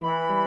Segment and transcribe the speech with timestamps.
[0.00, 0.45] Good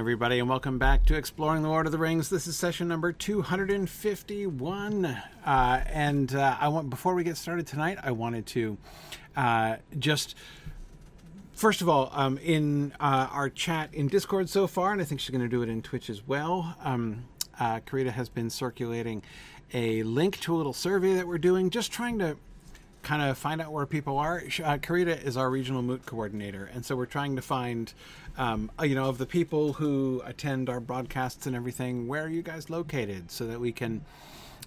[0.00, 2.30] everybody, and welcome back to Exploring the Lord of the Rings.
[2.30, 5.04] This is session number 251.
[5.04, 8.78] Uh, and uh, I want, before we get started tonight, I wanted to
[9.36, 10.36] uh, just,
[11.52, 15.20] first of all, um, in uh, our chat in Discord so far, and I think
[15.20, 17.24] she's going to do it in Twitch as well, um,
[17.58, 19.22] uh, Karita has been circulating
[19.74, 22.38] a link to a little survey that we're doing, just trying to
[23.02, 24.38] kind of find out where people are.
[24.38, 27.92] Uh, Karita is our regional moot coordinator, and so we're trying to find,
[28.36, 32.28] um, uh, you know, of the people who attend our broadcasts and everything, where are
[32.28, 34.04] you guys located, so that we can,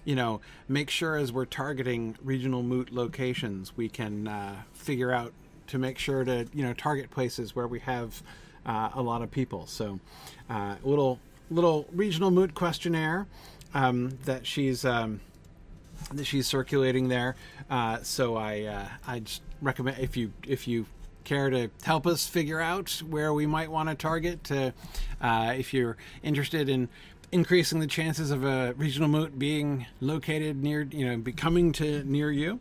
[0.04, 5.32] you know, make sure as we're targeting regional moot locations, we can uh, figure out
[5.68, 8.22] to make sure to, you know, target places where we have
[8.66, 9.66] uh, a lot of people.
[9.66, 10.00] So,
[10.50, 11.18] uh, little
[11.50, 13.26] little regional moot questionnaire
[13.74, 14.84] um, that she's.
[14.84, 15.20] Um,
[16.12, 17.36] that she's circulating there.
[17.70, 20.86] Uh, so I uh, I just recommend if you if you
[21.24, 24.74] care to help us figure out where we might want to target, to,
[25.22, 26.88] uh, if you're interested in
[27.32, 32.30] increasing the chances of a regional moot being located near you know becoming to near
[32.30, 32.60] you,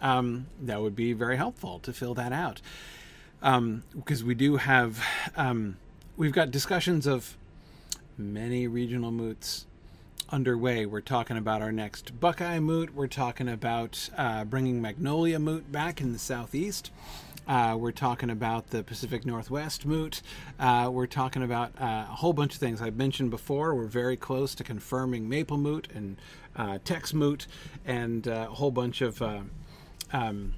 [0.00, 2.60] um, that would be very helpful to fill that out.
[3.40, 5.02] Because um, we do have
[5.36, 5.76] um,
[6.16, 7.36] we've got discussions of
[8.16, 9.66] many regional moots
[10.30, 10.86] underway.
[10.86, 12.94] We're talking about our next Buckeye Moot.
[12.94, 16.90] We're talking about uh, bringing Magnolia Moot back in the southeast.
[17.46, 20.22] Uh, we're talking about the Pacific Northwest Moot.
[20.58, 23.74] Uh, we're talking about uh, a whole bunch of things I've mentioned before.
[23.74, 26.16] We're very close to confirming Maple Moot and
[26.56, 27.46] uh, Tex Moot
[27.84, 30.54] and uh, a whole bunch of um,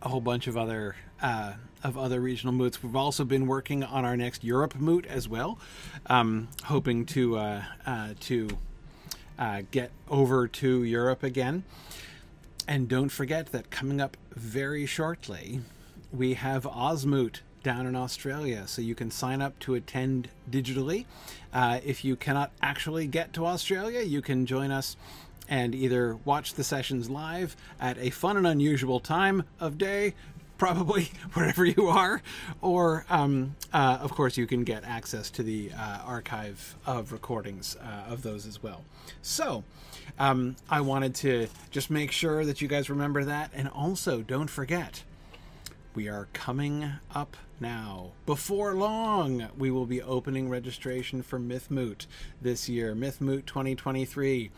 [0.00, 2.82] a whole bunch of other uh, of other regional moots.
[2.82, 5.58] We've also been working on our next Europe moot as well,
[6.06, 8.48] um, hoping to uh, uh, to
[9.38, 11.64] uh, get over to Europe again.
[12.66, 15.60] And don't forget that coming up very shortly,
[16.12, 21.06] we have Osmoot down in Australia, so you can sign up to attend digitally.
[21.52, 24.96] Uh, if you cannot actually get to Australia, you can join us
[25.48, 30.14] and either watch the sessions live at a fun and unusual time of day
[30.58, 32.20] probably wherever you are,
[32.60, 37.76] or um, uh, of course you can get access to the uh, archive of recordings
[37.76, 38.84] uh, of those as well.
[39.22, 39.64] So
[40.18, 44.50] um, I wanted to just make sure that you guys remember that, and also don't
[44.50, 45.04] forget
[45.94, 48.12] we are coming up now.
[48.24, 52.06] Before long, we will be opening registration for Mythmoot
[52.40, 54.50] this year, Mythmoot 2023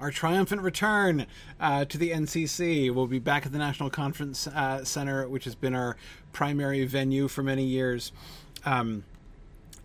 [0.00, 1.26] our triumphant return
[1.60, 2.92] uh, to the NCC.
[2.94, 5.96] We'll be back at the National Conference uh, Center, which has been our
[6.32, 8.12] primary venue for many years,
[8.64, 9.04] um,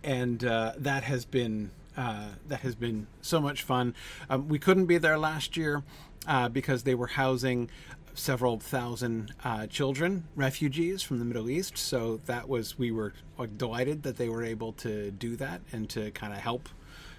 [0.02, 3.94] and uh, that has been uh, that has been so much fun.
[4.28, 5.82] Um, we couldn't be there last year
[6.26, 7.70] uh, because they were housing
[8.14, 11.76] several thousand uh, children, refugees from the Middle East.
[11.76, 13.12] So that was we were
[13.56, 16.68] delighted that they were able to do that and to kind of help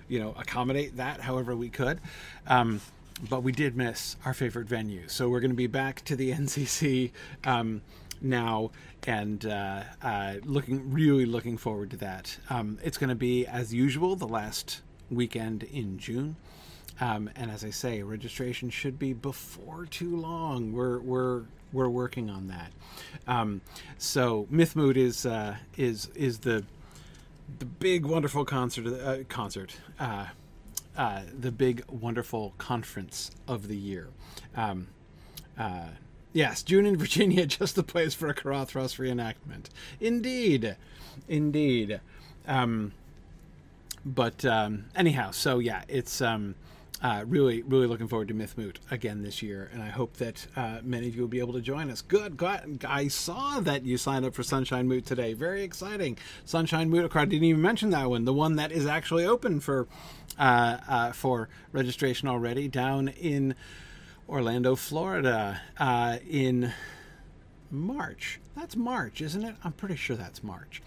[0.08, 2.00] you know accommodate that however we could.
[2.48, 2.82] Um,
[3.30, 6.32] but we did miss our favorite venue, so we're going to be back to the
[6.34, 7.12] NCC
[7.46, 7.82] um,
[8.22, 8.72] now,
[9.08, 12.38] and uh, uh, looking really looking forward to that.
[12.50, 16.36] Um, it's going to be as usual the last weekend in June.
[17.00, 20.72] Um, and as I say, registration should be before too long.
[20.72, 21.44] We're we're
[21.74, 22.72] we're working on that.
[23.28, 23.62] Um,
[23.98, 26.64] so Mythmoot is uh, is is the
[27.60, 30.28] the big wonderful concert uh, concert uh,
[30.98, 34.10] uh, the big wonderful conference of the year.
[34.56, 34.88] Um,
[35.58, 35.90] uh,
[36.34, 39.68] yes june in virginia just the place for a Caradhras reenactment.
[40.00, 40.76] Indeed.
[41.28, 42.02] Indeed.
[42.48, 42.94] Um,
[44.06, 46.56] but um, anyhow so yeah it's um,
[47.02, 50.80] uh, really, really looking forward to Mythmoot again this year, and I hope that uh,
[50.82, 52.02] many of you will be able to join us.
[52.02, 55.34] Good, God, I saw that you signed up for Sunshine Moot today.
[55.34, 56.18] Very exciting.
[56.46, 57.16] Sunshine Moot.
[57.16, 58.26] I didn't even mention that one.
[58.26, 59.88] The one that is actually open for
[60.38, 63.56] uh, uh for registration already down in
[64.28, 66.74] Orlando, Florida, uh, in
[67.70, 68.40] March.
[68.56, 69.56] That's March, isn't it?
[69.64, 70.82] I'm pretty sure that's March.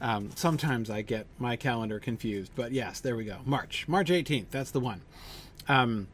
[0.00, 3.38] Um, sometimes I get my calendar confused, but yes, there we go.
[3.44, 4.50] March, March 18th.
[4.50, 5.02] That's the one.
[5.68, 6.08] Um,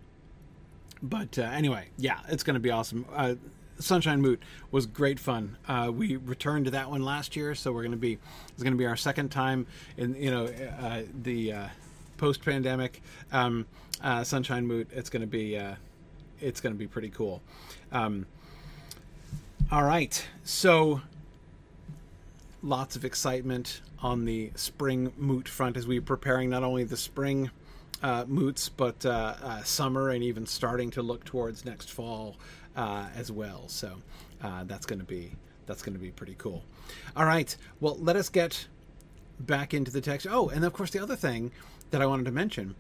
[1.02, 3.06] but uh, anyway, yeah, it's going to be awesome.
[3.14, 3.34] Uh,
[3.80, 5.56] Sunshine Moot was great fun.
[5.68, 8.18] Uh, we returned to that one last year, so we're going to be
[8.48, 9.66] it's going to be our second time
[9.96, 11.66] in you know uh, the uh,
[12.16, 13.02] post pandemic
[13.32, 13.66] um,
[14.02, 14.88] uh, Sunshine Moot.
[14.92, 15.76] It's going to be uh,
[16.40, 17.40] it's going to be pretty cool.
[17.92, 18.26] Um,
[19.70, 21.02] all right, so
[22.62, 27.50] lots of excitement on the spring moot front as we're preparing not only the spring
[28.02, 32.36] uh, moots, but uh, uh, summer and even starting to look towards next fall
[32.76, 33.68] uh, as well.
[33.68, 33.96] So
[34.42, 35.32] uh, that's going to be
[35.66, 36.64] that's going to be pretty cool.
[37.14, 38.66] All right, well, let us get
[39.38, 40.26] back into the text.
[40.28, 41.52] Oh, and of course, the other thing
[41.90, 42.74] that I wanted to mention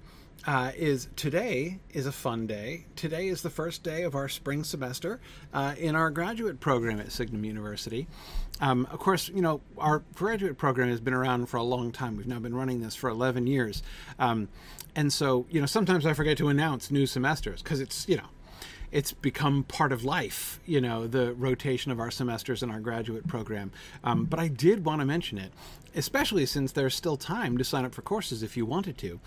[0.46, 2.86] uh, is today is a fun day.
[2.96, 5.20] Today is the first day of our spring semester
[5.52, 8.06] uh, in our graduate program at Signum University.
[8.60, 12.16] Um, of course, you know, our graduate program has been around for a long time.
[12.16, 13.82] We've now been running this for 11 years.
[14.18, 14.48] Um,
[14.96, 18.28] and so, you know, sometimes I forget to announce new semesters because it's, you know,
[18.90, 23.26] it's become part of life, you know, the rotation of our semesters in our graduate
[23.26, 23.70] program.
[24.02, 25.52] Um, but I did want to mention it,
[25.94, 29.20] especially since there's still time to sign up for courses if you wanted to.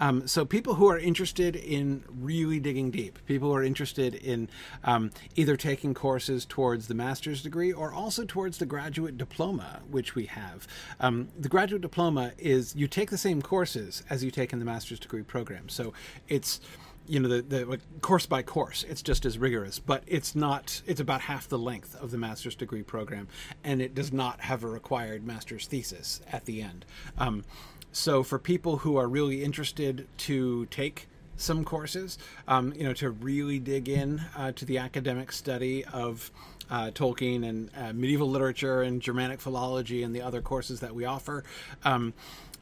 [0.00, 4.48] Um, so, people who are interested in really digging deep, people who are interested in
[4.84, 10.14] um, either taking courses towards the master's degree or also towards the graduate diploma, which
[10.14, 10.66] we have.
[11.00, 14.64] Um, the graduate diploma is you take the same courses as you take in the
[14.64, 15.68] master's degree program.
[15.68, 15.92] So,
[16.28, 16.60] it's
[17.08, 20.82] you know the, the like course by course it's just as rigorous but it's not
[20.86, 23.26] it's about half the length of the master's degree program
[23.64, 26.84] and it does not have a required master's thesis at the end
[27.16, 27.44] um,
[27.92, 32.18] so for people who are really interested to take some courses
[32.48, 36.30] um, you know to really dig in uh, to the academic study of
[36.70, 41.04] uh, Tolkien and uh, medieval literature and Germanic philology and the other courses that we
[41.04, 41.44] offer.
[41.84, 42.12] Um,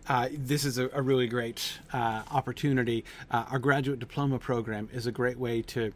[0.09, 3.05] uh, this is a, a really great uh, opportunity.
[3.31, 5.93] Uh, our graduate diploma program is a great way to.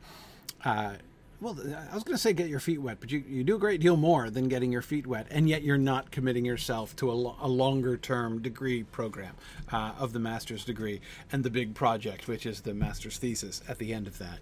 [1.41, 1.57] Well,
[1.91, 3.81] I was going to say get your feet wet, but you, you do a great
[3.81, 7.15] deal more than getting your feet wet, and yet you're not committing yourself to a,
[7.15, 9.35] a longer term degree program
[9.73, 11.01] uh, of the master's degree
[11.33, 14.39] and the big project, which is the master's thesis at the end of that.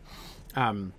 [0.56, 0.92] Um,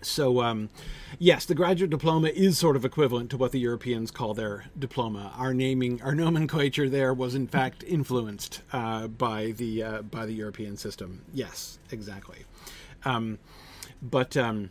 [0.00, 0.70] so, um,
[1.18, 5.32] yes, the graduate diploma is sort of equivalent to what the Europeans call their diploma.
[5.36, 10.32] Our naming, our nomenclature there was in fact influenced uh, by the uh, by the
[10.32, 11.22] European system.
[11.34, 12.44] Yes, exactly.
[13.04, 13.38] Um,
[14.00, 14.70] but um,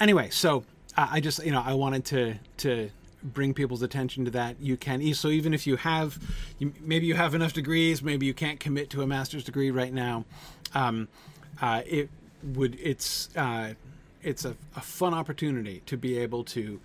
[0.00, 0.64] anyway, so
[0.96, 2.90] I just you know I wanted to to
[3.22, 4.56] bring people's attention to that.
[4.60, 6.18] You can so even if you have
[6.58, 9.92] you, maybe you have enough degrees, maybe you can't commit to a master's degree right
[9.92, 10.24] now.
[10.74, 11.08] Um,
[11.60, 12.08] uh, it
[12.42, 13.74] would it's uh,
[14.22, 16.80] it's a, a fun opportunity to be able to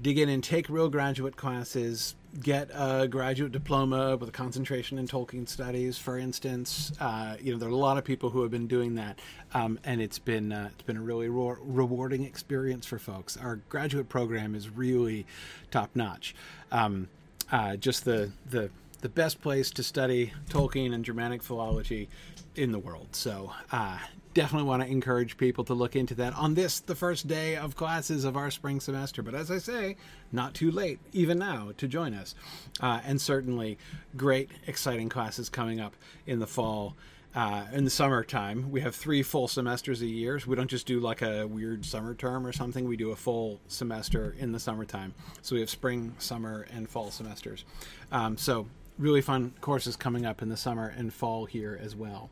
[0.00, 5.06] dig in and take real graduate classes, get a graduate diploma with a concentration in
[5.06, 6.92] Tolkien studies, for instance.
[7.00, 9.18] Uh, you know, there are a lot of people who have been doing that,
[9.54, 13.36] um, and it's been uh, it's been a really rewarding experience for folks.
[13.36, 15.26] Our graduate program is really
[15.70, 16.34] top notch.
[16.70, 17.08] Um,
[17.50, 18.70] uh, just the the
[19.00, 22.08] the best place to study Tolkien and Germanic philology
[22.56, 23.08] in the world.
[23.12, 23.98] So uh,
[24.38, 27.74] definitely want to encourage people to look into that on this, the first day of
[27.74, 29.20] classes of our spring semester.
[29.20, 29.96] But as I say,
[30.30, 32.36] not too late, even now, to join us.
[32.80, 33.78] Uh, and certainly
[34.16, 36.94] great, exciting classes coming up in the fall.
[37.34, 40.38] Uh, in the summertime, we have three full semesters a year.
[40.38, 42.86] So we don't just do like a weird summer term or something.
[42.86, 45.14] We do a full semester in the summertime.
[45.42, 47.64] So we have spring, summer, and fall semesters.
[48.12, 48.68] Um, so
[48.98, 52.30] really fun courses coming up in the summer and fall here as well.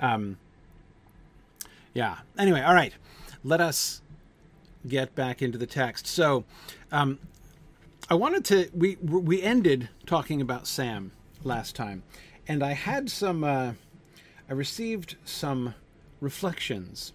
[0.00, 0.38] Um,
[1.94, 2.18] yeah.
[2.38, 2.94] Anyway, all right.
[3.44, 4.02] Let us
[4.86, 6.06] get back into the text.
[6.06, 6.44] So,
[6.90, 7.18] um,
[8.10, 8.70] I wanted to.
[8.74, 11.12] We we ended talking about Sam
[11.44, 12.02] last time,
[12.46, 13.44] and I had some.
[13.44, 13.72] Uh,
[14.48, 15.74] I received some
[16.20, 17.12] reflections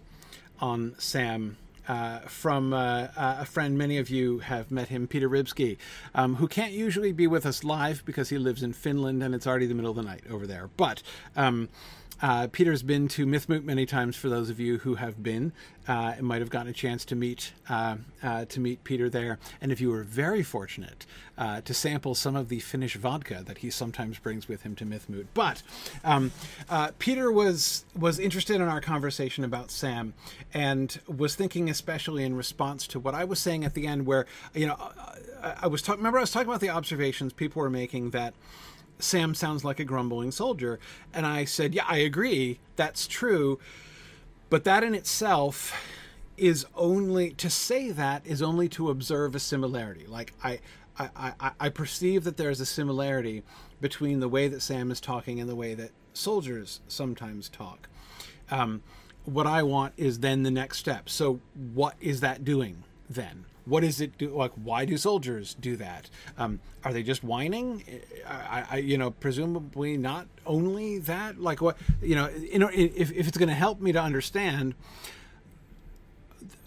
[0.60, 1.56] on Sam
[1.88, 3.76] uh, from uh, a friend.
[3.78, 5.78] Many of you have met him, Peter Ribsky,
[6.14, 9.46] um, who can't usually be with us live because he lives in Finland and it's
[9.46, 10.68] already the middle of the night over there.
[10.76, 11.02] But
[11.36, 11.68] um,
[12.20, 14.16] uh, Peter's been to Mythmoot many times.
[14.16, 15.52] For those of you who have been,
[15.86, 19.38] uh, and might have gotten a chance to meet uh, uh, to meet Peter there.
[19.60, 21.06] And if you were very fortunate
[21.36, 24.84] uh, to sample some of the Finnish vodka that he sometimes brings with him to
[24.84, 25.26] Mythmoot.
[25.34, 25.62] But
[26.04, 26.32] um,
[26.98, 30.14] Peter was was interested in our conversation about Sam,
[30.52, 34.26] and was thinking especially in response to what I was saying at the end, where
[34.54, 34.76] you know
[35.42, 36.00] I, I was talking.
[36.00, 38.34] Remember, I was talking about the observations people were making that.
[38.98, 40.78] Sam sounds like a grumbling soldier.
[41.12, 42.60] And I said, Yeah, I agree.
[42.76, 43.58] That's true.
[44.50, 45.74] But that in itself
[46.36, 50.06] is only to say that is only to observe a similarity.
[50.06, 50.60] Like I,
[50.98, 53.42] I, I, I perceive that there is a similarity
[53.80, 57.88] between the way that Sam is talking and the way that soldiers sometimes talk.
[58.50, 58.82] Um,
[59.24, 61.08] what I want is then the next step.
[61.08, 63.44] So, what is that doing then?
[63.68, 66.08] What is it do like why do soldiers do that
[66.38, 67.84] um, are they just whining
[68.26, 73.12] I, I, you know presumably not only that like what you know you know if,
[73.12, 74.74] if it's going to help me to understand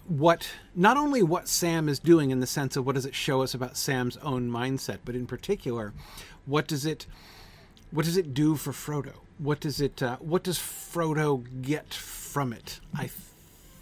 [0.06, 3.42] what not only what Sam is doing in the sense of what does it show
[3.42, 5.92] us about Sam's own mindset, but in particular,
[6.44, 7.06] what does it
[7.90, 9.12] what does it do for Frodo?
[9.38, 12.80] What does it uh, what does Frodo get from it?
[12.94, 13.10] I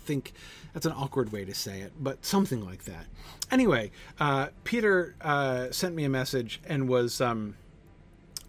[0.04, 0.32] think
[0.72, 3.06] that's an awkward way to say it, but something like that.
[3.50, 7.20] Anyway, uh, Peter uh, sent me a message and was.
[7.20, 7.56] Um,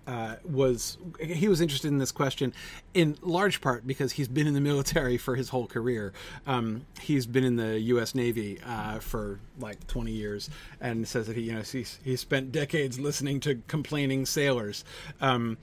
[0.08, 2.54] uh, was he was interested in this question
[2.96, 6.12] in large part because he's been in the military for his whole career.
[6.48, 8.16] Um, he's been in the U.S.
[8.16, 10.50] Navy uh, for like 20 years,
[10.82, 14.84] and says that he you know he's he spent decades listening to complaining sailors.
[15.22, 15.58] Um,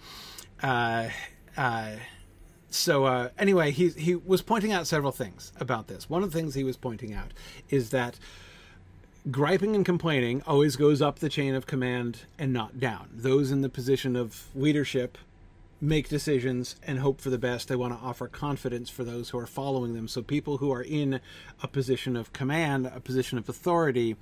[0.63, 1.09] uh,
[1.57, 1.97] uh
[2.71, 6.09] so uh, anyway, he he was pointing out several things about this.
[6.11, 7.33] One of the things he was pointing out
[7.71, 8.19] is that
[9.31, 13.09] griping and complaining always goes up the chain of command and not down.
[13.13, 15.19] Those in the position of leadership
[15.81, 17.69] make decisions and hope for the best.
[17.69, 20.09] They want to offer confidence for those who are following them.
[20.09, 21.21] So people who are in
[21.63, 24.17] a position of command, a position of authority,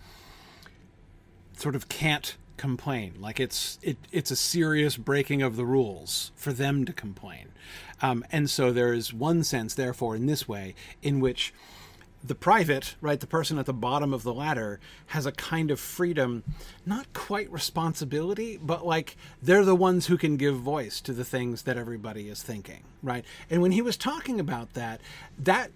[1.56, 3.14] sort of can't complain.
[3.20, 7.48] Like it's it it's a serious breaking of the rules for them to complain.
[8.02, 11.54] Um, and so there is one sense, therefore, in this way, in which
[12.22, 15.78] the private, right, the person at the bottom of the ladder, has a kind of
[15.78, 16.42] freedom,
[16.84, 21.62] not quite responsibility, but like they're the ones who can give voice to the things
[21.62, 23.25] that everybody is thinking, right?
[23.48, 25.00] And when he was talking about that,
[25.38, 25.70] that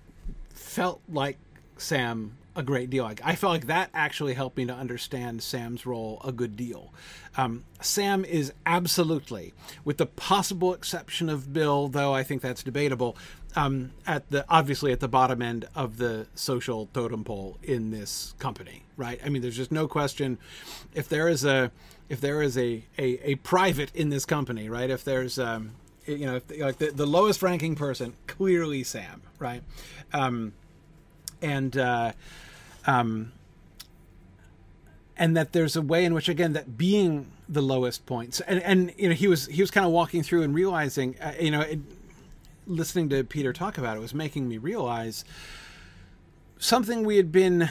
[0.52, 1.38] felt like
[1.76, 3.04] Sam a great deal.
[3.04, 6.92] I felt like that actually helped me to understand Sam's role a good deal.
[7.36, 9.54] Um, Sam is absolutely,
[9.84, 13.16] with the possible exception of Bill, though I think that's debatable,
[13.56, 18.34] um, at the obviously at the bottom end of the social totem pole in this
[18.38, 19.20] company, right?
[19.24, 20.38] I mean, there's just no question.
[20.94, 21.70] If there is a
[22.08, 24.90] if there is a a, a private in this company, right?
[24.90, 25.72] If there's um,
[26.06, 29.62] you know, if, like the, the lowest ranking person, clearly Sam, right?
[30.12, 30.52] Um,
[31.42, 32.12] and uh,
[32.86, 33.32] um,
[35.16, 38.92] and that there's a way in which again that being the lowest points and and
[38.96, 41.60] you know he was he was kind of walking through and realizing uh, you know
[41.60, 41.78] it,
[42.66, 45.24] listening to Peter talk about it was making me realize
[46.58, 47.68] something we had been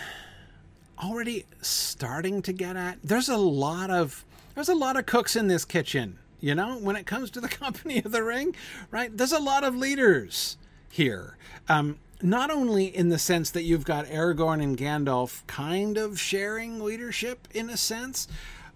[1.02, 2.98] already starting to get at.
[3.04, 6.96] There's a lot of there's a lot of cooks in this kitchen you know when
[6.96, 8.56] it comes to the company of the ring
[8.92, 9.16] right?
[9.16, 10.58] There's a lot of leaders
[10.90, 11.38] here.
[11.68, 16.84] Um, not only in the sense that you've got Aragorn and Gandalf kind of sharing
[16.84, 18.28] leadership in a sense,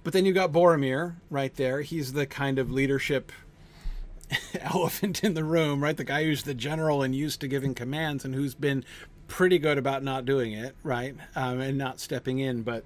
[0.04, 1.82] but then you've got Boromir right there.
[1.82, 3.32] He's the kind of leadership
[4.60, 5.98] elephant in the room, right?
[5.98, 8.86] The guy who's the general and used to giving commands and who's been
[9.28, 11.16] pretty good about not doing it, right?
[11.36, 12.86] Um, and not stepping in, but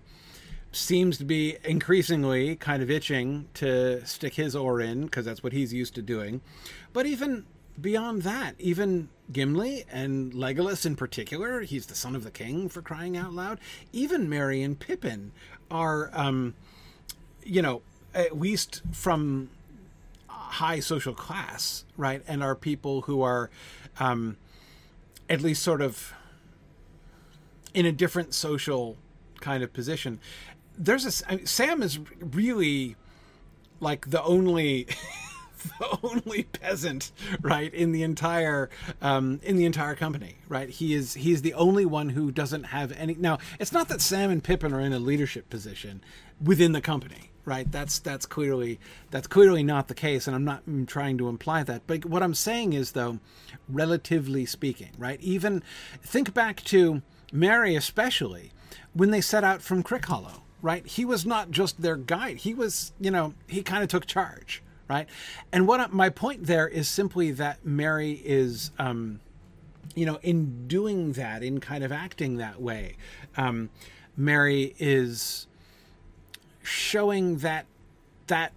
[0.71, 5.53] seems to be increasingly kind of itching to stick his oar in because that's what
[5.53, 6.41] he's used to doing.
[6.93, 7.45] But even
[7.79, 12.81] beyond that, even Gimli and Legolas in particular, he's the son of the king for
[12.81, 13.59] crying out loud.
[13.91, 15.31] Even Merry and Pippin
[15.69, 16.55] are, um,
[17.43, 17.81] you know,
[18.13, 19.49] at least from
[20.27, 22.23] high social class, right?
[22.27, 23.49] And are people who are
[23.99, 24.37] um,
[25.29, 26.13] at least sort of
[27.73, 28.97] in a different social
[29.39, 30.19] kind of position.
[30.77, 32.95] There's a Sam is really
[33.79, 34.87] like the only
[35.79, 38.69] the only peasant, right, in the entire
[39.01, 40.69] um, in the entire company, right?
[40.69, 43.15] He is he's the only one who doesn't have any.
[43.15, 46.01] Now, it's not that Sam and Pippin are in a leadership position
[46.43, 47.71] within the company, right?
[47.71, 48.79] That's that's clearly
[49.11, 51.83] that's clearly not the case, and I'm not trying to imply that.
[51.87, 53.19] But what I'm saying is, though,
[53.69, 55.19] relatively speaking, right?
[55.21, 55.63] Even
[56.01, 58.51] think back to Merry, especially
[58.93, 60.85] when they set out from Crickhollow right?
[60.85, 62.37] He was not just their guide.
[62.37, 65.07] He was, you know, he kind of took charge, right?
[65.51, 69.19] And what my point there is simply that Merry is, um,
[69.95, 72.95] you know, in doing that, in kind of acting that way,
[73.35, 73.69] um,
[74.15, 75.47] Merry is
[76.63, 77.65] showing that
[78.27, 78.51] that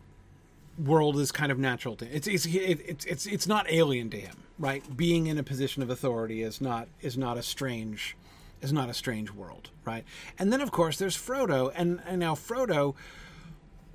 [0.79, 2.13] world is kind of natural to him.
[2.15, 4.97] It's it's it's it's it's not alien to him, right?
[4.97, 8.17] Being in a position of authority is not is not a strange
[8.63, 10.05] is not a strange world, right?
[10.39, 12.95] And then of course there's Frodo, and, and now Frodo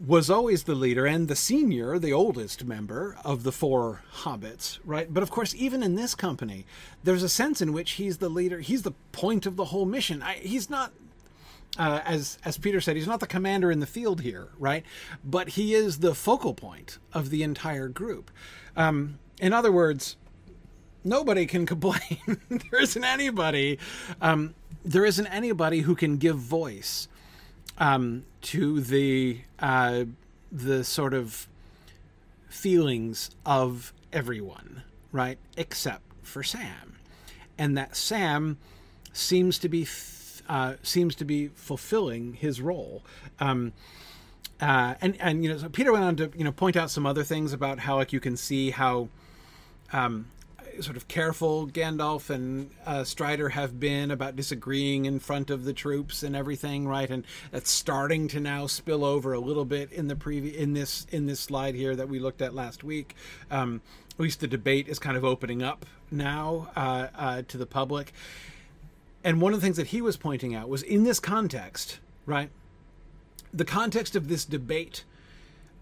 [0.03, 5.13] was always the leader and the senior, the oldest member of the four hobbits, right?
[5.13, 6.65] But of course, even in this company,
[7.03, 8.59] there's a sense in which he's the leader.
[8.59, 10.21] He's the point of the whole mission.
[10.21, 10.91] I, he's not,
[11.77, 14.83] uh, as as Peter said, he's not the commander in the field here, right?
[15.23, 18.31] But he is the focal point of the entire group.
[18.75, 20.17] Um, in other words,
[21.05, 22.19] nobody can complain.
[22.49, 23.79] there isn't anybody.
[24.21, 27.07] Um, there isn't anybody who can give voice
[27.77, 30.05] um, to the uh,
[30.51, 31.47] the sort of
[32.49, 35.37] feelings of everyone, right?
[35.57, 36.97] Except for Sam,
[37.57, 38.57] and that Sam
[39.13, 39.87] seems to be
[40.47, 43.03] uh, seems to be fulfilling his role.
[43.39, 43.73] Um,
[44.61, 47.05] uh, and and you know, so Peter went on to you know point out some
[47.05, 49.09] other things about how like you can see how
[49.91, 50.27] um,
[50.81, 55.73] sort of careful Gandalf and uh, Strider have been about disagreeing in front of the
[55.73, 57.09] troops and everything, right?
[57.09, 61.07] And that's starting to now spill over a little bit in the previous in this
[61.11, 63.15] in this slide here that we looked at last week.
[63.49, 63.81] Um,
[64.13, 68.13] at least the debate is kind of opening up now uh, uh, to the public.
[69.23, 72.49] And one of the things that he was pointing out was in this context, right?
[73.53, 75.03] The context of this debate,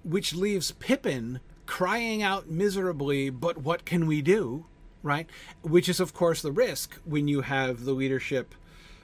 [0.04, 4.66] which leaves Pippin crying out miserably, but what can we do?
[5.04, 5.30] Right?
[5.62, 8.56] Which is, of course, the risk when you have the leadership,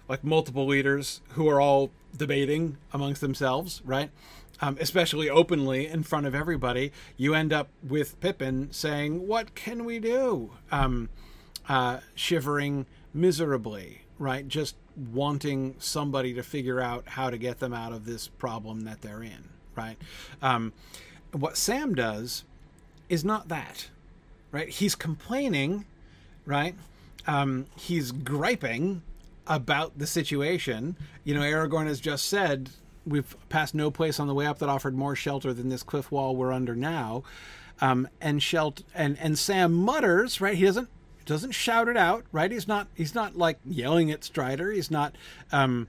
[0.07, 4.09] like multiple leaders who are all debating amongst themselves, right?
[4.61, 9.85] Um, especially openly in front of everybody, you end up with Pippin saying, What can
[9.85, 10.51] we do?
[10.71, 11.09] Um,
[11.67, 14.47] uh, shivering miserably, right?
[14.47, 14.75] Just
[15.13, 19.23] wanting somebody to figure out how to get them out of this problem that they're
[19.23, 19.97] in, right?
[20.41, 20.73] Um,
[21.31, 22.43] what Sam does
[23.07, 23.89] is not that,
[24.51, 24.69] right?
[24.69, 25.85] He's complaining,
[26.45, 26.75] right?
[27.27, 29.01] Um, he's griping
[29.47, 30.95] about the situation.
[31.23, 32.69] You know, Aragorn has just said,
[33.05, 36.11] we've passed no place on the way up that offered more shelter than this cliff
[36.11, 37.23] wall we're under now.
[37.81, 40.55] Um, and Shelt and and Sam mutters, right?
[40.55, 40.89] He doesn't
[41.25, 42.51] doesn't shout it out, right?
[42.51, 44.71] He's not he's not like yelling at Strider.
[44.71, 45.15] He's not
[45.51, 45.87] um,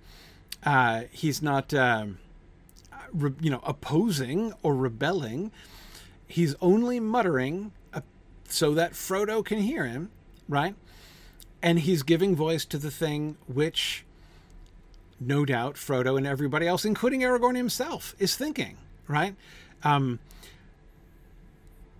[0.64, 2.18] uh, he's not um,
[3.12, 5.50] re, you know opposing or rebelling.
[6.28, 7.72] He's only muttering
[8.52, 10.10] so that Frodo can hear him,
[10.48, 10.74] right?
[11.62, 14.04] And he's giving voice to the thing which
[15.20, 19.36] no doubt Frodo and everybody else, including Aragorn himself, is thinking, right?
[19.82, 20.18] Um,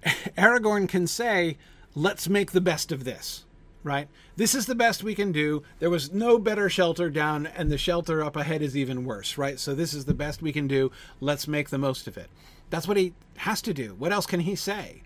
[0.05, 1.59] Aragorn can say,
[1.95, 3.45] let's make the best of this,
[3.85, 4.09] right?
[4.37, 5.63] This is the best we can do.
[5.81, 9.61] There was no better shelter down, and the shelter up ahead is even worse, right?
[9.61, 10.91] So this is the best we can do.
[11.21, 12.31] Let's make the most of it.
[12.71, 13.95] That's what he has to do.
[13.99, 15.03] What else can he say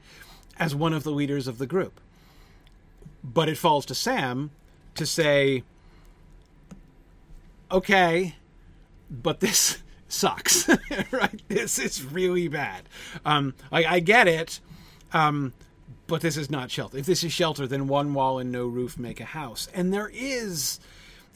[0.58, 2.00] as one of the leaders of the group?
[3.22, 4.50] But it falls to Sam
[4.94, 5.64] to say,
[7.70, 8.36] okay,
[9.10, 10.68] but this sucks,
[11.10, 11.42] right?
[11.48, 12.88] This is really bad.
[13.24, 14.60] Um, I, I get it,
[15.12, 15.52] um,
[16.06, 16.98] but this is not shelter.
[16.98, 19.68] If this is shelter, then one wall and no roof make a house.
[19.74, 20.80] And there is.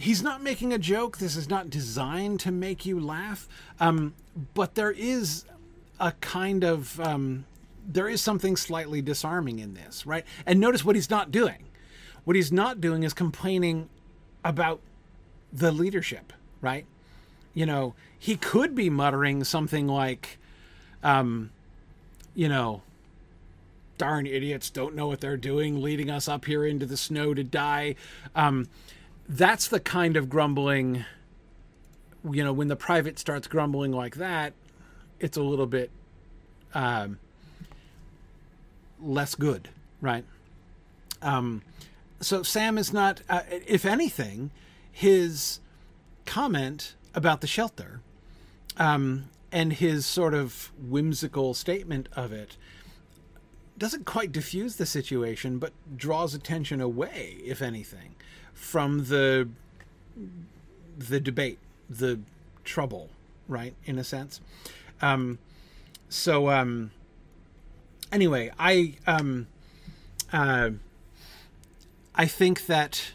[0.01, 1.19] He's not making a joke.
[1.19, 3.49] This is not designed to make you laugh.
[3.81, 4.15] Um,
[4.55, 5.45] but there is
[5.99, 7.01] a kind of.
[7.01, 7.47] Um,
[7.89, 10.25] there is something slightly disarming in this, right?
[10.45, 11.65] And notice what he's not doing.
[12.25, 13.89] What he's not doing is complaining
[14.45, 14.81] about
[15.51, 16.85] the leadership, right?
[17.55, 20.39] You know, he could be muttering something like,
[21.03, 21.51] um,
[22.35, 22.83] you know,
[23.97, 27.43] darn idiots don't know what they're doing, leading us up here into the snow to
[27.43, 27.95] die.
[28.35, 28.69] Um,
[29.27, 31.05] that's the kind of grumbling,
[32.31, 34.53] you know, when the private starts grumbling like that,
[35.19, 35.91] it's a little bit
[36.75, 37.19] um,
[39.01, 39.69] less good,
[40.01, 40.25] right?
[41.23, 41.63] Um,
[42.21, 44.51] so Sam is not, uh, if anything,
[44.91, 45.61] his
[46.27, 48.01] comment about the shelter
[48.77, 52.57] um, and his sort of whimsical statement of it
[53.79, 58.15] doesn't quite diffuse the situation, but draws attention away, if anything,
[58.53, 59.49] from the
[60.99, 62.19] the debate, the
[62.65, 63.09] trouble,
[63.47, 63.75] right?
[63.85, 64.41] In a sense.
[65.01, 65.39] Um,
[66.09, 66.91] so um,
[68.13, 69.47] anyway, I um,
[70.33, 70.71] uh,
[72.15, 73.13] I think that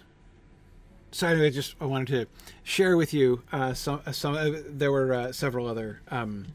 [1.11, 2.27] so anyway, I just I wanted to
[2.63, 4.35] share with you uh, some uh, some.
[4.35, 6.47] Uh, there were uh, several other um,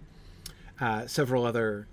[0.81, 1.87] uh, several other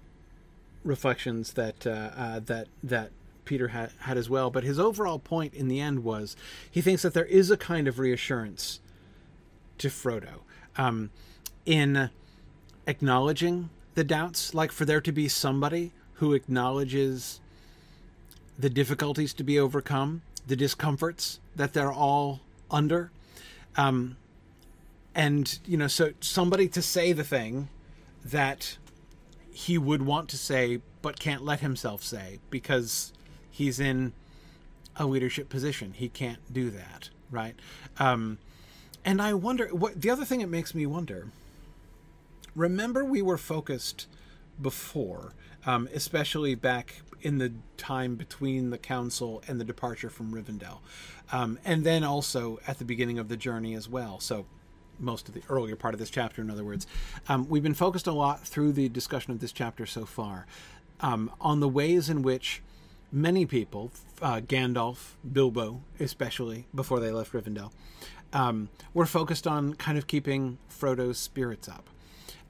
[0.83, 3.11] reflections that that that
[3.45, 4.49] Peter had had as well.
[4.49, 6.35] But his overall point in the end was
[6.69, 8.79] he thinks that there is a kind of reassurance
[9.77, 10.39] to Frodo
[10.77, 11.11] um,
[11.65, 12.09] in
[12.87, 17.39] acknowledging the doubts, like for there to be somebody who acknowledges
[18.57, 23.11] the difficulties to be overcome, the discomforts that they're all under.
[23.75, 24.17] Um,
[25.13, 27.69] and, you know, so somebody to say the thing
[28.23, 28.77] that
[29.51, 33.13] he would want to say but can't let himself say because
[33.51, 34.13] he's in
[34.95, 35.93] a leadership position.
[35.93, 37.55] He can't do that, right?
[37.99, 38.37] Um,
[39.03, 41.27] and I wonder what the other thing it makes me wonder.
[42.55, 44.07] Remember, we were focused
[44.61, 45.33] before,
[45.65, 50.79] um, especially back in the time between the council and the departure from Rivendell,
[51.31, 54.19] um, and then also at the beginning of the journey as well.
[54.19, 54.45] So
[54.99, 56.87] most of the earlier part of this chapter, in other words,
[57.27, 60.45] um, we've been focused a lot through the discussion of this chapter so far
[61.01, 62.61] um, on the ways in which
[63.11, 63.91] many people,
[64.21, 67.71] uh, Gandalf, Bilbo, especially before they left Rivendell,
[68.33, 71.89] um, were focused on kind of keeping Frodo's spirits up.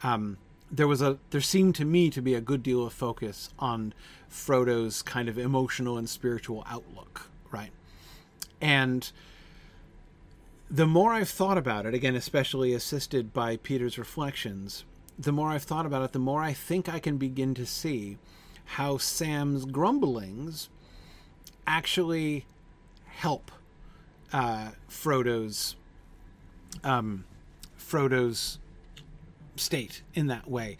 [0.03, 0.37] Um,
[0.75, 3.93] there was a there seemed to me to be a good deal of focus on
[4.27, 7.71] Frodo's kind of emotional and spiritual outlook, right?
[8.59, 9.09] And
[10.69, 14.83] the more I've thought about it, again, especially assisted by Peter's reflections,
[15.17, 18.17] the more I've thought about it, the more I think I can begin to see
[18.65, 20.69] how Sam's grumblings
[21.67, 22.45] actually
[23.05, 23.51] help
[24.33, 25.75] uh, Frodo's
[26.83, 27.25] um,
[27.77, 28.59] Frodo's
[29.57, 30.77] state in that way.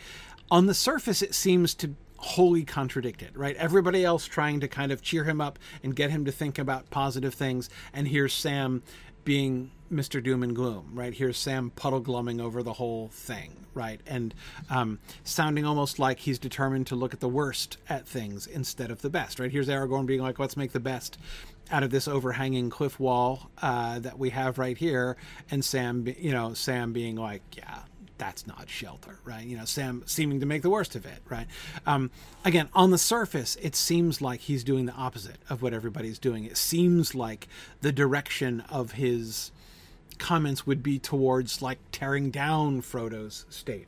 [0.51, 3.55] On the surface, it seems to wholly contradict it, right?
[3.57, 6.89] Everybody else trying to kind of cheer him up and get him to think about
[6.89, 8.83] positive things, and here's Sam
[9.23, 10.23] being Mr.
[10.23, 11.13] Doom and Gloom, right?
[11.13, 13.99] Here's Sam puddle glumming over the whole thing, right?
[14.05, 14.33] And
[14.69, 19.01] um, sounding almost like he's determined to look at the worst at things instead of
[19.01, 19.51] the best, right?
[19.51, 21.17] Here's Aragorn being like, let's make the best
[21.71, 25.17] out of this overhanging cliff wall uh, that we have right here,
[25.49, 27.81] and Sam, you know, Sam being like, yeah,
[28.17, 29.45] that's not shelter, right?
[29.45, 31.47] You know, Sam seeming to make the worst of it, right?
[31.85, 32.11] Um,
[32.43, 36.45] again, on the surface, it seems like he's doing the opposite of what everybody's doing.
[36.45, 37.47] It seems like
[37.81, 39.51] the direction of his
[40.17, 43.87] comments would be towards like tearing down Frodo's state.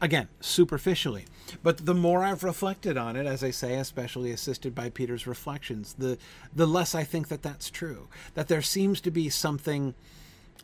[0.00, 1.24] Again, superficially.
[1.62, 5.94] But the more I've reflected on it, as I say, especially assisted by Peter's reflections,
[5.98, 6.18] the
[6.54, 8.08] the less I think that that's true.
[8.34, 9.94] That there seems to be something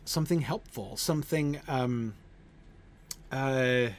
[0.05, 2.13] something helpful, something um,
[3.31, 3.89] uh,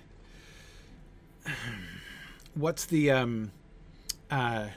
[2.54, 3.52] what's the um,
[4.30, 4.68] uh,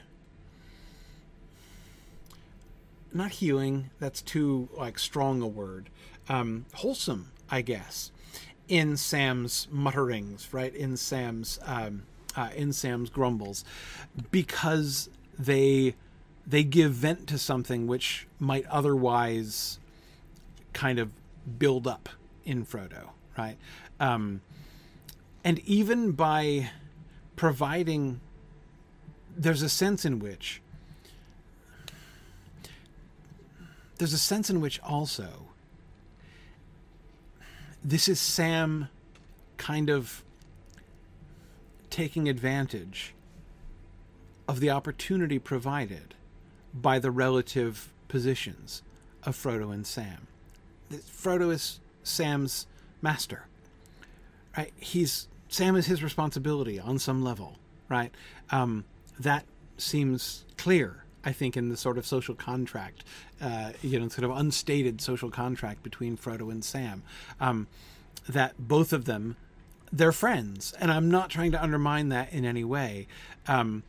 [3.14, 3.90] not healing?
[4.00, 5.90] That's too like strong a word.
[6.28, 8.12] Um, wholesome, I guess,
[8.68, 10.76] in Sam's mutterings, right?
[10.76, 12.04] In Sam's um,
[12.36, 13.66] uh, in Sam's grumbles,
[14.32, 15.96] because they
[16.46, 19.80] they give vent to something which might otherwise
[20.74, 21.12] kind of
[21.58, 22.10] build up
[22.46, 23.58] in Frodo, right?
[24.00, 24.42] Um,
[25.44, 26.72] and even by
[27.36, 28.22] providing,
[29.36, 30.62] there's a sense in which,
[33.98, 35.48] there's a sense in which also,
[37.84, 38.90] this is Sam
[39.58, 40.24] kind of
[41.90, 43.14] taking advantage
[44.48, 46.16] of the opportunity provided
[46.74, 48.84] by the relative positions
[49.24, 50.28] of Frodo and Sam.
[50.92, 52.68] Frodo is Sam's
[53.02, 53.49] master
[54.58, 54.74] right?
[54.78, 57.58] He's Sam is his responsibility on some level,
[57.90, 58.12] right?
[58.52, 58.86] Um,
[59.20, 59.46] that
[59.78, 63.04] seems clear, I think, in the sort of social contract,
[63.42, 67.04] uh, you know, sort of unstated social contract between Frodo and Sam.
[67.40, 67.68] Um,
[68.28, 69.38] that both of them,
[69.92, 73.08] they're friends, and I'm not trying to undermine that in any way.
[73.48, 73.82] Um,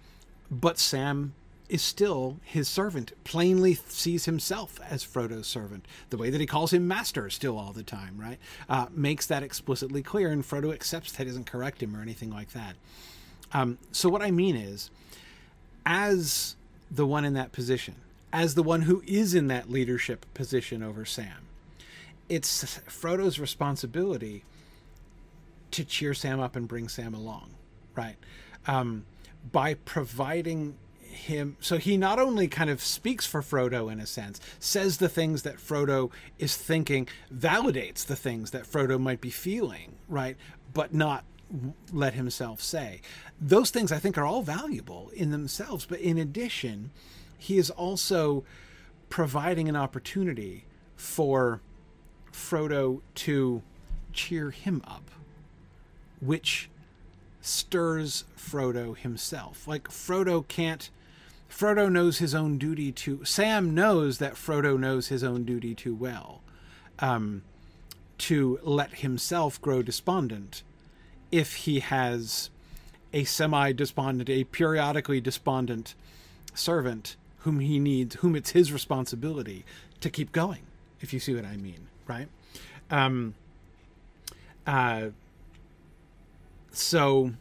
[0.51, 1.35] but Sam
[1.71, 5.87] is still his servant, plainly sees himself as Frodo's servant.
[6.11, 8.39] The way that he calls him master still all the time, right?
[8.69, 12.51] Uh, makes that explicitly clear, and Frodo accepts that, doesn't correct him or anything like
[12.51, 12.75] that.
[13.53, 14.91] Um, so, what I mean is,
[15.87, 16.57] as
[16.91, 17.95] the one in that position,
[18.33, 21.47] as the one who is in that leadership position over Sam,
[22.29, 24.45] it's Frodo's responsibility
[25.71, 27.51] to cheer Sam up and bring Sam along,
[27.95, 28.17] right?
[28.67, 29.05] Um,
[29.53, 30.75] by providing
[31.11, 35.09] him so he not only kind of speaks for Frodo in a sense, says the
[35.09, 40.37] things that Frodo is thinking, validates the things that Frodo might be feeling, right?
[40.73, 41.25] But not
[41.93, 43.01] let himself say.
[43.41, 46.91] Those things I think are all valuable in themselves, but in addition,
[47.37, 48.45] he is also
[49.09, 50.65] providing an opportunity
[50.97, 51.61] for
[52.33, 53.63] Frodo to
[54.13, 55.11] cheer him up,
[56.21, 56.71] which
[57.41, 59.67] stirs Frodo himself.
[59.67, 60.91] Like Frodo can't
[61.51, 63.25] Frodo knows his own duty too.
[63.25, 66.41] Sam knows that Frodo knows his own duty too well
[67.01, 67.43] um,
[68.19, 70.63] to let himself grow despondent
[71.33, 72.51] if he has
[73.13, 75.95] a semi despondent, a periodically despondent
[76.55, 79.65] servant whom he needs, whom it's his responsibility
[80.01, 80.63] to keep going,
[81.01, 82.29] if you see what I mean, right?
[82.91, 83.35] Um,
[84.67, 85.09] uh,
[86.71, 87.33] so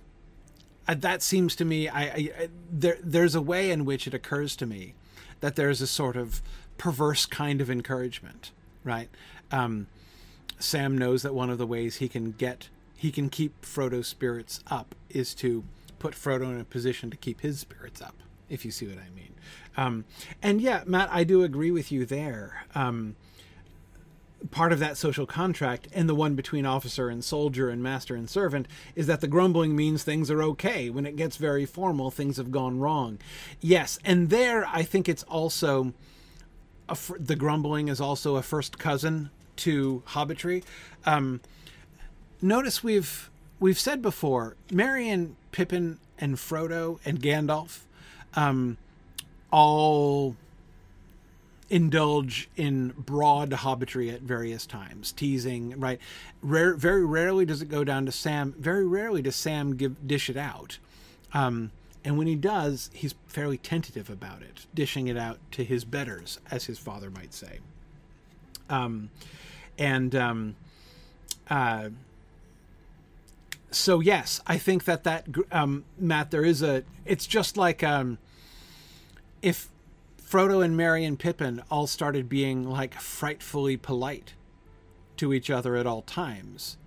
[0.94, 4.66] that seems to me I, I, there there's a way in which it occurs to
[4.66, 4.94] me
[5.40, 6.42] that there's a sort of
[6.78, 8.52] perverse kind of encouragement
[8.84, 9.10] right?
[9.52, 9.88] Um,
[10.60, 14.62] sam knows that one of the ways he can get he can keep frodo's spirits
[14.68, 15.64] up is to
[16.00, 18.16] put frodo in a position to keep his spirits up
[18.50, 19.34] if you see what i mean.
[19.78, 20.06] Um,
[20.42, 22.66] and yeah matt i do agree with you there.
[22.76, 23.16] Um,
[24.52, 28.30] part of that social contract and the one between officer and soldier and master and
[28.30, 32.38] servant is that the grumbling means things are okay when it gets very formal things
[32.38, 33.20] have gone wrong
[33.60, 35.94] yes and there i think it's also
[37.20, 40.64] the grumbling is also a first cousin to hobbitry.
[41.06, 41.42] Um,
[42.42, 47.82] notice we've we've said before, Marion, Pippin and Frodo and Gandalf,
[48.36, 48.78] um,
[49.52, 50.36] all
[51.70, 56.00] indulge in broad hobbitry at various times, teasing, right?
[56.42, 58.56] Rare, very rarely does it go down to Sam.
[58.58, 60.80] Very rarely does Sam give dish it out.
[61.34, 61.72] Um,
[62.04, 66.40] and when he does, he's fairly tentative about it, dishing it out to his betters,
[66.50, 67.60] as his father might say.
[68.70, 69.10] Um,
[69.78, 70.56] and um,
[71.50, 71.90] uh,
[73.72, 76.84] so, yes, I think that that um, Matt, there is a.
[77.06, 78.18] It's just like um,
[79.42, 79.70] if
[80.30, 84.34] Frodo and Merry and Pippin all started being like frightfully polite
[85.18, 86.78] to each other at all times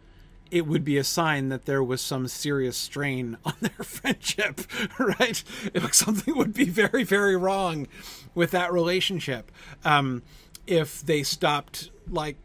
[0.52, 4.60] it would be a sign that there was some serious strain on their friendship,
[4.98, 5.42] right?
[5.74, 7.88] If something would be very, very wrong
[8.34, 9.50] with that relationship.
[9.82, 10.22] Um,
[10.66, 12.36] if they stopped, like,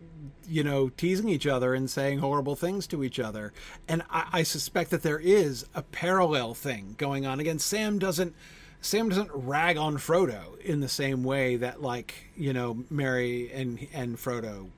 [0.47, 3.51] you know, teasing each other and saying horrible things to each other.
[3.89, 7.41] And I, I suspect that there is a parallel thing going on.
[7.41, 8.33] Again, Sam doesn't.
[8.81, 13.87] Sam doesn't rag on Frodo in the same way that, like, you know, Merry and
[13.93, 14.69] and Frodo,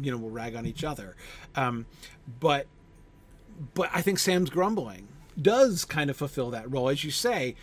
[0.00, 1.16] you know, will rag on each other.
[1.54, 1.86] Um,
[2.40, 2.66] but
[3.74, 5.08] but I think Sam's grumbling
[5.40, 6.88] does kind of fulfill that role.
[6.88, 7.56] As you say,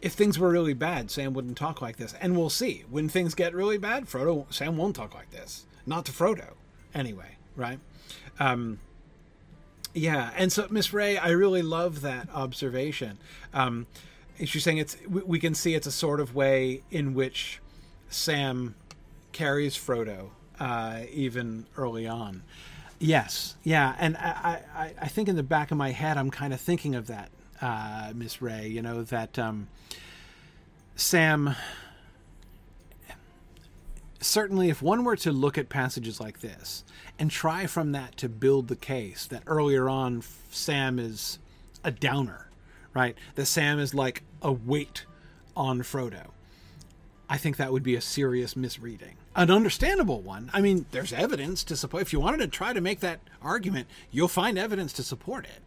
[0.00, 2.14] if things were really bad, Sam wouldn't talk like this.
[2.20, 2.84] And we'll see.
[2.88, 5.66] When things get really bad, Frodo Sam won't talk like this.
[5.86, 6.54] Not to Frodo.
[6.94, 7.80] Anyway, right?
[8.38, 8.80] Um
[9.94, 13.18] yeah, and so Miss Ray, I really love that observation.
[13.52, 13.86] Um
[14.44, 17.60] she's saying it's we can see it's a sort of way in which
[18.08, 18.74] Sam
[19.32, 22.42] carries Frodo uh, even early on.
[22.98, 26.52] Yes, yeah, and I, I, I think in the back of my head, I'm kind
[26.52, 27.30] of thinking of that,
[27.62, 28.66] uh, Miss Ray.
[28.66, 29.68] You know that um,
[30.96, 31.54] Sam.
[34.20, 36.82] Certainly, if one were to look at passages like this
[37.20, 41.38] and try from that to build the case that earlier on Sam is
[41.84, 42.47] a downer,
[42.94, 43.16] right?
[43.34, 45.04] That Sam is like a weight
[45.56, 46.28] on Frodo.
[47.28, 50.50] I think that would be a serious misreading an understandable one.
[50.52, 52.02] I mean, there's evidence to support.
[52.02, 55.62] If you wanted to try to make that argument, you'll find evidence to support it.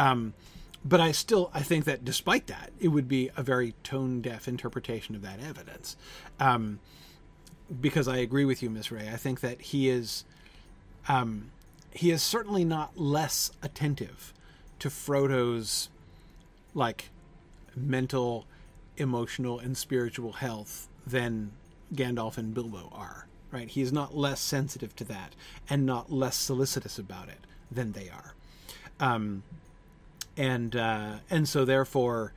[0.00, 0.32] Um,
[0.84, 4.46] but I still I think that despite that, it would be a very tone deaf
[4.46, 5.96] interpretation of that evidence.
[6.38, 6.78] Um,
[7.80, 9.08] because I agree with you, Miss Ray.
[9.12, 10.24] I think that he is
[11.08, 11.50] um,
[11.90, 14.32] he is certainly not less attentive
[14.78, 15.88] to Frodo's
[16.76, 17.10] like
[17.74, 18.46] mental,
[18.96, 21.52] emotional, and spiritual health than
[21.94, 23.26] Gandalf and Bilbo are.
[23.50, 23.68] Right?
[23.68, 25.34] He is not less sensitive to that
[25.70, 27.38] and not less solicitous about it
[27.70, 28.34] than they are.
[29.00, 29.42] Um,
[30.36, 32.32] and uh, and so therefore,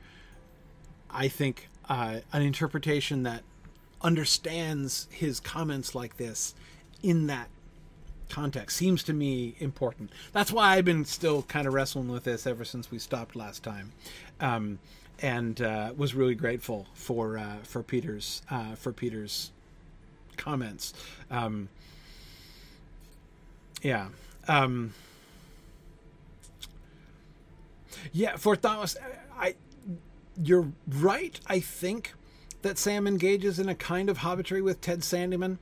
[1.10, 3.42] I think uh, an interpretation that
[4.00, 6.54] understands his comments like this
[7.02, 7.48] in that
[8.30, 10.10] context seems to me important.
[10.32, 13.62] That's why I've been still kind of wrestling with this ever since we stopped last
[13.62, 13.92] time.
[14.40, 14.78] Um,
[15.22, 19.50] and uh, was really grateful for uh, for Peter's uh, for Peter's
[20.36, 20.94] comments.
[21.30, 21.68] Um,
[23.82, 24.08] yeah,
[24.48, 24.94] um,
[28.12, 28.36] yeah.
[28.36, 28.96] For Thomas,
[29.38, 29.54] I
[30.42, 31.38] you're right.
[31.46, 32.14] I think
[32.62, 35.58] that Sam engages in a kind of hobbitry with Ted Sandyman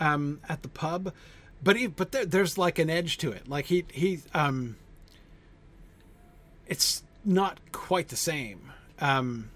[0.00, 1.12] um, at the pub,
[1.62, 3.48] but he, but there, there's like an edge to it.
[3.48, 4.76] Like he he um,
[6.66, 9.50] it's not quite the same um,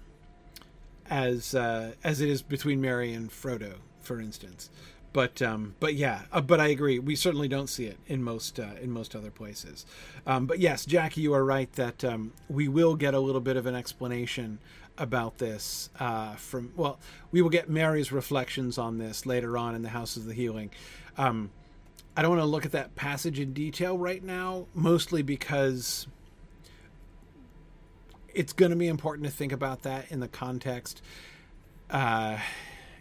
[1.09, 4.69] as uh, as it is between Merry and Frodo, for instance.
[5.13, 6.97] But um, but yeah, uh, but I agree.
[6.97, 9.85] We certainly don't see it in most uh, in most other places.
[10.25, 13.57] Um, but yes, Jackie, you are right that um, we will get a little bit
[13.57, 14.59] of an explanation
[14.97, 16.99] about this uh, from well,
[17.31, 20.71] we will get Merry's reflections on this later on in the House of the Healing.
[21.17, 21.51] Um,
[22.15, 26.07] I don't want to look at that passage in detail right now, mostly because
[28.33, 31.01] it's going to be important to think about that in the context,
[31.89, 32.37] uh,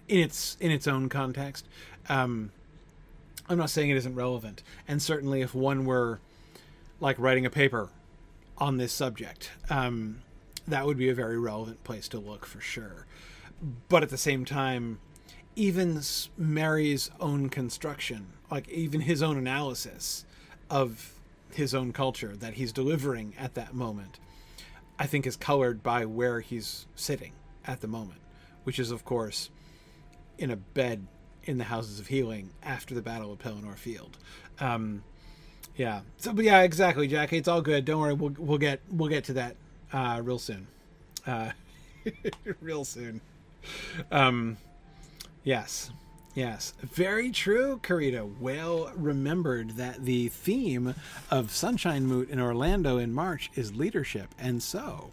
[0.09, 1.67] in its in its own context.
[2.09, 2.53] Um,
[3.49, 6.21] I'm not saying it isn't relevant, and certainly if one were
[7.01, 7.89] like writing a paper
[8.59, 10.21] on this subject, um,
[10.69, 13.07] that would be a very relevant place to look for sure.
[13.89, 15.01] But at the same time,
[15.61, 16.01] even
[16.37, 20.25] Merry's own construction, like even his own analysis
[20.69, 21.13] of
[21.53, 24.19] his own culture that he's delivering at that moment
[25.01, 27.33] I think is colored by where he's sitting
[27.67, 28.21] at the moment,
[28.65, 29.49] which is, of course,
[30.37, 31.07] in a bed
[31.45, 34.19] in the Houses of Healing after the Battle of Pelennor Field.
[34.61, 35.03] Um,
[35.75, 36.03] yeah.
[36.19, 37.39] So, but yeah, exactly, Jackie.
[37.39, 37.87] It's all good.
[37.87, 38.13] Don't worry.
[38.13, 39.57] We'll we'll get we'll get to that
[39.91, 40.67] uh, real soon.
[41.27, 41.53] Uh,
[42.61, 43.23] real soon.
[44.13, 44.59] Um,
[45.45, 45.91] yes.
[46.33, 48.39] Yes, very true, Karita.
[48.39, 50.95] Well remembered that the theme
[51.29, 55.11] of Sunshine Moot in Orlando in March is leadership, and so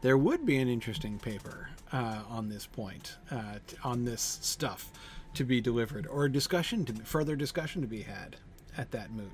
[0.00, 4.90] there would be an interesting paper uh, on this point, uh, t- on this stuff
[5.34, 8.36] to be delivered, or discussion to further discussion to be had
[8.78, 9.32] at that moot.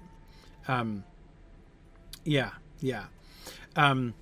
[0.67, 1.05] Um,
[2.25, 2.51] yeah,
[2.81, 3.05] yeah.
[3.77, 4.15] Um,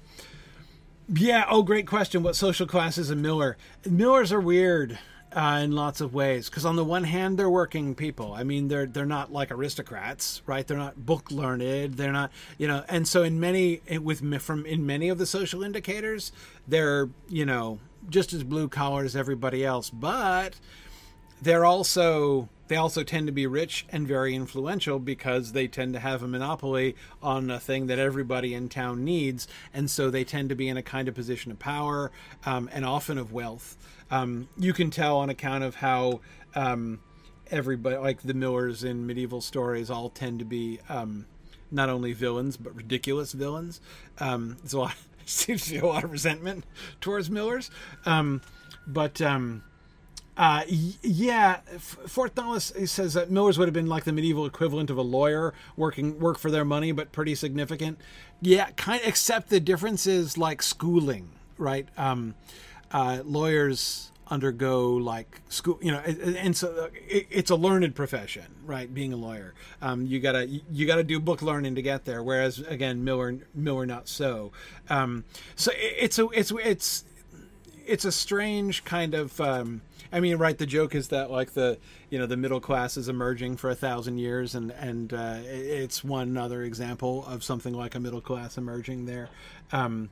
[1.15, 1.47] yeah.
[1.49, 2.23] Oh, great question.
[2.23, 3.57] What social class is a Miller?
[3.89, 4.99] Millers are weird
[5.33, 8.33] uh, in lots of ways because on the one hand they're working people.
[8.33, 10.67] I mean they're they're not like aristocrats, right?
[10.67, 11.95] They're not book learned.
[11.95, 12.85] They're not you know.
[12.89, 16.33] And so in many with from in many of the social indicators,
[16.67, 20.55] they're you know just as blue collar as everybody else, but
[21.43, 26.01] they're also they also tend to be rich and very influential because they tend to
[26.01, 30.51] have a monopoly on a thing that everybody in town needs, and so they tend
[30.51, 32.11] to be in a kind of position of power
[32.45, 33.77] um, and often of wealth.
[34.11, 36.21] Um, you can tell on account of how
[36.55, 37.01] um,
[37.51, 41.27] everybody, like the Millers in medieval stories, all tend to be um,
[41.71, 43.81] not only villains but ridiculous villains.
[44.19, 44.95] Um, there's a lot,
[45.27, 46.65] seems to be a lot of resentment
[47.01, 47.71] towards Millers,
[48.07, 48.41] um,
[48.87, 49.21] but.
[49.21, 49.63] Um,
[50.37, 54.97] uh, yeah, Fort Thales says that Millers would have been like the medieval equivalent of
[54.97, 57.99] a lawyer working work for their money, but pretty significant.
[58.41, 61.89] Yeah, kind except the difference is like schooling, right?
[61.97, 62.37] Um,
[62.93, 68.93] uh, lawyers undergo like school you know and so it, it's a learned profession right
[68.93, 72.59] being a lawyer um, you gotta you gotta do book learning to get there whereas
[72.59, 74.53] again miller miller not so
[74.91, 75.25] um,
[75.57, 77.05] so it, it's a it's it's
[77.87, 79.81] it's a strange kind of um,
[80.13, 80.57] I mean, right?
[80.57, 81.79] The joke is that like the
[82.11, 86.03] you know the middle class is emerging for a thousand years, and and uh, it's
[86.03, 89.29] one other example of something like a middle class emerging there.
[89.73, 90.11] Um,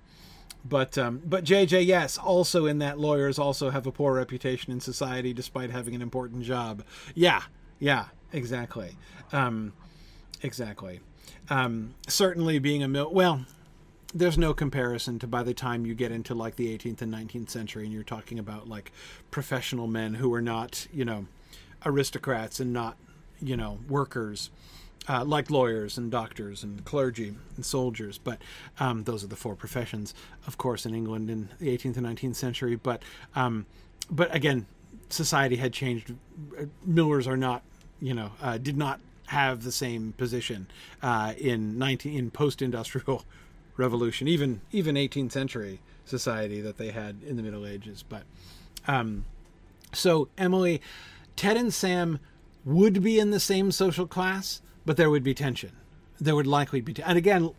[0.69, 4.81] but um, but JJ, yes, also in that lawyers also have a poor reputation in
[4.81, 6.83] society despite having an important job.
[7.15, 7.43] Yeah,
[7.79, 8.97] yeah, exactly,
[9.33, 9.73] um,
[10.43, 11.01] exactly.
[11.49, 13.45] Um, certainly, being a mil- well,
[14.15, 17.51] there's no comparison to by the time you get into like the 18th and 19th
[17.51, 18.93] century and you're talking about like
[19.31, 21.27] professional men who are not you know
[21.85, 22.97] aristocrats and not
[23.41, 24.51] you know workers
[25.09, 28.41] uh, like lawyers and doctors and clergy and soldiers but
[28.81, 30.15] um, those are the four professions
[30.47, 33.03] of course in england in the 18th and 19th century but
[33.35, 33.67] um,
[34.11, 34.67] but again
[35.09, 36.15] society had changed
[36.85, 37.63] millers are not
[38.01, 40.69] you know uh, did not have the same position
[41.03, 43.25] uh, in 19 in post-industrial
[43.77, 48.05] revolution, even even 18th century society that they had in the Middle Ages.
[48.09, 48.23] But
[48.87, 49.25] um,
[49.93, 50.81] so Emily,
[51.35, 52.19] Ted and Sam
[52.65, 55.73] would be in the same social class, but there would be tension.
[56.19, 57.51] There would likely be, t- and again,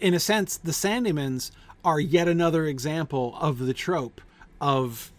[0.00, 1.50] in a sense, the Sandymans
[1.84, 4.20] are yet another example of the trope
[4.60, 5.10] of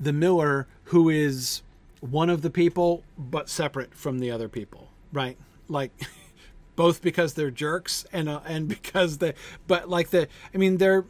[0.00, 1.62] the Miller who is
[2.00, 5.36] one of the people but separate from the other people, right?
[5.68, 5.92] Like
[6.76, 9.34] both because they're jerks and uh, and because they
[9.66, 11.04] but like the I mean they're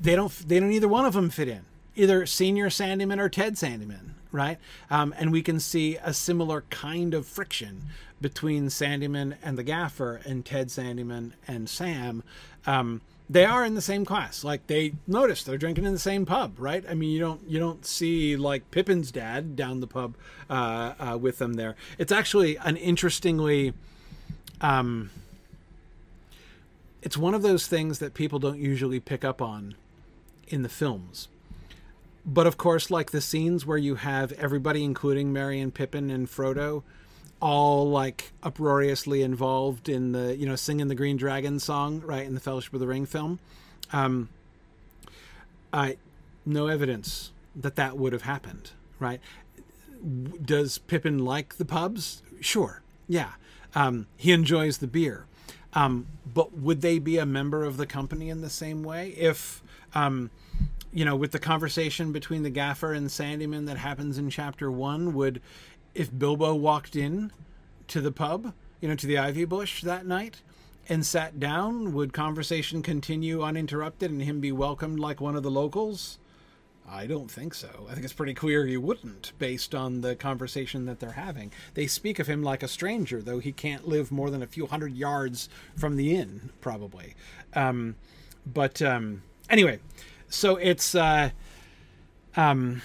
[0.00, 3.54] they don't they don't either one of them fit in either senior Sandyman or Ted
[3.54, 4.58] Sandyman right
[4.90, 7.82] um, and we can see a similar kind of friction
[8.20, 12.22] between Sandyman and the gaffer and Ted Sandyman and Sam
[12.66, 13.00] um,
[13.32, 14.44] they are in the same class.
[14.44, 16.84] Like they notice they're drinking in the same pub, right?
[16.88, 20.16] I mean, you don't you don't see like Pippin's dad down the pub
[20.50, 21.74] uh, uh, with them there.
[21.98, 23.72] It's actually an interestingly,
[24.60, 25.10] um,
[27.00, 29.76] it's one of those things that people don't usually pick up on
[30.48, 31.28] in the films.
[32.24, 36.28] But of course, like the scenes where you have everybody, including Merry and Pippin and
[36.28, 36.82] Frodo,
[37.40, 42.34] all like uproariously involved in the you know singing the Green Dragon song right in
[42.34, 43.40] the Fellowship of the Ring film.
[43.92, 44.28] Um,
[45.72, 45.96] I
[46.46, 48.70] no evidence that that would have happened.
[49.00, 49.20] Right?
[50.44, 52.22] Does Pippin like the pubs?
[52.40, 52.82] Sure.
[53.08, 53.32] Yeah.
[53.74, 55.26] Um, he enjoys the beer.
[55.74, 59.60] Um, but would they be a member of the company in the same way if?
[59.94, 60.30] Um,
[60.92, 65.14] you know, with the conversation between the gaffer and Sandyman that happens in chapter one,
[65.14, 65.40] would
[65.94, 67.32] if Bilbo walked in
[67.88, 70.42] to the pub, you know, to the Ivy Bush that night
[70.88, 75.50] and sat down, would conversation continue uninterrupted and him be welcomed like one of the
[75.50, 76.18] locals?
[76.88, 77.86] I don't think so.
[77.88, 81.52] I think it's pretty clear he wouldn't, based on the conversation that they're having.
[81.74, 84.66] They speak of him like a stranger, though he can't live more than a few
[84.66, 87.14] hundred yards from the inn, probably.
[87.54, 87.94] Um,
[88.44, 89.78] but um, anyway,
[90.32, 90.94] so it's.
[90.94, 91.30] Uh,
[92.36, 92.82] um,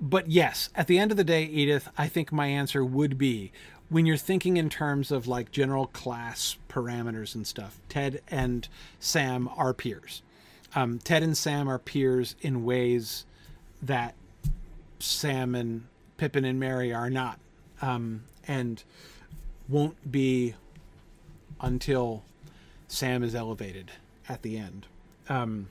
[0.00, 3.52] but yes, at the end of the day, Edith, I think my answer would be
[3.92, 8.66] when you're thinking in terms of like general class parameters and stuff, Ted and
[8.98, 10.22] Sam are peers.
[10.74, 13.26] Um, Ted and Sam are peers in ways
[13.82, 14.14] that
[14.98, 15.84] Sam and
[16.16, 17.38] Pippin and Merry are not,
[17.82, 18.82] um, and
[19.68, 20.54] won't be
[21.60, 22.24] until
[22.88, 23.92] Sam is elevated
[24.26, 24.86] at the end.
[25.28, 25.68] Um,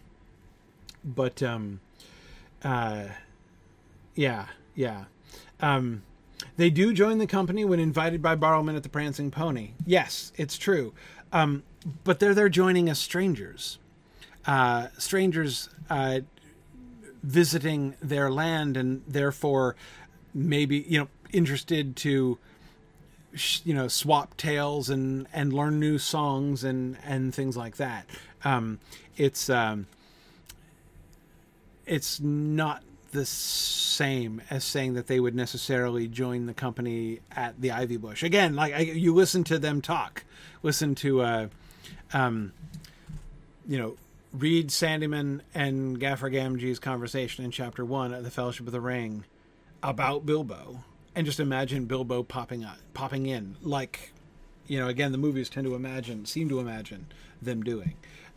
[1.03, 1.79] but um,
[2.63, 3.05] uh,
[4.15, 5.05] yeah, yeah.
[5.59, 6.03] Um,
[6.57, 9.71] they do join the company when invited by Barliman at the Prancing Pony.
[9.85, 10.93] Yes, it's true.
[11.31, 11.63] Um,
[12.03, 13.77] but they're there joining as strangers.
[14.45, 16.19] Uh, strangers uh,
[17.23, 19.75] visiting their land and therefore
[20.33, 22.37] maybe, you know, interested to
[23.63, 28.05] you know swap tales and and learn new songs and and things like that
[28.43, 28.79] um
[29.17, 29.85] it's um
[31.85, 37.71] it's not the same as saying that they would necessarily join the company at the
[37.71, 38.23] Ivy Bush.
[38.23, 40.23] Again, like I, you listen to them talk,
[40.63, 41.47] listen to, uh,
[42.13, 42.53] um,
[43.67, 43.97] you know,
[44.33, 49.25] read Sandyman and Gaffer Gamgee's conversation in Chapter One of the Fellowship of the Ring
[49.83, 50.83] about Bilbo,
[51.13, 54.13] and just imagine Bilbo popping up, popping in, like,
[54.67, 57.07] you know, again, the movies tend to imagine, seem to imagine
[57.41, 57.93] them doing.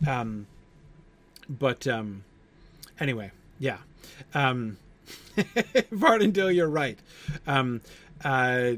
[0.07, 0.47] Um,
[1.47, 2.23] but um,
[2.99, 3.77] anyway, yeah.
[4.33, 4.77] Um,
[5.35, 6.99] Vardendale, you're right.
[7.45, 7.81] Um,
[8.23, 8.73] uh,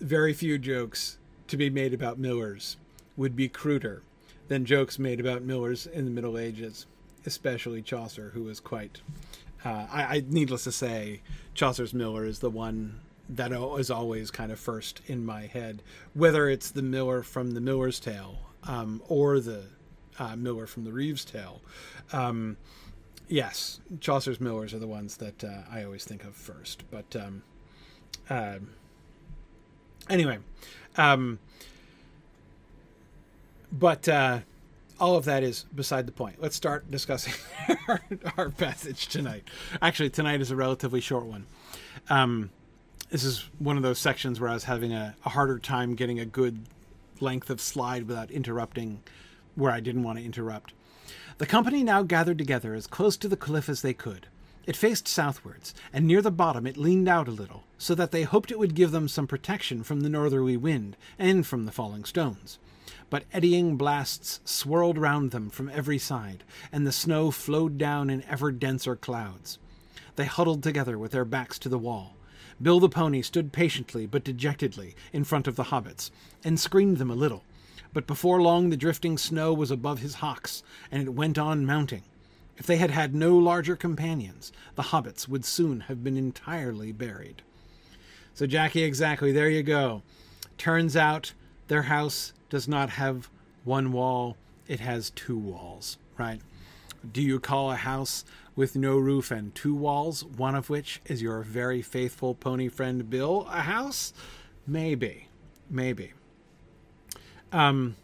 [0.00, 1.18] very few jokes
[1.48, 2.76] to be made about millers
[3.16, 4.02] would be cruder
[4.48, 6.86] than jokes made about millers in the Middle Ages,
[7.24, 9.00] especially Chaucer, who was quite.
[9.64, 11.20] Uh, I, I, needless to say,
[11.54, 15.82] Chaucer's Miller is the one that is always kind of first in my head,
[16.14, 19.64] whether it's the Miller from the Miller's Tale um, or the
[20.18, 21.60] uh, Miller from the Reeves Tale.
[22.12, 22.56] Um,
[23.28, 26.84] yes, Chaucer's Millers are the ones that uh, I always think of first.
[26.90, 27.42] But um,
[28.28, 28.58] uh,
[30.08, 30.38] anyway,
[30.96, 31.38] um,
[33.72, 34.40] but uh,
[35.00, 36.36] all of that is beside the point.
[36.40, 37.34] Let's start discussing
[37.88, 38.02] our,
[38.36, 39.44] our, passage tonight.
[39.80, 41.46] Actually, tonight is a relatively short one.
[42.10, 42.50] Um,
[43.10, 46.20] this is one of those sections where I was having a, a harder time getting
[46.20, 46.60] a good
[47.22, 49.02] length of slide without interrupting
[49.54, 50.74] where I didn't want to interrupt.
[51.38, 54.26] The company now gathered together as close to the cliff as they could.
[54.64, 58.22] It faced southwards, and near the bottom it leaned out a little, so that they
[58.22, 62.04] hoped it would give them some protection from the northerly wind and from the falling
[62.04, 62.58] stones.
[63.10, 68.22] But eddying blasts swirled round them from every side, and the snow flowed down in
[68.24, 69.58] ever denser clouds.
[70.16, 72.16] They huddled together with their backs to the wall.
[72.62, 76.10] Bill the pony stood patiently but dejectedly in front of the hobbits,
[76.44, 77.42] and screened them a little,
[77.92, 82.02] but before long the drifting snow was above his hocks, and it went on mounting.
[82.56, 87.42] If they had had no larger companions, the hobbits would soon have been entirely buried.
[88.34, 90.02] So, Jackie, exactly, there you go.
[90.56, 91.32] Turns out
[91.68, 93.28] their house does not have
[93.64, 94.36] one wall,
[94.68, 96.40] it has two walls, right?
[97.10, 98.24] Do you call a house
[98.54, 103.08] with no roof and two walls, one of which is your very faithful pony friend
[103.08, 104.12] Bill, a house?
[104.66, 105.28] Maybe.
[105.70, 106.12] Maybe.
[107.50, 107.96] Um,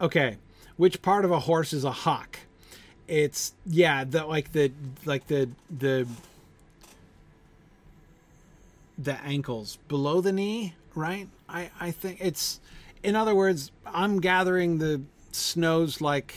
[0.00, 0.38] okay,
[0.76, 2.38] which part of a horse is a hock?
[3.06, 4.72] It's yeah, the like the
[5.04, 6.06] like the the
[8.96, 11.28] the ankles below the knee, right?
[11.48, 12.60] I I think it's
[13.02, 16.34] in other words, I'm gathering the snows like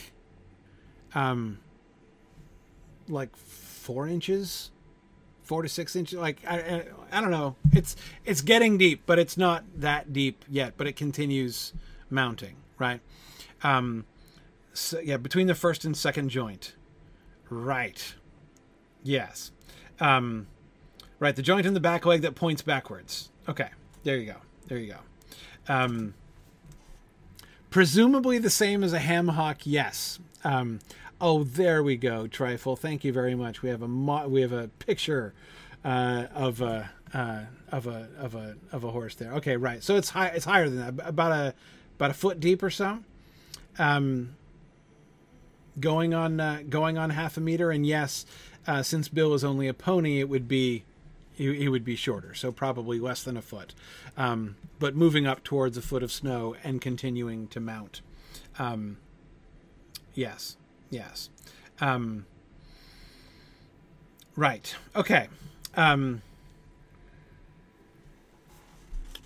[1.14, 1.60] um
[3.14, 4.72] like four inches
[5.44, 7.96] four to six inches like I, I, I don't know it's
[8.26, 11.74] it's getting deep but it's not that deep yet but it continues
[12.14, 13.02] mounting, right?
[13.64, 14.06] Um,
[14.74, 16.76] so, yeah, between the first and second joint.
[17.50, 18.16] Right.
[19.04, 19.52] Yes.
[20.00, 20.48] Um,
[21.20, 23.30] right, the joint in the back leg that points backwards.
[23.50, 23.70] Okay,
[24.04, 24.38] there you go.
[24.68, 25.74] There you go.
[25.74, 26.14] Um,
[27.70, 30.20] presumably the same as a ham hock, yes.
[30.44, 30.80] Um,
[31.22, 32.76] oh, there we go, Trifle.
[32.76, 33.62] Thank you very much.
[33.62, 35.34] We have a mo- we have a picture
[35.84, 37.42] uh, of a uh,
[37.72, 39.34] of a of a of a horse there.
[39.34, 39.84] Okay, right.
[39.84, 40.28] So it's high.
[40.28, 41.08] It's higher than that.
[41.08, 41.54] About a
[41.98, 43.00] about a foot deep or so.
[43.78, 44.36] Um,
[45.80, 48.26] going on uh, going on half a meter, and yes,
[48.68, 50.84] uh, since Bill is only a pony, it would be
[51.34, 53.74] he, would be shorter, so probably less than a foot,
[54.18, 58.02] um, but moving up towards a foot of snow and continuing to mount.
[58.60, 58.98] Um,
[60.14, 60.58] yes,
[60.94, 61.30] yes.
[61.82, 62.26] Um,
[64.36, 64.76] right.
[64.96, 65.28] Okay.
[65.76, 66.22] Um,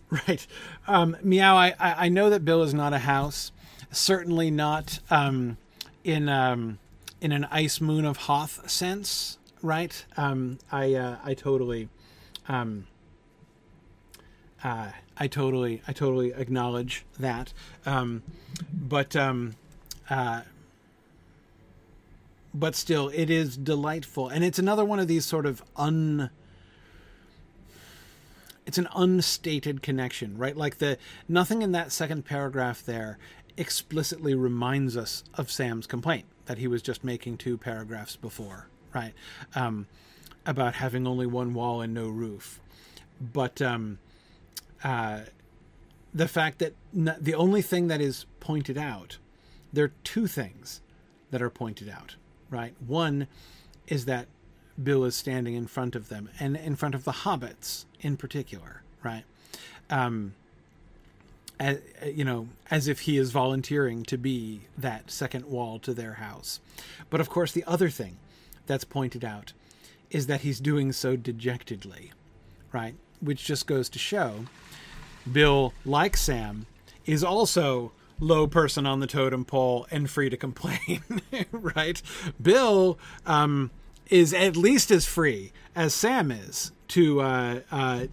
[0.28, 0.48] Right.
[0.88, 3.52] Um, Meow, I, I know that Bill is not a house.
[3.92, 5.58] Certainly not um,
[6.04, 6.80] in um,
[7.20, 10.06] in an Ice Moon of Hoth sense, right?
[10.16, 11.90] Um, I uh, I totally
[12.48, 12.88] um,
[14.64, 17.52] uh, I totally I totally acknowledge that.
[17.86, 18.24] Um,
[18.72, 19.14] but
[20.10, 20.42] uh,
[22.60, 26.30] but still, it is delightful, and it's another one of these sort of un.
[28.66, 30.58] It's an unstated connection, right?
[30.58, 30.98] Like the
[31.30, 33.18] nothing in that second paragraph there
[33.56, 39.14] explicitly reminds us of Sam's complaint that he was just making two paragraphs before, right?
[39.56, 39.88] Um,
[40.46, 42.60] about having only one wall and no roof,
[43.22, 44.00] but um,
[44.84, 45.22] uh,
[46.14, 49.18] the fact that n- the only thing that is pointed out,
[49.72, 50.82] there are two things
[51.32, 52.16] that are pointed out,
[52.50, 52.74] right?
[52.86, 53.28] One
[53.88, 54.28] is that
[54.82, 58.82] Bill is standing in front of them and in front of the hobbits in particular,
[59.04, 59.24] right?
[59.90, 60.34] Um,
[61.60, 66.14] as, you know, as if he is volunteering to be that second wall to their
[66.14, 66.60] house.
[67.10, 68.18] But of course, the other thing
[68.68, 69.54] that's pointed out
[70.12, 72.12] is that he's doing so dejectedly,
[72.72, 72.96] right?
[73.20, 74.46] Which just goes to show
[75.32, 76.68] Bill, like Sam,
[77.06, 81.04] is also low person on the totem pole and free to complain,
[81.52, 82.02] right?
[82.42, 83.72] Bill um,
[84.10, 88.06] is at least as free as Sam is to, uh, uh,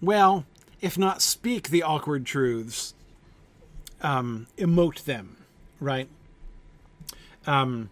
[0.00, 0.44] well,
[0.80, 2.94] if not speak the awkward truths,
[4.00, 5.36] um, emote them,
[5.80, 6.08] right?
[7.46, 7.90] Um,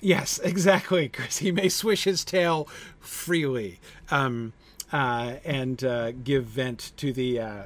[0.00, 1.38] yes, exactly, Chris.
[1.38, 2.68] He may swish his tail
[3.00, 4.52] freely um,
[4.92, 7.62] uh, and uh, give vent to the uh,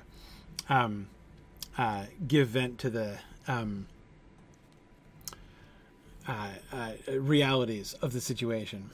[0.69, 1.09] um,
[1.79, 3.87] uh, give vent to the um,
[6.27, 8.91] uh, uh, realities of the situation.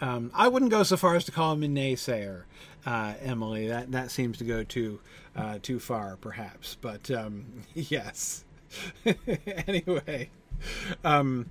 [0.00, 2.44] Um, I wouldn't go so far as to call him a naysayer,
[2.86, 3.68] uh, Emily.
[3.68, 5.00] That that seems to go too
[5.36, 6.76] uh, too far, perhaps.
[6.80, 8.44] But um, yes.
[9.66, 10.30] anyway,
[11.04, 11.50] um,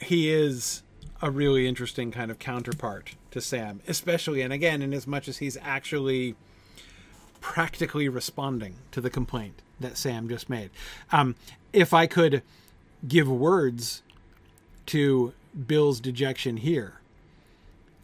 [0.00, 0.82] he is
[1.22, 5.38] a really interesting kind of counterpart to Sam, especially and again, in as much as
[5.38, 6.36] he's actually
[7.40, 10.70] practically responding to the complaint that Sam just made.
[11.10, 11.36] Um,
[11.72, 12.42] if I could
[13.06, 14.02] give words
[14.86, 15.32] to
[15.66, 16.94] Bill's dejection here.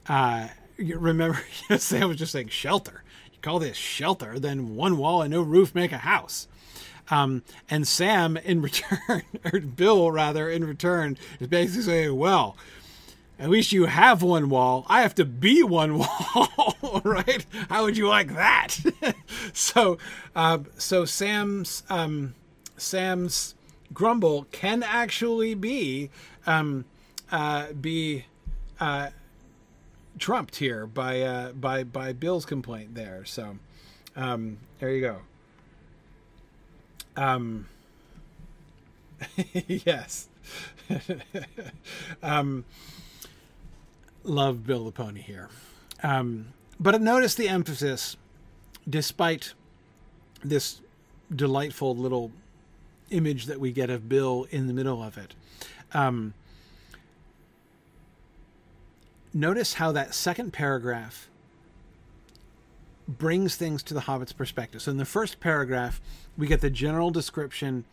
[0.08, 1.40] Uh, remember,
[1.78, 3.02] Sam was just saying shelter.
[3.32, 6.48] You call this shelter, then one wall and no roof make a house.
[7.08, 12.56] Um, and Sam, in return, or Bill rather, in return, is basically saying, well,
[13.38, 14.86] at least you have one wall.
[14.88, 17.44] I have to be one wall, right?
[17.68, 18.78] How would you like that?
[19.52, 19.98] so,
[20.34, 22.34] uh, so Sam's um,
[22.76, 23.54] Sam's
[23.92, 26.10] grumble can actually be
[26.46, 26.84] um,
[27.30, 28.24] uh, be
[28.80, 29.10] uh,
[30.18, 33.24] trumped here by uh, by by Bill's complaint there.
[33.24, 33.58] So
[34.14, 35.18] um, there you go.
[37.16, 37.68] Um,
[39.66, 40.28] yes.
[42.22, 42.64] um,
[44.28, 45.48] love Bill the Pony here.
[46.02, 46.48] Um,
[46.78, 48.16] but notice the emphasis,
[48.88, 49.54] despite
[50.44, 50.80] this
[51.34, 52.30] delightful little
[53.10, 55.34] image that we get of Bill in the middle of it.
[55.92, 56.34] Um,
[59.32, 61.28] notice how that second paragraph
[63.08, 64.82] brings things to the Hobbit's perspective.
[64.82, 66.00] So in the first paragraph,
[66.36, 67.84] we get the general description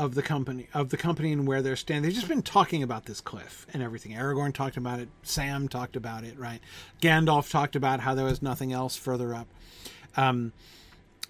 [0.00, 2.04] of the company of the company and where they're standing.
[2.04, 4.12] They've just been talking about this cliff and everything.
[4.12, 5.10] Aragorn talked about it.
[5.22, 6.38] Sam talked about it.
[6.38, 6.60] Right.
[7.02, 9.46] Gandalf talked about how there was nothing else further up.
[10.16, 10.54] Um,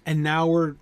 [0.05, 0.75] and now we're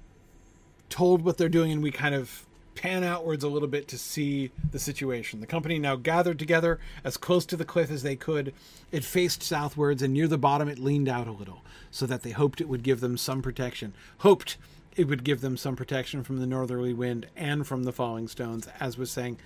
[0.90, 4.52] told what they're doing, and we kind of pan outwards a little bit to see
[4.72, 5.40] the situation.
[5.40, 8.54] The company now gathered together as close to the cliff as they could.
[8.92, 12.32] It faced southwards, and near the bottom, it leaned out a little, so that they
[12.32, 13.94] hoped it would give them some protection.
[14.20, 14.58] Hoped
[15.00, 18.68] it would give them some protection from the northerly wind and from the falling stones,
[18.82, 19.40] as was saying.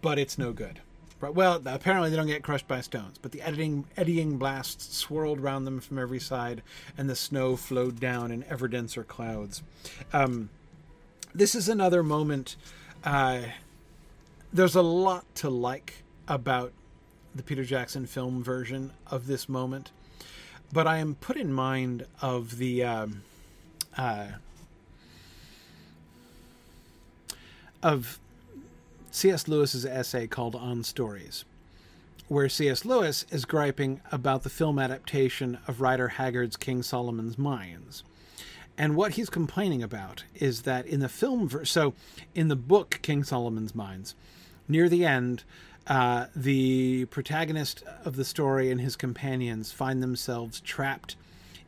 [0.00, 0.78] But it's no good.
[1.20, 5.66] Well, apparently they don't get crushed by stones, but the eddying, eddying blasts swirled round
[5.66, 6.62] them from every side,
[6.96, 9.64] and the snow flowed down in ever denser clouds.
[10.12, 10.50] Um,
[11.34, 12.54] this is another moment.
[13.02, 13.40] Uh,
[14.52, 16.72] there's a lot to like about
[17.34, 19.90] the Peter Jackson film version of this moment,
[20.72, 22.84] but I am put in mind of the.
[22.84, 23.22] Um,
[23.98, 24.28] uh,
[27.82, 28.18] of
[29.10, 29.48] C.S.
[29.48, 31.44] Lewis's essay called On Stories,
[32.28, 32.84] where C.S.
[32.84, 38.04] Lewis is griping about the film adaptation of Rider Haggard's King Solomon's Mines.
[38.76, 41.94] And what he's complaining about is that in the film, ver- so
[42.34, 44.14] in the book King Solomon's Mines,
[44.68, 45.42] near the end,
[45.88, 51.16] uh, the protagonist of the story and his companions find themselves trapped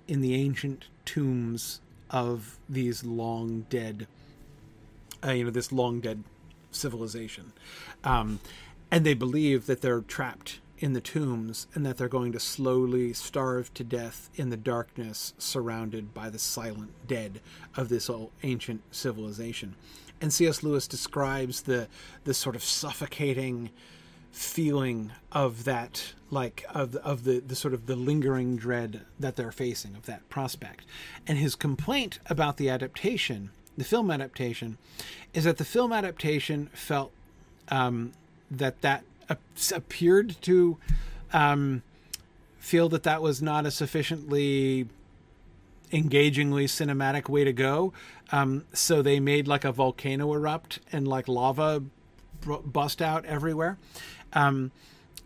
[0.07, 1.81] in the ancient tombs
[2.11, 4.07] of these long dead,
[5.25, 6.25] uh, you know, this long dead
[6.71, 7.53] civilization.
[8.05, 8.41] Um,
[8.91, 13.13] and they believe that they're trapped in the tombs and that they're going to slowly
[13.13, 17.41] starve to death in the darkness surrounded by the silent dead
[17.77, 19.77] of this old ancient civilization.
[20.21, 20.63] And C.S.
[20.63, 21.89] Lewis describes the
[22.25, 23.71] the sort of suffocating
[24.33, 29.53] feeling of that like of of the the sort of the lingering dread that they're
[29.53, 30.85] facing of that prospect.
[31.26, 34.78] And his complaint about the adaptation, the film adaptation,
[35.35, 37.12] is that the film adaptation felt
[37.68, 38.12] um,
[38.51, 39.05] that that
[39.72, 40.78] appeared to
[41.33, 41.83] um,
[42.59, 44.89] feel that that was not a sufficiently
[45.93, 47.93] engagingly cinematic way to go.
[48.33, 51.83] Um, so they made like a volcano erupt and like lava
[52.64, 53.76] bust out everywhere.
[54.33, 54.72] Um,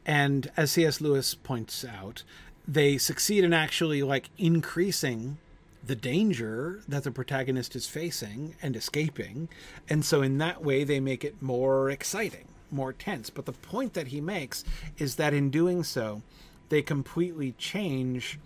[0.07, 1.00] and as C.S.
[1.00, 2.22] Lewis points out,
[2.66, 5.38] they succeed in actually like increasing
[5.86, 9.48] the danger that the protagonist is facing and escaping.
[9.88, 13.28] And so in that way, they make it more exciting, more tense.
[13.28, 14.64] But the point that he makes
[14.98, 16.22] is that in doing so,
[16.70, 18.38] they completely change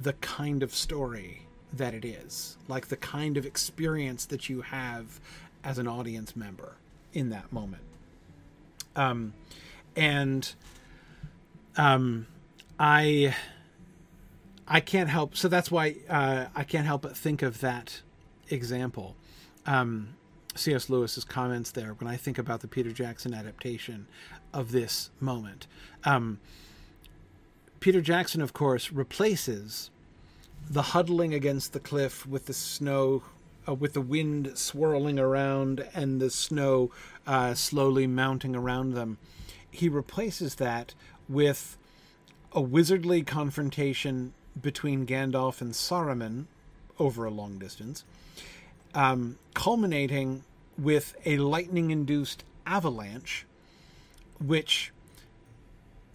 [0.00, 1.42] the kind of story
[1.72, 5.20] that it is, like the kind of experience that you have
[5.62, 6.76] as an audience member
[7.12, 7.82] in that moment.
[8.96, 9.34] Um,
[9.96, 10.54] and
[11.76, 12.26] um,
[12.78, 13.34] I
[14.66, 15.36] I can't help.
[15.36, 18.00] So that's why uh, I can't help but think of that
[18.48, 19.16] example.
[19.66, 20.14] Um,
[20.54, 20.88] C.S.
[20.88, 24.06] Lewis's comments there when I think about the Peter Jackson adaptation
[24.52, 25.66] of this moment.
[26.04, 26.38] Um,
[27.80, 29.90] Peter Jackson, of course, replaces
[30.70, 33.22] the huddling against the cliff with the snow,
[33.68, 36.90] uh, with the wind swirling around and the snow
[37.26, 39.18] uh, slowly mounting around them.
[39.70, 40.94] He replaces that
[41.28, 41.76] with
[42.52, 46.44] a wizardly confrontation between Gandalf and Saruman
[46.98, 48.04] over a long distance,
[48.94, 50.44] um, culminating
[50.78, 53.46] with a lightning induced avalanche,
[54.40, 54.92] which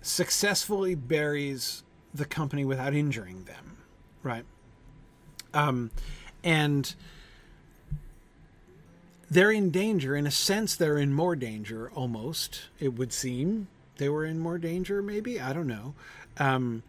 [0.01, 1.83] successfully buries
[2.13, 3.77] the company without injuring them,
[4.23, 4.45] right?
[5.53, 5.91] Um,
[6.43, 6.95] and
[9.29, 10.15] they're in danger.
[10.15, 13.67] In a sense, they're in more danger, almost, it would seem.
[13.97, 15.39] They were in more danger, maybe?
[15.39, 15.93] I don't know.
[16.37, 16.83] Um,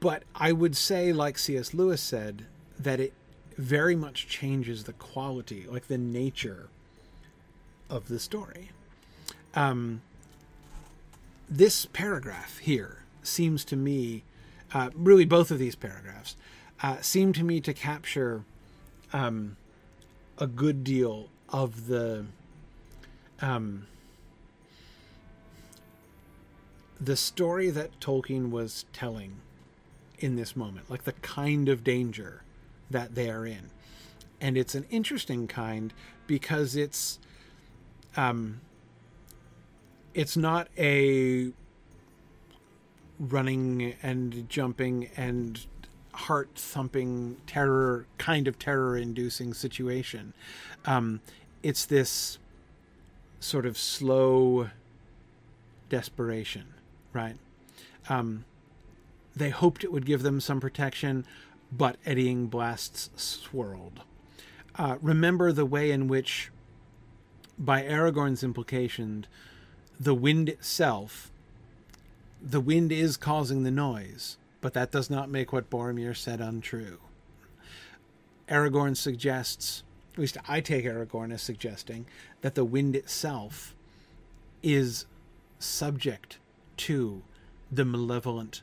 [0.00, 1.72] but I would say, like C.S.
[1.72, 2.46] Lewis said,
[2.78, 3.12] that it
[3.56, 6.68] very much changes the quality, like the nature
[7.88, 8.70] of the story.
[9.54, 10.02] Um,
[11.48, 14.24] this paragraph here seems to me,
[14.74, 16.36] uh, really both of these paragraphs,
[16.82, 18.44] uh, seem to me to capture
[19.12, 19.56] um,
[20.38, 22.26] a good deal of the
[23.40, 23.86] um,
[27.00, 29.36] the story that Tolkien was telling
[30.18, 32.42] in this moment, like the kind of danger
[32.90, 33.70] that they are in.
[34.40, 35.92] And it's an interesting kind
[36.26, 37.18] because it's
[38.16, 38.60] um,
[40.14, 41.52] it's not a
[43.18, 45.66] running and jumping and
[46.12, 50.32] heart thumping terror kind of terror inducing situation.
[50.86, 51.20] Um,
[51.62, 52.38] it's this
[53.40, 54.70] sort of slow
[55.88, 56.64] desperation,
[57.12, 57.36] right?
[58.08, 58.44] Um,
[59.34, 61.26] they hoped it would give them some protection,
[61.70, 64.00] but eddying blasts swirled.
[64.76, 66.50] Uh, remember the way in which,
[67.58, 69.26] by Aragorn's implication,
[69.98, 71.30] the wind itself,
[72.40, 76.98] the wind is causing the noise, but that does not make what Boromir said untrue.
[78.48, 79.82] Aragorn suggests,
[80.16, 82.06] at least I take Aragorn as suggesting,
[82.40, 83.74] that the wind itself
[84.62, 85.04] is
[85.58, 86.38] subject
[86.78, 87.22] to
[87.70, 88.62] the malevolent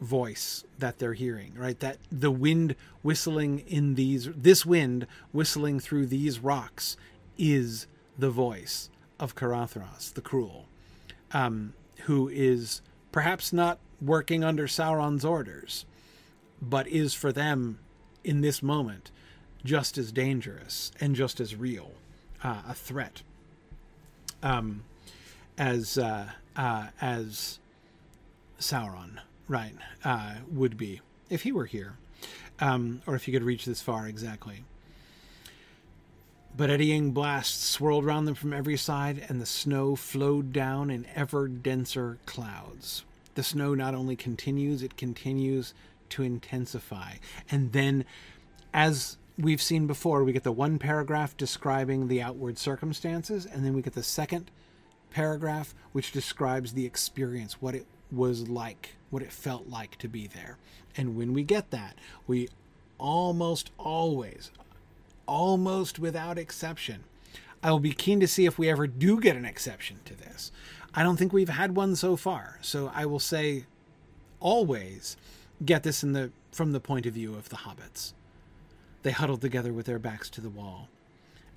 [0.00, 1.78] voice that they're hearing right?
[1.80, 6.96] That the wind whistling in these this wind whistling through these rocks
[7.36, 7.86] is
[8.18, 8.88] the voice
[9.20, 10.64] of Caradhras, the Cruel,
[11.32, 12.80] um, who is
[13.12, 15.84] perhaps not working under Sauron's orders,
[16.62, 17.78] but is for them
[18.24, 19.10] in this moment
[19.66, 21.90] just as dangerous and just as real
[22.42, 23.22] uh, a threat
[24.42, 24.84] um,
[25.58, 27.58] as uh, uh, as
[28.58, 31.96] Sauron, right, uh, would be if he were here,
[32.60, 34.64] um, or if he could reach this far exactly.
[36.56, 41.06] But eddying blasts swirled round them from every side, and the snow flowed down in
[41.14, 43.04] ever denser clouds.
[43.34, 45.74] The snow not only continues, it continues
[46.10, 47.14] to intensify.
[47.50, 48.06] And then,
[48.72, 53.74] as we've seen before, we get the one paragraph describing the outward circumstances, and then
[53.74, 54.50] we get the second
[55.10, 60.26] paragraph which describes the experience, what it was like, what it felt like to be
[60.26, 60.58] there.
[60.96, 62.48] And when we get that, we
[62.98, 64.50] almost always,
[65.26, 67.04] almost without exception.
[67.62, 70.52] I will be keen to see if we ever do get an exception to this.
[70.94, 72.58] I don't think we've had one so far.
[72.62, 73.64] So I will say
[74.40, 75.16] always
[75.64, 78.12] get this in the from the point of view of the hobbits.
[79.02, 80.88] They huddled together with their backs to the wall.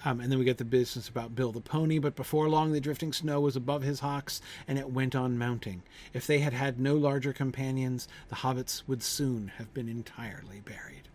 [0.06, 2.80] Um, and then we get the business about Bill the pony, but before long the
[2.80, 5.84] drifting snow was above his hocks, and it went on mounting.
[6.14, 11.10] If they had had no larger companions, the hobbits would soon have been entirely buried.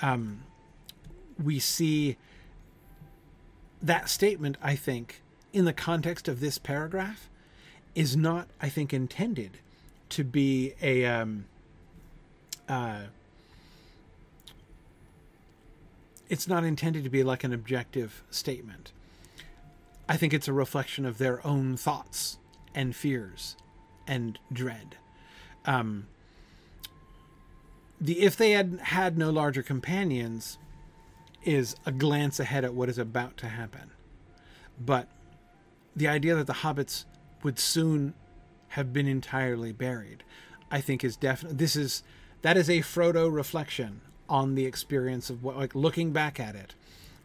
[0.00, 0.44] Um,
[1.42, 2.16] we see
[3.82, 5.22] that statement, I think,
[5.52, 7.28] in the context of this paragraph,
[7.94, 9.58] is not, I think, intended
[10.10, 11.46] to be a um,
[12.68, 13.02] uh,
[16.28, 18.92] it's not intended to be like an objective statement.
[20.08, 22.38] I think it's a reflection of their own thoughts
[22.74, 23.56] and fears
[24.06, 24.96] and dread.
[25.64, 26.06] Um,
[28.00, 30.58] the if they had had no larger companions
[31.44, 33.90] is a glance ahead at what is about to happen.
[34.80, 35.08] But
[35.94, 37.04] the idea that the hobbits
[37.42, 38.14] would soon
[38.68, 40.22] have been entirely buried,
[40.70, 42.02] I think is definitely this is
[42.42, 46.74] that is a Frodo reflection on the experience of what like looking back at it.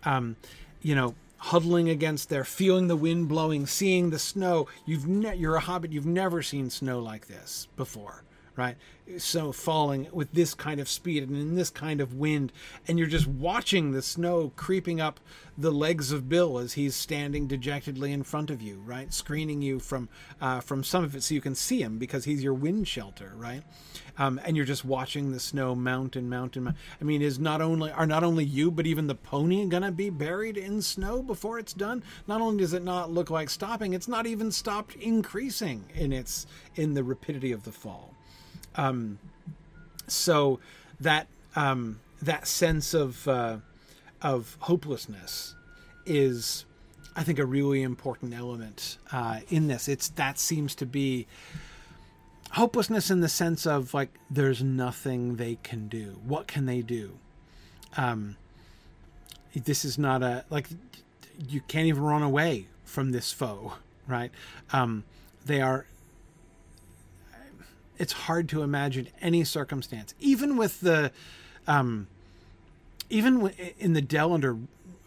[0.04, 0.36] Um,
[0.82, 4.68] you know, huddling against there, feeling the wind blowing, seeing the snow.
[4.86, 5.92] You've ne- you're a hobbit.
[5.92, 8.24] You've never seen snow like this before
[8.56, 8.76] right?
[9.18, 12.54] So falling with this kind of speed and in this kind of wind,
[12.88, 15.20] and you're just watching the snow creeping up
[15.58, 19.80] the legs of Bill as he's standing dejectedly in front of you, right, screening you
[19.80, 22.88] from uh, from some of it so you can see him because he's your wind
[22.88, 23.64] shelter, right?
[24.18, 26.78] Um, and you're just watching the snow mount and mount and mount.
[27.02, 30.10] I mean, is not only are not only you but even the pony gonna be
[30.10, 32.04] buried in snow before it's done?
[32.28, 36.46] Not only does it not look like stopping, it's not even stopped increasing in its
[36.76, 38.14] in the rapidity of the fall.
[38.76, 39.20] Um,
[40.08, 40.60] so
[41.00, 43.58] that um, that sense of uh,
[44.22, 45.56] of hopelessness
[46.06, 46.66] is,
[47.16, 49.88] I think, a really important element uh, in this.
[49.88, 51.28] It's that seems to be
[52.52, 56.20] hopelessness in the sense of like there's nothing they can do.
[56.26, 57.18] What can they do?
[57.98, 58.38] Um,
[59.54, 60.68] this is not a like
[61.48, 63.74] you can't even run away from this foe,
[64.08, 64.32] right?
[64.72, 65.04] Um,
[65.46, 65.86] they are
[67.98, 71.12] it's hard to imagine any circumstance, even with the,
[71.68, 72.08] um,
[73.10, 74.58] even in the dell under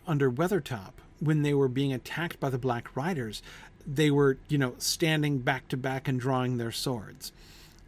[0.07, 3.43] under Weathertop when they were being attacked by the Black Riders,
[3.87, 7.33] they were you know standing back to back and drawing their swords.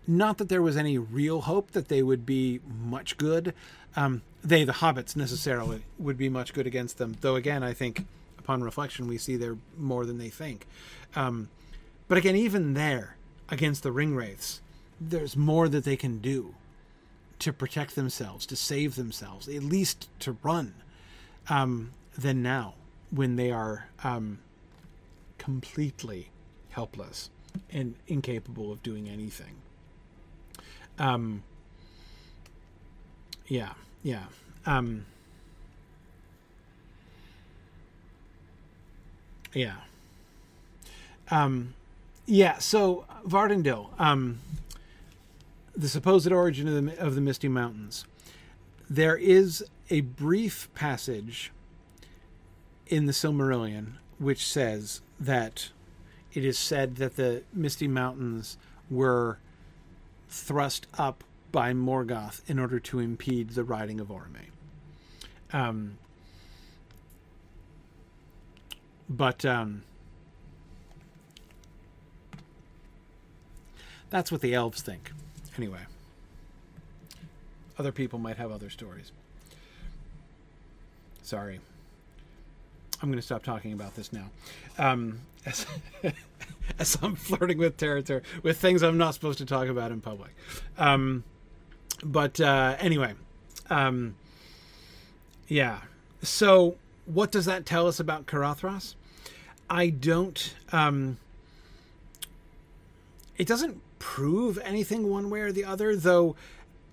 [0.06, 3.52] Not that there was any real hope that they would be much good.
[3.94, 7.16] Um, they, the hobbits, necessarily would be much good against them.
[7.20, 8.06] Though again, I think
[8.38, 10.66] upon reflection, we see they're more than they think.
[11.14, 11.48] Um,
[12.08, 13.16] but again, even there,
[13.50, 14.62] against the ring wraiths,
[15.00, 16.54] there's more that they can do
[17.38, 20.74] to protect themselves, to save themselves, at least to run,
[21.48, 22.74] um, than now
[23.10, 24.38] when they are um,
[25.38, 26.30] completely
[26.70, 27.30] helpless
[27.70, 29.54] and incapable of doing anything.
[30.98, 31.42] Um,
[33.46, 33.72] yeah,
[34.02, 34.24] yeah.
[34.66, 35.06] Um,
[39.54, 39.76] yeah.
[41.30, 41.74] Um,
[42.26, 44.40] yeah, so Vardendil, um,
[45.78, 48.04] the supposed origin of the, of the Misty Mountains.
[48.90, 51.52] There is a brief passage
[52.88, 55.70] in the Silmarillion which says that
[56.34, 58.58] it is said that the Misty Mountains
[58.90, 59.38] were
[60.28, 61.22] thrust up
[61.52, 64.50] by Morgoth in order to impede the riding of Orome.
[65.52, 65.98] Um,
[69.08, 69.82] but um,
[74.10, 75.12] that's what the elves think.
[75.58, 75.80] Anyway,
[77.78, 79.10] other people might have other stories.
[81.22, 81.58] Sorry.
[83.02, 84.30] I'm going to stop talking about this now.
[84.78, 85.66] Um, as,
[86.78, 90.30] as, I'm flirting with territory, with things I'm not supposed to talk about in public.
[90.78, 91.24] Um,
[92.04, 93.14] but uh, anyway,
[93.68, 94.14] um,
[95.48, 95.80] yeah.
[96.22, 98.94] So, what does that tell us about Caradhras?
[99.68, 100.54] I don't.
[100.72, 101.18] Um,
[103.36, 103.80] it doesn't
[104.14, 106.34] prove anything one way or the other, though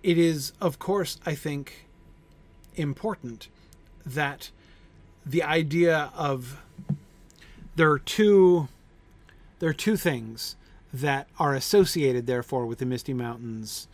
[0.03, 1.87] it is, of course, I think,
[2.75, 3.47] important
[4.05, 4.51] that
[5.25, 6.61] the idea of
[7.77, 8.67] there are two
[9.59, 10.57] there are two things
[10.93, 13.87] that are associated therefore with the misty mountains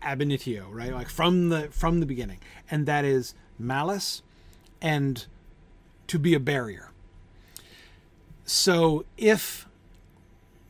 [0.00, 0.94] ab initio right?
[0.94, 2.38] Like from the from the beginning.
[2.70, 4.22] And that is malice
[4.80, 5.26] and
[6.06, 6.90] to be a barrier.
[8.46, 9.67] So if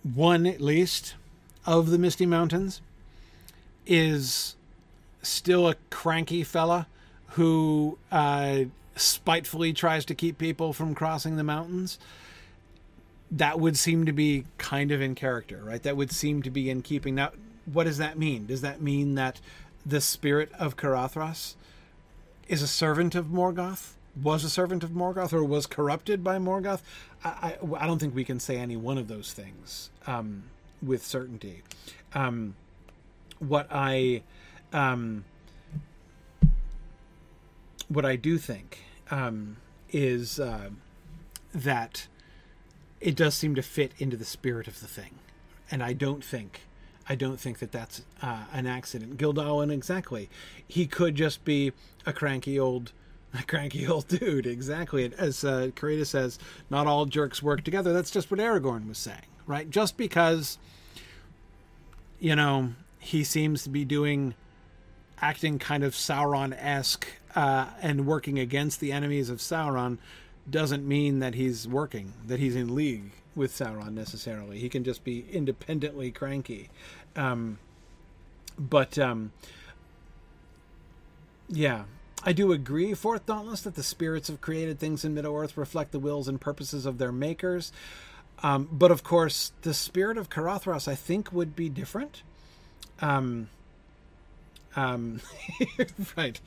[0.03, 1.15] one at least
[1.67, 2.81] of the Misty Mountains
[3.87, 4.55] is
[5.23, 6.87] still a cranky fella
[7.31, 8.61] who uh,
[8.97, 11.99] spitefully tries to keep people from crossing the mountains.
[13.31, 15.83] That would seem to be kind of in character, right?
[15.83, 17.15] That would seem to be in keeping.
[17.15, 17.33] Now,
[17.71, 18.47] what does that mean?
[18.47, 19.41] Does that mean that
[19.85, 21.55] the spirit of Caradhras
[22.49, 23.93] is a servant of Morgoth?
[24.23, 26.81] Was a servant of Morgoth or was corrupted by Morgoth.
[27.25, 30.45] I, I, I don't think we can say any one of those things um,
[30.83, 31.63] with certainty.
[32.15, 32.55] Um,
[33.39, 34.23] what I
[34.73, 35.25] um,
[37.89, 39.57] what I do think um,
[39.91, 40.71] is uh,
[41.55, 42.07] that
[43.01, 45.15] it does seem to fit into the spirit of the thing,
[45.71, 46.63] and I don't think
[47.09, 49.17] I don't think that that's uh, an accident.
[49.17, 50.29] Gildawen, exactly.
[50.67, 51.73] He could just be
[52.05, 52.93] a cranky old,
[53.35, 54.47] a cranky old dude.
[54.47, 55.13] Exactly.
[55.19, 56.39] As uh, Karita says,
[56.71, 57.93] not all jerks work together.
[57.93, 59.69] That's just what Aragorn was saying, right?
[59.69, 60.59] Just because,
[62.21, 64.35] you know, he seems to be doing,
[65.21, 69.99] acting kind of Sauron esque uh, and working against the enemies of Sauron,
[70.51, 74.59] doesn't mean that he's working, that he's in league with Sauron necessarily.
[74.59, 76.71] He can just be independently cranky.
[77.15, 77.59] Um,
[78.59, 79.33] but um,
[81.49, 81.85] yeah,
[82.25, 85.93] I do agree, Fourth Dauntless, that the spirits of created things in Middle Earth reflect
[85.93, 87.73] the wills and purposes of their makers.
[88.43, 92.23] Um, but of course, the spirit of Caradhras, I think, would be different.
[93.01, 93.49] Um,
[94.77, 95.21] um,
[96.17, 96.41] right.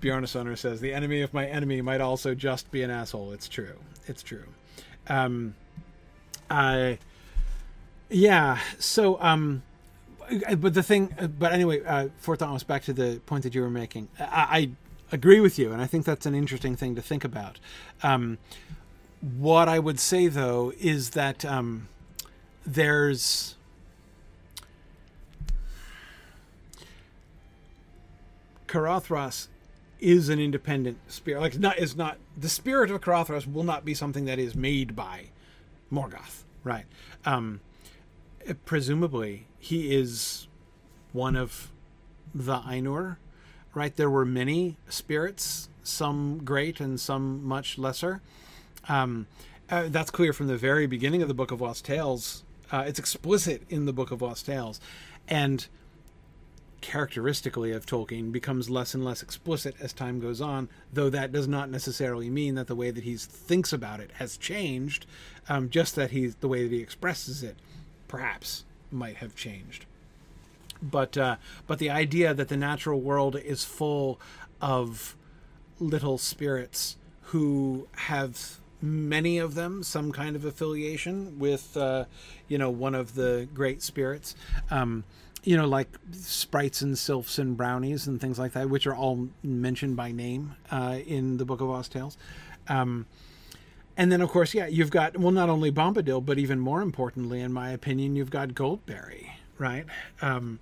[0.00, 3.32] Bjarnasonar says, the enemy of my enemy might also just be an asshole.
[3.32, 3.76] It's true.
[4.06, 4.44] It's true.
[5.08, 5.54] Um,
[6.48, 6.98] I,
[8.08, 8.58] yeah.
[8.78, 9.62] So, um,
[10.58, 13.70] but the thing, but anyway, uh, Fourth Dauntless, back to the point that you were
[13.70, 14.08] making.
[14.18, 14.70] I, I,
[15.12, 17.58] agree with you, and I think that's an interesting thing to think about.
[18.00, 18.38] Um,
[19.20, 21.88] what I would say, though, is that um,
[22.64, 23.56] there's
[28.68, 29.48] Caradhras
[29.98, 31.40] is an independent spirit.
[31.40, 34.94] Like, not is not the spirit of Caradhras will not be something that is made
[34.94, 35.26] by
[35.92, 36.84] Morgoth, right?
[37.24, 37.60] Um,
[38.64, 40.48] presumably, he is
[41.12, 41.70] one of
[42.34, 43.18] the Ainur,
[43.74, 43.94] right?
[43.94, 48.22] There were many spirits, some great and some much lesser.
[48.88, 49.26] Um,
[49.68, 52.42] uh, that's clear from the very beginning of the Book of Lost Tales.
[52.72, 54.80] Uh, it's explicit in the Book of Lost Tales,
[55.28, 55.68] and
[56.80, 61.46] characteristically of Tolkien becomes less and less explicit as time goes on, though that does
[61.46, 65.04] not necessarily mean that the way that he thinks about it has changed,
[65.48, 67.56] um, just that he's the way that he expresses it
[68.08, 69.86] perhaps might have changed.
[70.82, 71.36] But uh,
[71.66, 74.20] but the idea that the natural world is full
[74.60, 75.16] of
[75.78, 82.04] little spirits who have many of them some kind of affiliation with uh,
[82.48, 84.34] you know one of the great spirits
[84.70, 85.04] um,
[85.42, 89.28] you know, like sprites and sylphs and brownies and things like that, which are all
[89.42, 92.18] mentioned by name uh, in the Book of Lost Tales.
[92.68, 93.06] Um,
[94.00, 97.42] and then, of course, yeah, you've got, well, not only Bombadil, but even more importantly,
[97.42, 99.84] in my opinion, you've got Goldberry, right?
[100.22, 100.58] Um,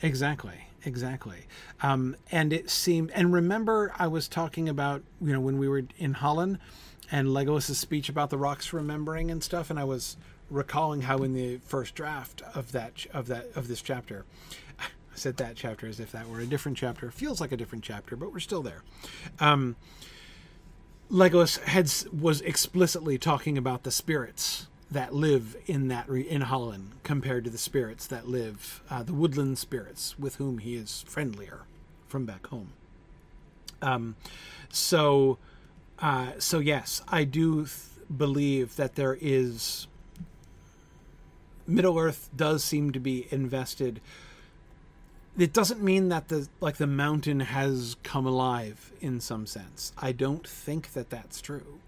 [0.00, 1.40] exactly, exactly.
[1.82, 5.82] Um, and it seemed, and remember, I was talking about, you know, when we were
[5.98, 6.58] in Hollin
[7.12, 10.16] and Legolas's speech about the rocks remembering and stuff, and I was
[10.48, 14.24] recalling how in the first draft of that of that of this chapter
[14.80, 17.10] I said that chapter as if that were a different chapter.
[17.10, 18.82] Feels like a different chapter, but we're still there.
[19.38, 19.76] Um,
[21.10, 26.92] Legolas had was explicitly talking about the spirits that live in that re, in Hollin
[27.02, 31.62] compared to the spirits that live uh, the woodland spirits with whom he is friendlier
[32.08, 32.72] from back home.
[33.82, 34.16] Um,
[34.68, 35.38] so,
[35.98, 37.72] uh, so yes, I do th-
[38.16, 39.86] believe that there is
[41.66, 44.00] Middle Earth does seem to be invested.
[45.38, 49.92] It doesn't mean that the like the mountain has come alive in some sense.
[49.96, 51.78] I don't think that that's true.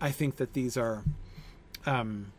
[0.00, 1.02] I think that these are,
[1.86, 2.32] um,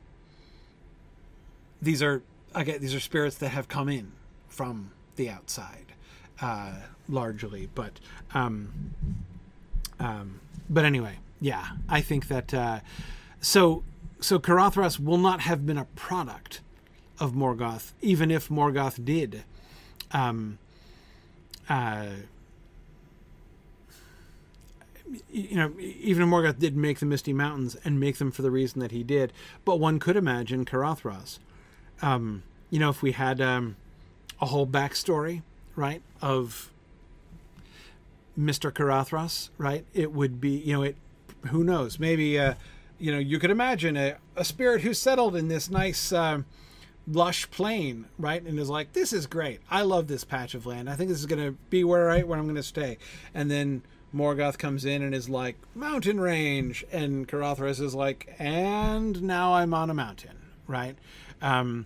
[1.82, 2.24] these are
[2.56, 4.12] again these are spirits that have come in
[4.48, 5.94] from the outside,
[6.42, 6.74] uh,
[7.08, 7.70] largely.
[7.76, 8.00] But
[8.34, 8.94] um,
[10.00, 10.40] um,
[10.70, 12.80] but anyway, yeah, I think that uh,
[13.40, 13.84] so
[14.20, 16.62] so Caradhras will not have been a product
[17.20, 19.44] of Morgoth, even if Morgoth did.
[20.12, 20.58] Um,
[21.70, 22.08] uh,
[25.32, 28.80] you know, even Morgoth did make the Misty Mountains and make them for the reason
[28.80, 29.34] that he did,
[29.66, 31.40] but one could imagine Caradhras.
[32.02, 33.76] Um, you know, if we had um,
[34.42, 35.42] a whole backstory,
[35.76, 36.72] right, of
[38.38, 38.72] Mr.
[38.72, 40.96] Caradhras, right, it would be, you know, it,
[41.48, 42.54] who knows, maybe, uh,
[43.00, 46.42] you know, you could imagine a, a spirit who settled in this nice, uh,
[47.12, 48.42] lush plain, right?
[48.42, 49.60] And is like, this is great.
[49.70, 50.90] I love this patch of land.
[50.90, 52.98] I think this is going to be where right where I'm going to stay.
[53.34, 53.84] And then
[54.14, 59.74] Morgoth comes in and is like, mountain range, and Caradhras is like, and now I'm
[59.74, 60.38] on a mountain,
[60.68, 60.96] right?
[61.42, 61.86] Um,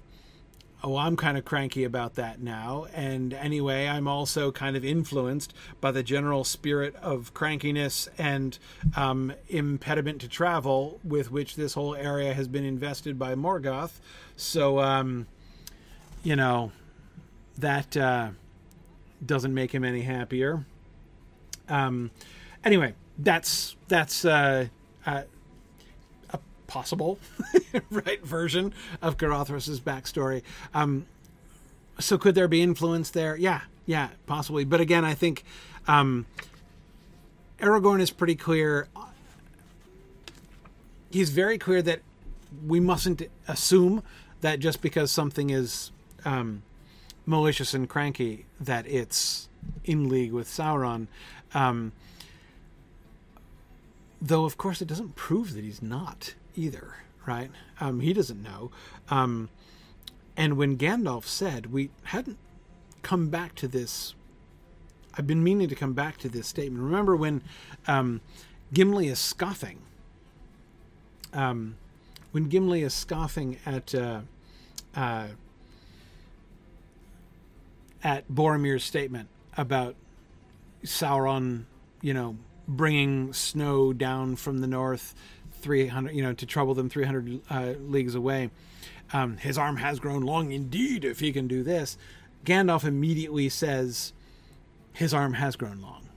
[0.83, 2.87] oh, I'm kind of cranky about that now.
[2.93, 8.57] And anyway, I'm also kind of influenced by the general spirit of crankiness and
[8.95, 13.99] um, impediment to travel with which this whole area has been invested by Morgoth.
[14.35, 15.27] So, um,
[16.21, 16.71] you know,
[17.57, 18.29] that uh,
[19.25, 20.65] doesn't make him any happier.
[21.69, 22.11] Um,
[22.63, 24.67] anyway, that's that's uh,
[25.05, 25.23] uh,
[26.73, 27.19] possible
[27.91, 30.41] right version of Caradhras's backstory.
[30.73, 31.05] Um,
[31.99, 33.37] so could there be influence there?
[33.37, 34.63] Yeah, yeah, possibly.
[34.65, 35.43] But again, I think
[35.87, 36.25] um,
[37.59, 38.87] Aragorn is pretty clear.
[41.11, 41.99] He's very clear that
[42.65, 44.01] we mustn't assume
[44.41, 45.91] that just because something is
[46.25, 46.63] um,
[47.27, 49.47] malicious and cranky, that it's
[49.83, 51.05] in league with Sauron.
[51.53, 51.91] Um,
[54.19, 56.95] though, of course, it doesn't prove that he's not either,
[57.25, 57.51] right?
[57.79, 58.71] Um, he doesn't know.
[59.09, 59.49] Um,
[60.35, 62.37] and when Gandalf said, we hadn't
[63.01, 64.15] come back to this,
[65.15, 66.83] I've been meaning to come back to this statement.
[66.83, 67.43] Remember when
[67.87, 68.21] um,
[68.73, 69.79] Gimli is scoffing?
[71.33, 71.75] Um,
[72.31, 74.21] when Gimli is scoffing at uh,
[74.95, 75.27] uh,
[78.03, 79.95] at Boromir's statement about
[80.83, 81.65] Sauron,
[82.01, 82.37] you know,
[82.67, 85.15] bringing snow down from the north,
[85.63, 88.51] three hundred, you know, to trouble them three hundred uh, leagues away.
[89.11, 91.97] Um, his arm has grown long indeed if he can do this.
[92.45, 94.13] Gandalf immediately says,
[94.91, 96.09] "His arm has grown long,"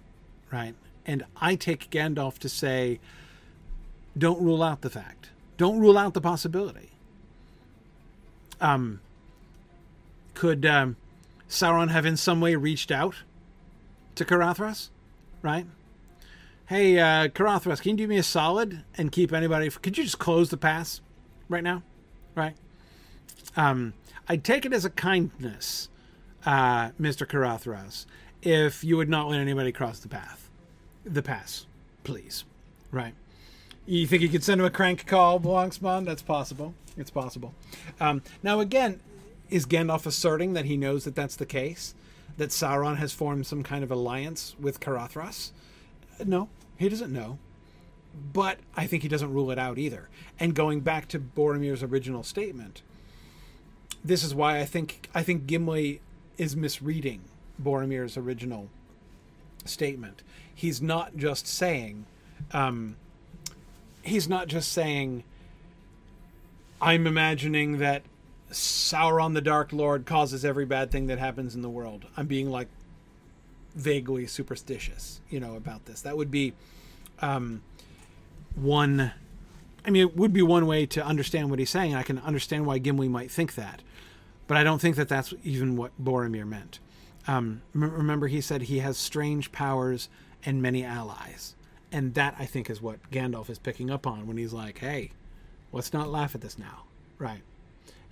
[0.53, 0.74] right?
[1.07, 2.99] And I take Gandalf to say,
[4.18, 5.30] "Don't rule out the fact.
[5.57, 6.90] Don't rule out the possibility."
[8.61, 9.01] Um,
[10.34, 10.97] could um,
[11.49, 13.16] Sauron have in some way reached out
[14.16, 14.88] to Caradhras,
[15.42, 15.66] right?
[16.69, 19.71] Hey, uh, Caradhras, can you do me a solid and keep anybody?
[19.71, 21.01] Could you just close the pass
[21.49, 21.85] right now,
[22.35, 22.57] right?
[23.57, 23.95] Um,
[24.29, 25.89] I'd take it as a kindness,
[26.45, 28.07] uh, Mister Caradhras,
[28.43, 30.51] if you would not let anybody cross the path,
[31.05, 31.67] the pass,
[32.03, 32.43] please,
[32.91, 33.14] right?
[33.87, 36.05] You think you could send him a crank call, Blancsman?
[36.05, 36.75] That's possible.
[36.97, 37.55] It's possible.
[38.01, 38.99] Um, now, again,
[39.51, 41.95] is Gandalf asserting that he knows that that's the case?
[42.39, 45.53] That Sauron has formed some kind of alliance with Caradhras?
[46.25, 46.49] No,
[46.79, 47.39] he doesn't know.
[48.33, 50.09] But I think he doesn't rule it out either.
[50.41, 52.83] And going back to Boromir's original statement,
[54.05, 56.01] this is why I think I think Gimli
[56.39, 57.22] is misreading
[57.62, 58.68] Boromir's original
[59.64, 60.22] statement.
[60.55, 62.07] He's not just saying,
[62.53, 62.97] um,
[64.03, 65.24] he's not just saying,
[66.81, 68.03] I'm imagining that
[68.51, 72.07] Sauron the Dark Lord causes every bad thing that happens in the world.
[72.16, 72.68] I'm being like
[73.77, 76.01] vaguely superstitious, you know, about this.
[76.03, 76.55] That would be
[77.20, 77.62] um,
[78.55, 79.12] one.
[79.85, 81.95] I mean, it would be one way to understand what he's saying.
[81.95, 83.83] I can understand why Gimli might think that,
[84.49, 86.81] but I don't think that that's even what Boromir meant.
[87.29, 90.09] Um, remember, he said he has strange powers
[90.45, 91.55] and many allies,
[91.93, 95.11] and that I think is what Gandalf is picking up on when he's like, "Hey,
[95.72, 96.85] let's not laugh at this now."
[97.18, 97.43] Right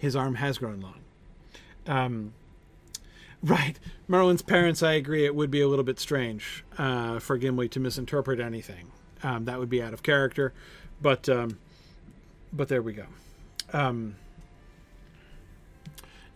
[0.04, 1.00] his arm has grown long.
[1.86, 2.34] Um,
[3.44, 3.78] right.
[4.08, 7.80] Merlin's parents, I agree, it would be a little bit strange uh, for Gimli to
[7.80, 8.90] misinterpret anything.
[9.22, 10.52] Um, that would be out of character,
[11.00, 11.58] but um,
[12.52, 13.06] but there we go.
[13.72, 14.16] Um,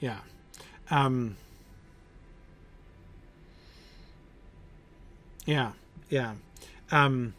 [0.00, 0.18] yeah.
[0.90, 1.36] Um,
[5.44, 5.72] yeah.
[6.08, 6.34] Yeah.
[6.90, 7.34] Um,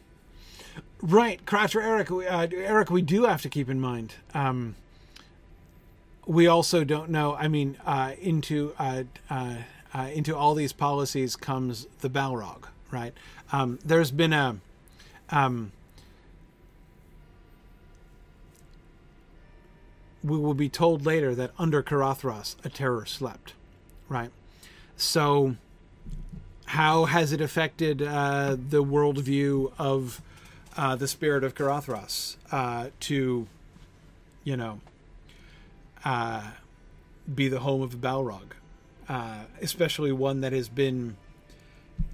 [1.02, 2.10] right, Crafter Eric.
[2.10, 4.14] Uh, Eric, we do have to keep in mind.
[6.30, 7.34] We also don't know.
[7.34, 9.56] I mean, uh, into uh, uh,
[9.92, 13.12] uh, into all these policies comes the Balrog, right?
[13.50, 14.58] Um, there's been a
[15.30, 15.72] um,
[20.22, 23.54] we will be told later that under Caradhras a terror slept,
[24.08, 24.30] right?
[24.96, 25.56] So,
[26.66, 30.22] how has it affected uh, the worldview of
[30.76, 32.36] uh, the spirit of Caradhras
[33.00, 33.48] to,
[34.44, 34.80] you know,
[36.04, 36.42] uh,
[37.32, 38.52] be the home of Balrog,
[39.08, 41.16] uh, especially one that has been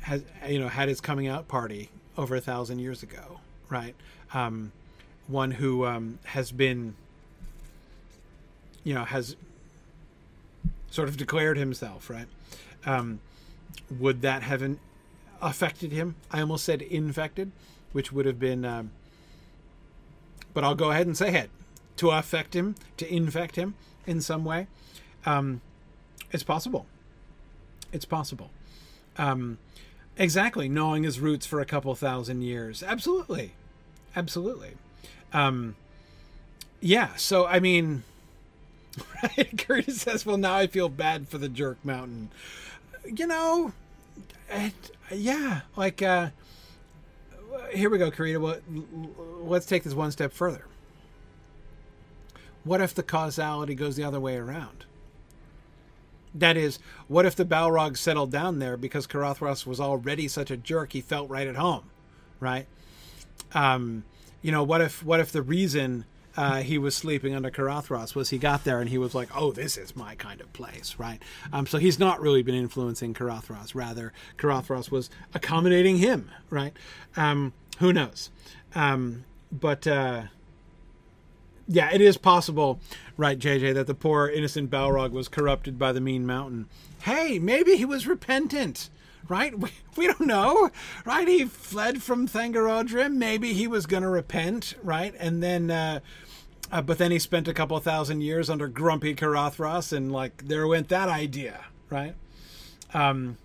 [0.01, 3.95] has you know had its coming out party over a thousand years ago, right?
[4.35, 4.73] Um,
[5.29, 6.95] one who um, has been
[8.85, 9.37] you know has
[10.91, 12.27] sort of declared himself, right?
[12.85, 13.21] Um,
[13.99, 14.81] would that have an,
[15.41, 16.17] affected him?
[16.31, 17.53] I almost said infected,
[17.93, 18.65] which would have been.
[18.65, 18.91] Um,
[20.55, 21.51] but I'll go ahead and say it
[21.97, 23.75] to affect him, to infect him
[24.07, 24.67] in some way.
[25.25, 25.61] Um,
[26.31, 26.87] it's possible.
[27.93, 28.51] It's possible.
[29.17, 29.59] Um,
[30.17, 32.83] exactly, knowing his roots for a couple thousand years.
[32.83, 33.53] Absolutely.
[34.15, 34.73] Absolutely.
[35.33, 35.77] Um,
[36.81, 38.03] yeah, so I mean,
[39.23, 39.57] Right?
[39.57, 42.31] Karita says, "Well, now I feel bad for the jerk mountain."
[43.05, 43.73] You know,
[44.51, 46.31] it, yeah, like uh,
[47.73, 48.61] here we go, Karita.
[49.43, 50.65] Let's take this one step further.
[52.67, 54.87] What if the causality goes the other way around?
[56.35, 60.57] That is, what if the Balrog settled down there because Caradhras was already such a
[60.57, 61.85] jerk he felt right at home,
[62.41, 62.67] right?
[63.55, 64.05] Um,
[64.43, 66.07] you know, what if what if the reason
[66.37, 69.53] uh, he was sleeping under Caradhras was he got there and he was like, "Oh,
[69.53, 71.23] this is my kind of place," right?
[71.53, 73.75] Um, so he's not really been influencing Caradhras.
[73.77, 76.77] Rather, Caradhras was accommodating him, right?
[77.17, 78.31] Um, who knows?
[78.75, 80.25] Um, but uh,
[81.69, 82.81] yeah, it is possible,
[83.17, 86.69] right, JJ, that the poor innocent Balrog was corrupted by the mean mountain.
[87.01, 88.91] Hey, maybe he was repentant
[89.29, 89.59] right?
[89.67, 90.71] We, we don't know,
[91.05, 91.27] right?
[91.27, 93.15] He fled from Thangorodrim.
[93.15, 95.15] Maybe he was going to repent, right?
[95.19, 96.01] And then, uh,
[96.71, 100.67] uh, but then he spent a couple thousand years under grumpy Caradhras, and like there
[100.67, 102.15] went that idea, right?
[102.93, 103.39] Um,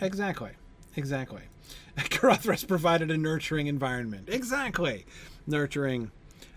[0.00, 0.52] exactly,
[0.96, 1.42] exactly.
[1.96, 5.04] Caradhras provided a nurturing environment, exactly,
[5.46, 6.10] nurturing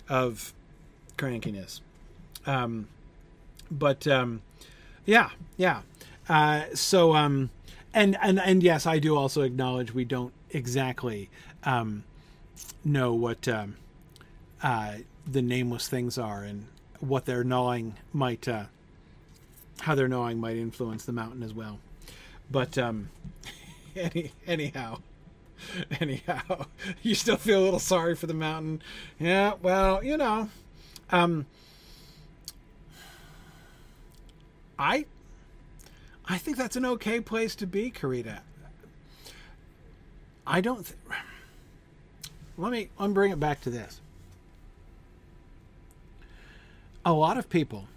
[0.07, 0.53] of
[1.21, 1.81] crankiness.
[2.45, 2.87] Um,
[3.69, 4.41] but um,
[5.05, 5.81] yeah, yeah.
[6.27, 7.49] Uh, so um,
[7.93, 11.29] and and and yes, I do also acknowledge we don't exactly
[11.63, 12.03] um,
[12.83, 13.75] know what um,
[14.63, 14.95] uh,
[15.27, 16.65] the nameless things are and
[16.99, 18.65] what their gnawing might, uh,
[19.81, 21.79] how their gnawing might influence the mountain as well.
[22.49, 23.09] But um,
[23.95, 24.99] any anyhow,
[25.99, 26.65] anyhow,
[27.01, 28.81] you still feel a little sorry for the mountain.
[29.19, 30.49] Yeah, well, you know,
[31.11, 31.45] um,
[34.79, 35.05] I
[36.25, 38.39] I think that's an okay place to be, Karita.
[40.47, 40.85] I don't.
[40.85, 40.97] Th-
[42.57, 42.89] let me.
[42.97, 43.99] Let me bring it back to this.
[47.05, 47.87] A lot of people.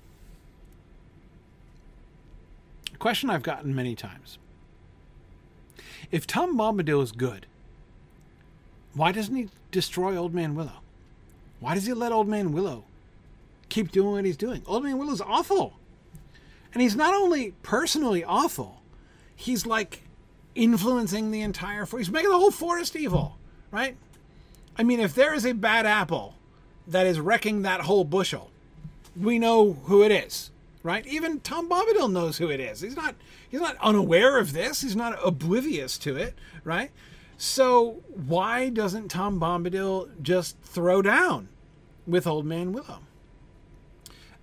[2.92, 4.38] A question I've gotten many times.
[6.10, 7.46] If Tom Bombadil is good,
[8.94, 10.80] why doesn't he destroy Old Man Willow?
[11.60, 12.84] Why does he let Old Man Willow
[13.68, 14.62] keep doing what he's doing?
[14.66, 15.78] Old Man Willow's awful.
[16.72, 18.82] And he's not only personally awful,
[19.34, 20.02] he's like
[20.54, 22.08] influencing the entire forest.
[22.08, 23.38] He's making the whole forest evil,
[23.70, 23.96] right?
[24.76, 26.34] I mean, if there is a bad apple
[26.88, 28.50] that is wrecking that whole bushel,
[29.16, 30.50] we know who it is,
[30.82, 31.06] right?
[31.06, 32.80] Even Tom Bombadil knows who it is.
[32.80, 33.14] He's not
[33.48, 34.80] he's not unaware of this.
[34.80, 36.34] He's not oblivious to it,
[36.64, 36.90] right?
[37.36, 41.48] So why doesn't Tom Bombadil just throw down
[42.06, 43.00] with Old Man Willow?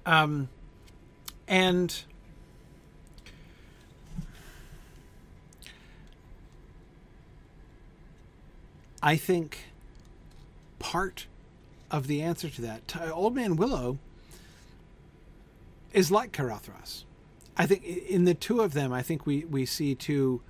[0.06, 0.49] Um,
[1.47, 2.04] and
[9.04, 9.66] I think
[10.80, 11.28] part
[11.89, 13.97] of the answer to that, Old Man Willow
[15.93, 17.04] is like Caradhras.
[17.58, 20.41] I think in the two of them, I think we, we see two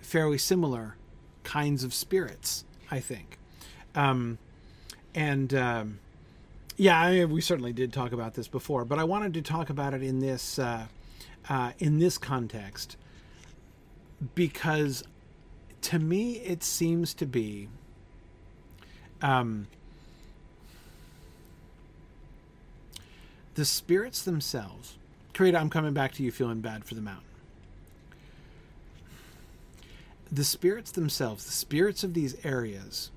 [0.00, 0.96] fairly similar
[1.44, 3.38] kinds of spirits, I think.
[3.94, 4.38] Um,
[5.14, 5.98] and um,
[6.80, 9.68] yeah, I mean, we certainly did talk about this before, but I wanted to talk
[9.68, 10.86] about it in this uh,
[11.46, 12.96] uh, in this context
[14.34, 15.04] because
[15.82, 17.68] to me, it seems to be.
[19.20, 19.66] Um,
[23.56, 24.96] the spirits themselves.
[25.34, 27.24] Karita, I'm coming back to you feeling bad for the mountain.
[30.32, 33.10] The spirits themselves, the spirits of these areas,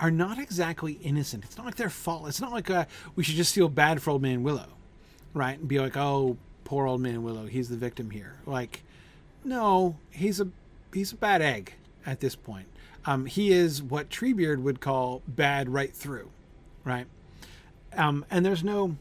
[0.00, 1.44] are not exactly innocent.
[1.44, 2.26] It's not like their fault.
[2.26, 4.68] It's not like uh, we should just feel bad for Old Man Willow,
[5.34, 5.58] right?
[5.58, 8.36] And be like, oh, poor Old Man Willow, he's the victim here.
[8.46, 8.82] Like,
[9.44, 10.48] no, he's a
[10.92, 11.74] he's a bad egg
[12.06, 12.66] at this point.
[13.06, 16.30] Um, he is what Treebeard would call bad right through,
[16.84, 17.06] right?
[17.96, 18.96] Um, and there's no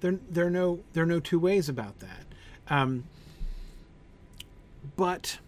[0.00, 2.26] there there are no there are no two ways about that.
[2.68, 3.04] Um,
[4.96, 5.38] but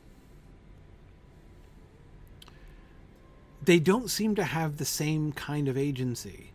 [3.66, 6.52] they don't seem to have the same kind of agency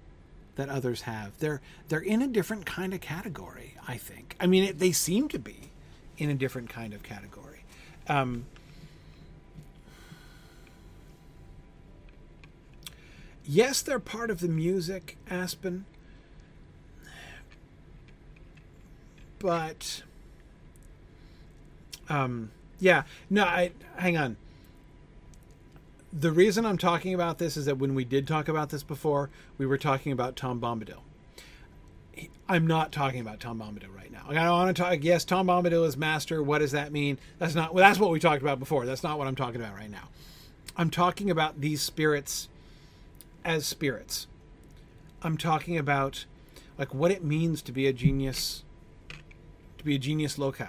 [0.55, 1.37] that others have.
[1.39, 3.75] They're they're in a different kind of category.
[3.87, 4.35] I think.
[4.39, 5.71] I mean, it, they seem to be
[6.17, 7.63] in a different kind of category.
[8.07, 8.45] Um,
[13.45, 15.85] yes, they're part of the music, Aspen,
[19.39, 20.03] but
[22.09, 24.37] um, yeah, no, I hang on.
[26.13, 29.29] The reason I'm talking about this is that when we did talk about this before,
[29.57, 30.99] we were talking about Tom Bombadil.
[32.49, 34.25] I'm not talking about Tom Bombadil right now.
[34.27, 34.97] I don't want to talk.
[35.01, 36.43] Yes, Tom Bombadil is master.
[36.43, 37.17] What does that mean?
[37.39, 37.73] That's not.
[37.73, 38.85] Well, that's what we talked about before.
[38.85, 40.09] That's not what I'm talking about right now.
[40.75, 42.49] I'm talking about these spirits
[43.45, 44.27] as spirits.
[45.23, 46.25] I'm talking about
[46.77, 48.63] like what it means to be a genius,
[49.77, 50.65] to be a genius loci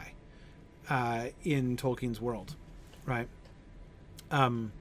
[0.89, 2.55] uh, in Tolkien's world,
[3.06, 3.28] right?
[4.31, 4.73] Um,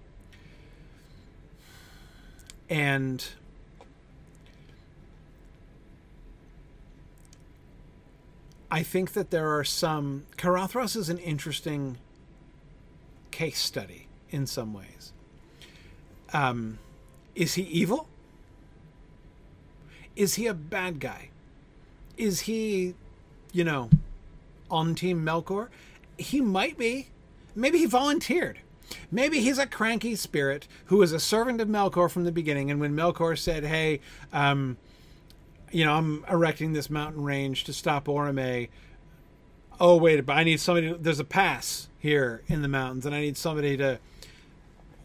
[2.72, 3.28] and
[8.72, 10.24] I think that there are some.
[10.38, 11.98] Caradhras is an interesting
[13.30, 15.12] case study in some ways.
[16.32, 16.80] Um,
[17.36, 18.08] is he evil?
[20.16, 21.30] Is he a bad guy?
[22.16, 22.96] Is he,
[23.52, 23.90] you know,
[24.70, 25.68] on Team Melkor?
[26.18, 27.10] He might be.
[27.54, 28.60] Maybe he volunteered.
[29.12, 32.80] Maybe he's a cranky spirit who was a servant of Melkor from the beginning, and
[32.80, 34.00] when Melkor said, "Hey,
[34.34, 34.78] um,
[35.72, 38.70] you know, I'm erecting this mountain range to stop Orome,"
[39.80, 40.90] oh wait, but I need somebody.
[40.90, 44.00] To, there's a pass here in the mountains, and I need somebody to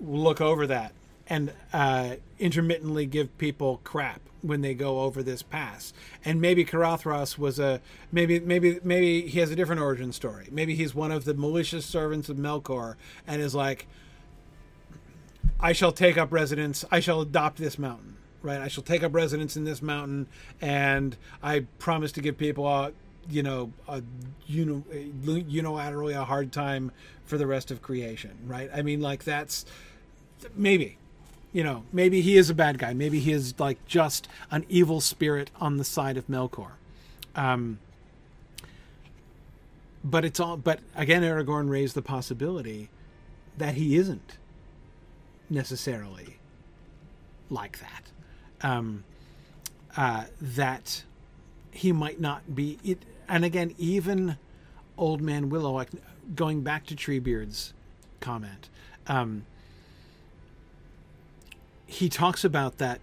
[0.00, 0.92] look over that
[1.28, 5.92] and uh, intermittently give people crap when they go over this pass.
[6.24, 7.80] And maybe Caradhras was a
[8.12, 10.48] maybe maybe maybe he has a different origin story.
[10.50, 12.94] Maybe he's one of the malicious servants of Melkor
[13.26, 13.86] and is like,
[15.58, 16.84] I shall take up residence.
[16.90, 18.16] I shall adopt this mountain.
[18.42, 18.60] Right.
[18.60, 20.28] I shall take up residence in this mountain,
[20.60, 22.92] and I promise to give people a
[23.28, 24.02] you know a
[24.46, 24.84] you know
[25.24, 26.92] unilaterally a hard time
[27.24, 28.38] for the rest of creation.
[28.46, 28.70] Right.
[28.72, 29.64] I mean, like that's
[30.54, 30.98] maybe
[31.56, 32.92] you know, maybe he is a bad guy.
[32.92, 36.72] Maybe he is like just an evil spirit on the side of Melkor.
[37.34, 37.78] Um,
[40.04, 40.58] but it's all.
[40.58, 42.90] But again, Aragorn raised the possibility
[43.56, 44.36] that he isn't
[45.48, 46.36] necessarily
[47.48, 48.10] like that.
[48.60, 49.04] Um,
[49.96, 51.04] uh, that
[51.70, 52.98] he might not be it.
[53.30, 54.36] And again, even
[54.98, 55.82] Old Man Willow,
[56.34, 57.72] going back to Treebeard's
[58.20, 58.68] comment.
[59.06, 59.46] Um,
[61.86, 63.00] he talks about that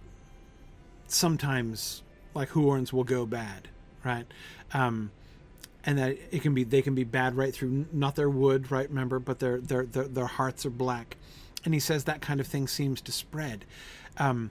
[1.08, 2.02] sometimes
[2.34, 3.68] like Huorns will go bad,
[4.04, 4.26] right?
[4.72, 5.10] Um,
[5.84, 8.88] and that it can be they can be bad right through not their wood, right?
[8.88, 11.16] Remember, but their their their, their hearts are black,
[11.64, 13.64] and he says that kind of thing seems to spread.
[14.18, 14.50] Um,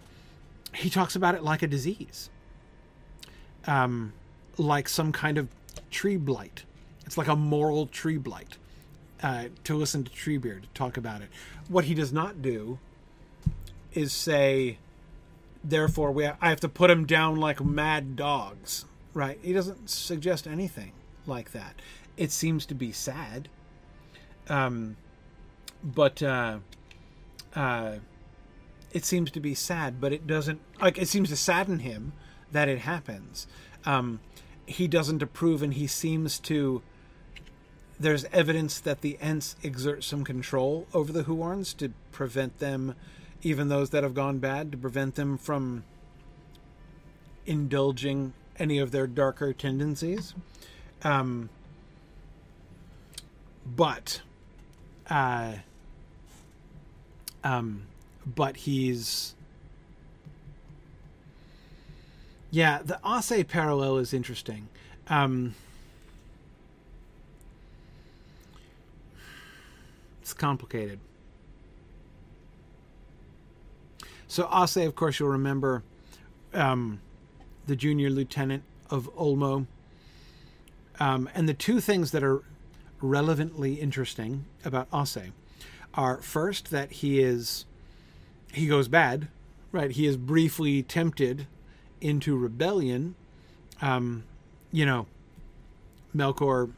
[0.73, 2.29] he talks about it like a disease,
[3.67, 4.13] um,
[4.57, 5.47] like some kind of
[5.91, 6.63] tree blight.
[7.05, 8.57] It's like a moral tree blight.
[9.21, 11.29] Uh, to listen to Treebeard talk about it.
[11.69, 12.77] What he does not do
[13.93, 14.77] is say,
[15.63, 19.39] therefore we I have to put them down like mad dogs, right?
[19.41, 20.91] He doesn't suggest anything
[21.25, 21.75] like that.
[22.17, 23.49] It seems to be sad,
[24.49, 24.97] um,
[25.83, 26.59] but uh,
[27.55, 27.95] uh,
[28.91, 32.13] it seems to be sad, but it doesn't like it seems to sadden him
[32.51, 33.47] that it happens.
[33.85, 34.19] Um,
[34.65, 36.81] he doesn't approve, and he seems to.
[37.99, 42.95] There's evidence that the Ents exert some control over the Huorns to prevent them
[43.43, 45.83] even those that have gone bad, to prevent them from
[47.45, 50.33] indulging any of their darker tendencies.
[51.03, 51.49] Um,
[53.65, 54.21] but,
[55.09, 55.55] uh,
[57.43, 57.83] um,
[58.25, 59.35] but he's,
[62.49, 64.69] yeah, the Ossë parallel is interesting.
[65.07, 65.55] Um,
[70.21, 70.99] it's complicated.
[74.33, 75.83] So Ossë, of course, you'll remember
[76.55, 77.01] um,
[77.67, 79.67] the junior lieutenant of Ulmo.
[80.99, 82.41] Um, and the two things that are
[82.99, 85.33] relevantly interesting about Ossë
[85.93, 87.65] are first that he is
[88.51, 89.27] he goes bad,
[89.71, 89.91] right?
[89.91, 91.45] He is briefly tempted
[92.01, 93.13] into rebellion.
[93.83, 94.23] Um,
[94.71, 95.05] you know,
[96.15, 96.71] Melkor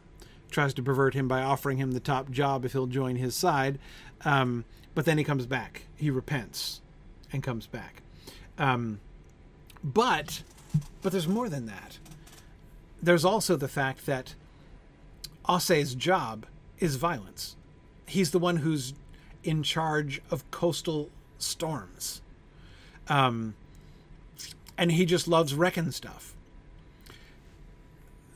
[0.51, 3.79] tries to pervert him by offering him the top job if he'll join his side.
[4.25, 5.83] Um, but then he comes back.
[5.95, 6.81] He repents
[7.35, 8.01] and comes back.
[8.57, 8.99] Um,
[9.83, 10.41] but
[11.03, 11.99] but there's more than that.
[13.01, 14.33] There's also the fact that
[15.47, 16.47] Ossë's job
[16.79, 17.55] is violence.
[18.07, 18.93] He's the one who's
[19.43, 22.21] in charge of coastal storms.
[23.07, 23.53] Um,
[24.77, 26.33] and he just loves wrecking stuff.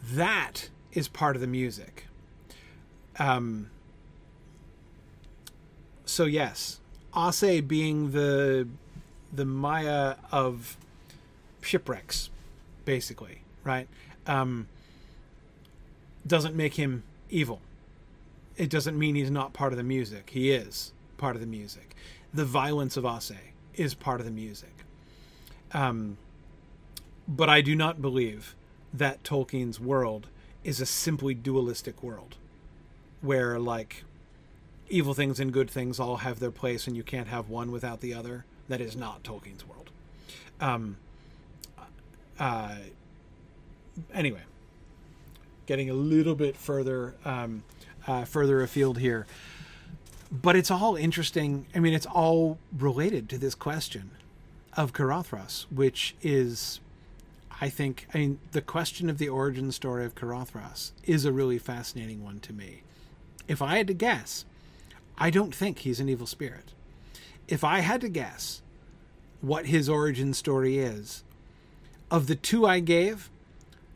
[0.04, 2.06] That is part of the music.
[3.18, 3.72] Um,
[6.06, 6.80] so yes,
[7.14, 8.68] Ossë being the
[9.32, 10.78] the Maia of
[11.62, 12.30] shipwrecks,
[12.86, 13.88] basically, right?
[14.28, 14.68] Um,
[16.26, 17.62] doesn't make him evil.
[18.58, 20.32] It doesn't mean he's not part of the music.
[20.32, 21.96] He is part of the music.
[22.34, 23.38] The violence of Ossë
[23.76, 24.74] is part of the music.
[25.74, 26.18] Um,
[27.28, 28.56] but I do not believe
[28.94, 30.28] that Tolkien's world
[30.64, 32.36] is a simply dualistic world
[33.22, 34.04] where, like,
[34.90, 38.02] evil things and good things all have their place and you can't have one without
[38.02, 39.90] the other that is not Tolkien's world.
[40.62, 40.98] Um,
[42.40, 42.76] uh,
[44.14, 44.42] anyway,
[45.66, 47.64] getting a little bit further um,
[48.08, 49.28] uh, further afield here,
[50.32, 51.66] but it's all interesting.
[51.76, 54.12] I mean, it's all related to this question
[54.78, 56.80] of Caradhras, which is,
[57.60, 61.58] I think, I mean, the question of the origin story of Caradhras is a really
[61.58, 62.84] fascinating one to me.
[63.48, 64.46] If I had to guess,
[65.18, 66.72] I don't think he's an evil spirit.
[67.50, 68.62] If I had to guess
[69.42, 71.24] what his origin story is,
[72.12, 73.30] of the two I gave,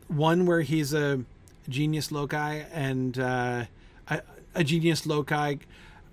[0.08, 1.20] one where he's a
[1.68, 3.64] genius loci and uh,
[4.08, 4.22] a,
[4.56, 5.56] a genius loci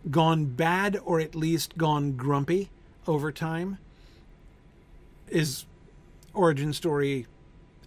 [0.10, 2.70] gone bad or at least gone grumpy
[3.08, 3.80] over time
[5.28, 5.66] is
[6.34, 7.26] origin story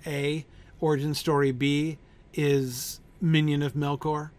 [0.05, 0.45] A.
[0.81, 1.99] Origin story B
[2.35, 4.31] is minion of Melkor,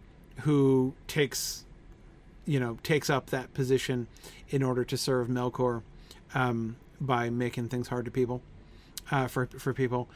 [0.42, 1.64] who takes,
[2.46, 4.08] you know, takes up that position
[4.50, 5.82] in order to serve Melkor
[6.34, 8.42] um, by making things hard to people,
[9.12, 10.10] uh, for for people.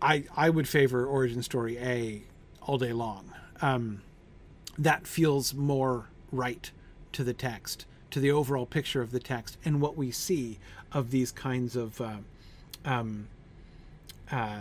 [0.00, 2.22] I I would favor origin story A
[2.62, 3.32] all day long.
[3.60, 4.02] Um,
[4.78, 6.70] that feels more right
[7.12, 10.58] to the text, to the overall picture of the text, and what we see
[10.92, 12.18] of these kinds of uh,
[12.84, 13.28] um,
[14.30, 14.60] uh,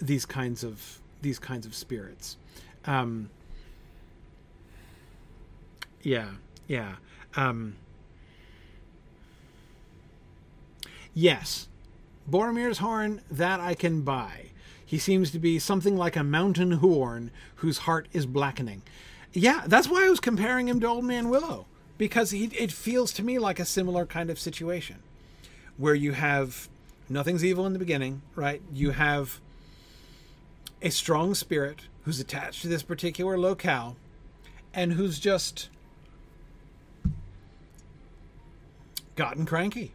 [0.00, 2.36] these kinds of these kinds of spirits.
[2.84, 3.30] Um,
[6.02, 6.30] yeah,
[6.68, 6.96] yeah.
[7.34, 7.76] Um,
[11.16, 11.66] yes,
[12.30, 14.50] Boromir's horn that I can buy.
[14.84, 18.82] He seems to be something like a mountain Huorn whose heart is blackening.
[19.32, 21.66] Yeah, that's why I was comparing him to Old Man Willow
[21.98, 24.96] because he, it feels to me like a similar kind of situation
[25.76, 26.68] where you have
[27.08, 28.62] nothing's evil in the beginning, right?
[28.72, 29.40] You have
[30.82, 33.96] a strong spirit who's attached to this particular locale
[34.74, 35.70] and who's just
[39.16, 39.92] gotten cranky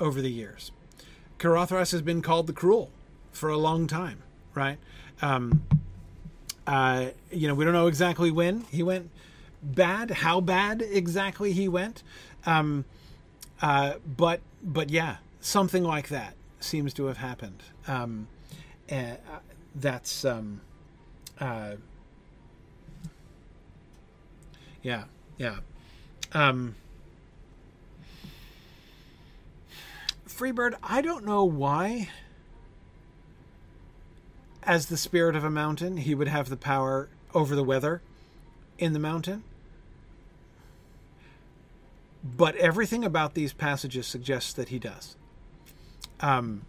[0.00, 0.72] over the years.
[1.38, 2.90] Caradhras has been called the cruel
[3.32, 4.22] for a long time,
[4.54, 4.78] right?
[5.22, 5.62] Um,
[6.66, 9.10] uh, you know, we don't know exactly when he went
[9.62, 12.02] bad, how bad exactly he went,
[12.44, 12.84] um,
[13.62, 17.62] uh, but but yeah, something like that seems to have happened.
[17.86, 18.28] Um,
[18.90, 19.16] uh,
[19.74, 20.60] that's um,
[21.40, 21.76] uh,
[24.82, 25.04] yeah,
[25.38, 25.58] yeah.
[26.32, 26.74] Um,
[30.36, 32.10] Freebird, I don't know why.
[34.62, 38.02] As the spirit of a mountain, he would have the power over the weather
[38.78, 39.44] in the mountain.
[42.22, 45.16] But everything about these passages suggests that he does.
[46.20, 46.62] Um,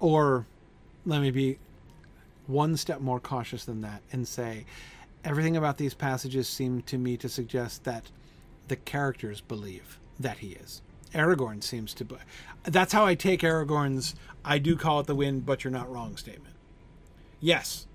[0.00, 0.46] or
[1.04, 1.58] let me be
[2.48, 4.64] one step more cautious than that and say
[5.26, 8.10] everything about these passages seem to me to suggest that
[8.68, 10.80] the characters believe that he is.
[11.12, 12.04] Aragorn seems to.
[12.04, 12.16] Be,
[12.64, 16.16] that's how I take Aragorn's "I do call it the wind, but you're not wrong"
[16.16, 16.54] statement.
[17.40, 17.86] Yes,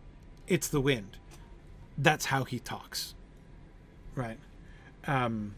[0.47, 1.17] it's the wind.
[1.97, 3.15] That's how he talks.
[4.13, 4.37] Right.
[5.07, 5.55] Um,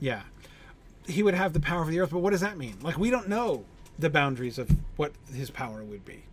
[0.00, 0.22] yeah.
[1.06, 2.76] He would have the power of the earth, but what does that mean?
[2.82, 3.64] Like, we don't know
[3.98, 6.24] the boundaries of what his power would be.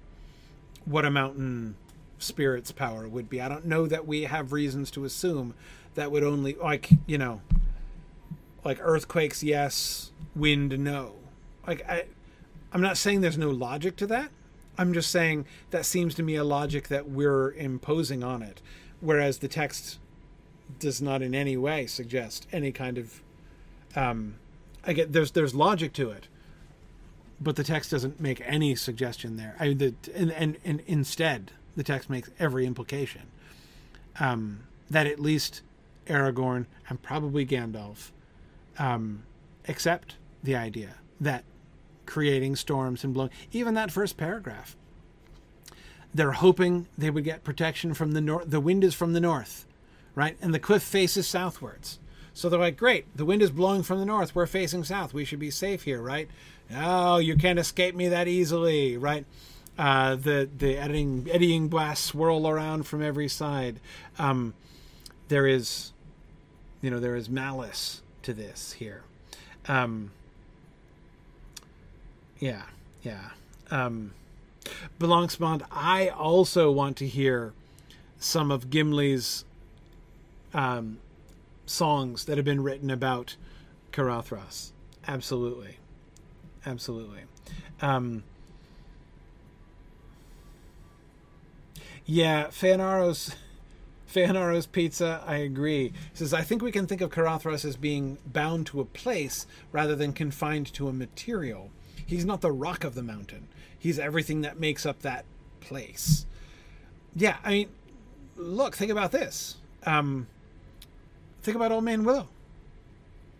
[0.85, 1.75] What a mountain
[2.23, 3.41] spirit's power would be.
[3.41, 5.53] I don't know that we have reasons to assume
[5.95, 7.41] that would only, like, you know,
[8.63, 11.13] like earthquakes, yes, wind, no.
[11.67, 12.05] Like, I,
[12.71, 14.31] I'm not saying there's no logic to that.
[14.77, 18.61] I'm just saying that seems to me a logic that we're imposing on it,
[19.01, 19.99] whereas the text
[20.79, 23.21] does not in any way suggest any kind of.
[23.95, 24.35] Um,
[24.85, 26.27] I get there's there's logic to it,
[27.39, 29.55] but the text doesn't make any suggestion there.
[29.59, 33.23] I the and and, and instead the text makes every implication
[34.19, 35.61] um, that at least
[36.07, 38.11] Aragorn and probably Gandalf
[38.77, 39.23] um,
[39.67, 41.43] accept the idea that
[42.05, 44.75] creating storms and blowing even that first paragraph
[46.13, 49.65] they're hoping they would get protection from the north the wind is from the north
[50.15, 50.37] right?
[50.41, 51.99] And the cliff faces southwards.
[52.33, 54.33] So they're like, great, the wind is blowing from the north.
[54.33, 55.13] We're facing south.
[55.13, 56.27] We should be safe here, right?
[56.75, 59.25] Oh, you can't escape me that easily, right?
[59.77, 63.79] Uh, the the eddying, eddying blasts swirl around from every side.
[64.19, 64.53] Um,
[65.29, 65.93] there is,
[66.81, 69.03] you know, there is malice to this here.
[69.67, 70.11] Um,
[72.39, 72.63] yeah,
[73.01, 73.29] yeah.
[73.71, 74.13] Um,
[74.99, 77.53] Belongspond, I also want to hear
[78.19, 79.43] some of Gimli's
[80.53, 80.99] um,
[81.65, 83.35] songs that have been written about
[83.91, 84.71] Caradhras.
[85.07, 85.77] Absolutely,
[86.65, 87.21] absolutely.
[87.81, 88.23] Um,
[92.05, 93.35] yeah, Feanaros,
[94.13, 95.89] Fanaro's Pizza, I agree.
[95.89, 99.47] He says, I think we can think of Caradhras as being bound to a place
[99.71, 101.71] rather than confined to a material.
[102.05, 103.47] He's not the rock of the mountain.
[103.77, 105.25] He's everything that makes up that
[105.61, 106.25] place.
[107.15, 107.69] Yeah, I mean,
[108.35, 109.57] look, think about this.
[109.85, 110.27] Um,
[111.41, 112.27] think about Old Man Willow.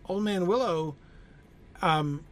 [0.06, 0.96] Old Man Willow
[1.82, 2.24] um,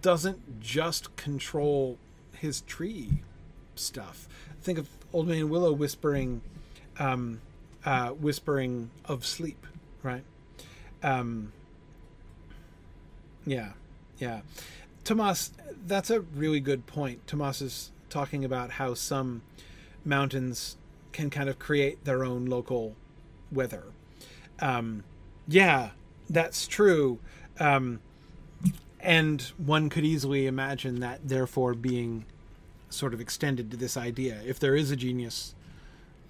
[0.00, 1.98] doesn't just control
[2.32, 3.22] his tree
[3.74, 4.28] stuff.
[4.62, 6.42] Think of Old Man Willow whispering,
[6.98, 7.40] um,
[7.86, 9.66] uh, whispering of sleep,
[10.02, 10.22] right?
[11.02, 11.54] Um,
[13.46, 13.72] yeah,
[14.18, 14.42] yeah.
[15.04, 15.52] Tomas,
[15.86, 17.26] that's a really good point.
[17.26, 19.40] Tomas is talking about how some
[20.04, 20.76] mountains
[21.12, 22.94] can kind of create their own local
[23.50, 23.84] weather.
[24.60, 25.02] Um,
[25.48, 25.92] yeah,
[26.28, 27.20] that's true.
[27.58, 28.00] Um,
[29.00, 32.26] and one could easily imagine that, therefore, being
[32.96, 34.40] sort of extended to this idea.
[34.44, 35.54] If there is a genius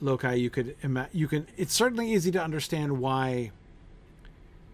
[0.00, 1.46] loci, you could ima- you can.
[1.56, 3.52] It's certainly easy to understand why,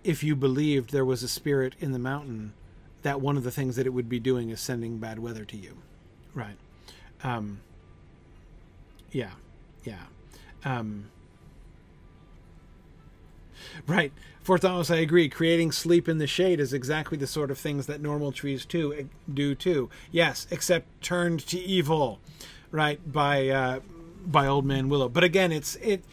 [0.03, 2.53] if you believed there was a spirit in the mountain,
[3.03, 5.57] that one of the things that it would be doing is sending bad weather to
[5.57, 5.79] you,
[6.35, 6.57] right?
[7.23, 7.61] Um,
[9.11, 9.33] yeah,
[9.85, 10.05] yeah.
[10.65, 11.07] Um,
[13.87, 14.13] right.
[14.43, 15.29] For Thomas, I agree.
[15.29, 18.93] Creating sleep in the shade is exactly the sort of things that normal trees too
[18.93, 19.03] eh,
[19.33, 19.89] do too.
[20.11, 22.19] Yes, except turned to evil,
[22.73, 23.01] right?
[23.11, 23.81] By uh,
[24.27, 25.09] by Old Man Willow.
[25.09, 26.05] But again, it's it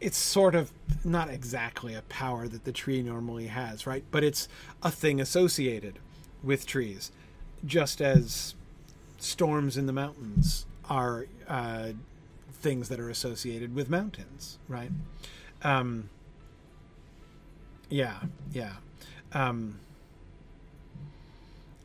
[0.00, 0.70] it's sort of
[1.04, 4.04] not exactly a power that the tree normally has, right?
[4.10, 4.48] But it's
[4.82, 5.98] a thing associated
[6.42, 7.10] with trees,
[7.64, 8.54] just as
[9.18, 11.92] storms in the mountains are uh,
[12.52, 14.90] things that are associated with mountains, right?
[15.62, 16.10] Um,
[17.88, 18.20] yeah,
[18.52, 18.72] yeah.
[19.32, 19.80] Um,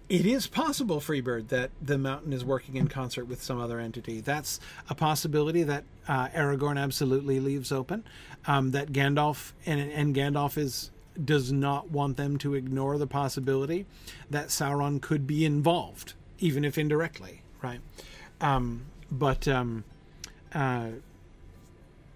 [0.09, 4.19] it is possible, Freebird, that the mountain is working in concert with some other entity.
[4.19, 4.59] That's
[4.89, 8.03] a possibility that uh, Aragorn absolutely leaves open.
[8.45, 10.91] Um, that Gandalf and, and Gandalf is
[11.23, 13.85] does not want them to ignore the possibility
[14.29, 17.79] that Sauron could be involved, even if indirectly, right?
[18.39, 19.83] Um, but um,
[20.53, 20.87] uh,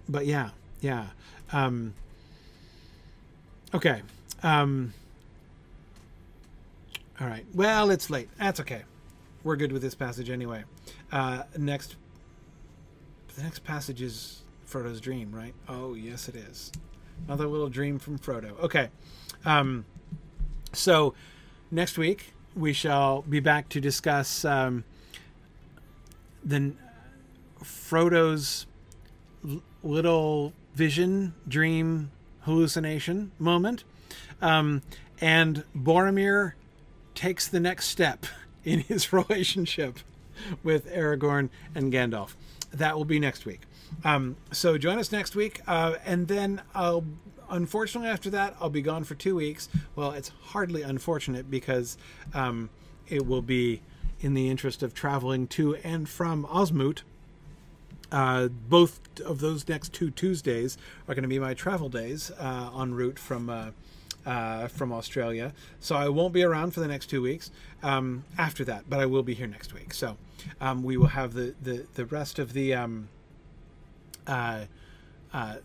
[0.10, 0.50] but yeah,
[0.82, 1.08] yeah.
[1.54, 1.94] Um,
[3.74, 4.02] Okay.
[4.44, 4.94] Um,
[7.20, 7.46] all right.
[7.54, 8.30] Well, it's late.
[8.38, 8.84] That's okay.
[9.44, 10.64] We're good with this passage anyway.
[11.12, 11.96] Uh, next,
[13.36, 15.54] the next passage is Frodo's dream, right?
[15.70, 16.72] Oh, yes, it is.
[17.28, 18.60] Another little dream from Frodo.
[18.60, 18.90] Okay.
[19.46, 19.86] Um,
[20.74, 21.14] so
[21.72, 24.84] next week we shall be back to discuss um,
[26.44, 26.74] the
[27.64, 28.66] Frodo's
[29.84, 32.12] little vision, dream,
[32.46, 33.84] hallucination moment.
[34.42, 34.82] Um,
[35.20, 36.54] and Boromir
[37.14, 38.26] takes the next step
[38.64, 40.00] in his relationship
[40.64, 42.36] with Aragorn and Gandalf.
[42.72, 43.62] That will be next week.
[44.04, 47.06] Um, so join us next week, uh, and then I'll.
[47.48, 49.70] Unfortunately, after that, I'll be gone for two weeks.
[49.96, 51.96] Well, it's hardly unfortunate because
[52.34, 52.72] um,
[53.08, 53.84] it will be
[54.20, 57.04] in the interest of traveling to and from Osmoot
[58.16, 62.72] uh, both of those next two Tuesdays are going to be my travel days uh,
[62.80, 63.72] en route from uh,
[64.26, 65.54] uh, from Australia.
[65.82, 67.52] So I won't be around for the next two weeks
[67.84, 69.94] um, after that, but I will be here next week.
[69.94, 70.16] So
[70.62, 73.10] um, we will have the, the, the rest of the um,
[74.26, 74.62] uh,
[75.34, 75.58] uh,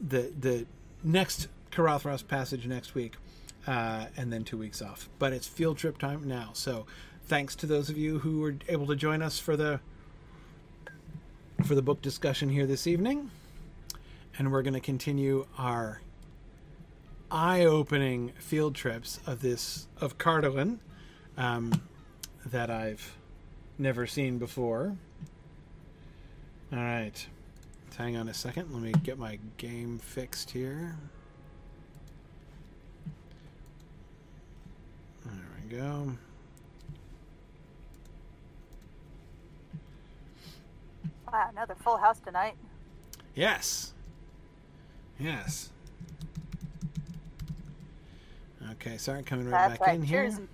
[0.00, 0.66] the the
[1.04, 3.14] next Caradhras passage next week,
[3.64, 5.08] and then two weeks off.
[5.20, 6.50] But it's field trip time now.
[6.52, 6.84] So
[7.22, 9.78] thanks to those of you who were able to join us for the
[11.64, 13.30] for the book discussion here this evening.
[14.38, 16.00] And we're going to continue our
[17.30, 20.78] eye opening field trips of this, of Cardolan,
[21.36, 21.72] um,
[22.46, 23.16] that I've
[23.78, 24.96] never seen before.
[26.72, 27.26] All right.
[27.96, 28.72] Hang on a second.
[28.72, 30.96] Let me get my game fixed here.
[35.24, 36.14] There we go.
[41.32, 42.54] Wow, another full house tonight.
[43.34, 43.94] Yes.
[45.18, 45.70] Yes.
[48.72, 49.98] Okay, sorry, coming right That's back right.
[50.00, 50.36] in Cheers.
[50.36, 50.48] here.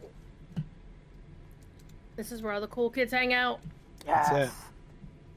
[2.16, 3.60] This is where all the cool kids hang out.
[4.06, 4.28] Yes.
[4.28, 4.54] That's it.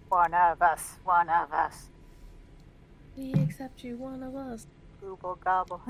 [0.10, 0.96] One of us.
[1.04, 1.88] One of us.
[3.18, 4.68] We accept you, one of us.
[5.00, 5.82] Google gobble.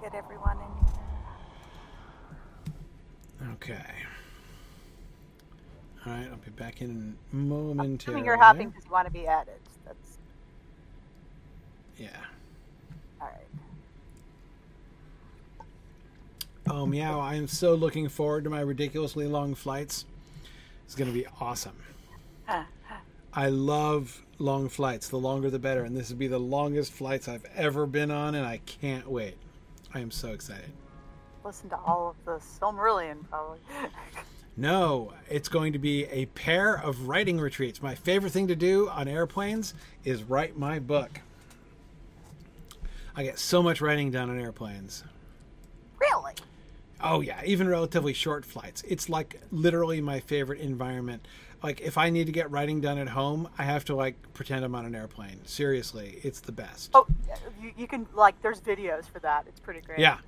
[0.00, 0.64] get everyone in
[3.44, 3.52] here.
[3.54, 3.92] Okay.
[6.06, 8.24] All right, I'll be back in momentarily.
[8.24, 9.60] you're hopping because you want to be added.
[9.84, 10.16] That's.
[11.98, 12.08] Yeah.
[13.20, 13.46] All right.
[16.70, 17.20] Oh meow!
[17.20, 20.06] I am so looking forward to my ridiculously long flights.
[20.86, 21.76] It's going to be awesome.
[23.32, 25.08] I love long flights.
[25.08, 28.34] The longer the better, and this will be the longest flights I've ever been on,
[28.34, 29.36] and I can't wait.
[29.94, 30.70] I am so excited.
[31.44, 33.58] Listen to all of the Silmarillion, probably.
[34.56, 37.80] No, it's going to be a pair of writing retreats.
[37.82, 41.20] My favorite thing to do on airplanes is write my book.
[43.16, 45.02] I get so much writing done on airplanes.
[46.00, 46.34] really?
[47.02, 48.82] Oh yeah, even relatively short flights.
[48.86, 51.26] It's like literally my favorite environment.
[51.62, 54.64] Like if I need to get writing done at home, I have to like pretend
[54.64, 55.44] I'm on an airplane.
[55.44, 56.90] Seriously, it's the best.
[56.94, 57.06] Oh,
[57.60, 58.40] you, you can like.
[58.42, 59.44] There's videos for that.
[59.46, 59.98] It's pretty great.
[59.98, 60.18] Yeah,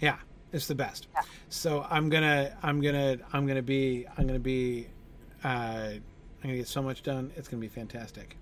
[0.00, 0.16] yeah,
[0.52, 1.08] it's the best.
[1.14, 1.22] Yeah.
[1.48, 4.88] So I'm gonna, I'm gonna, I'm gonna be, I'm gonna be,
[5.44, 6.02] uh, I'm
[6.42, 7.32] gonna get so much done.
[7.36, 8.36] It's gonna be fantastic.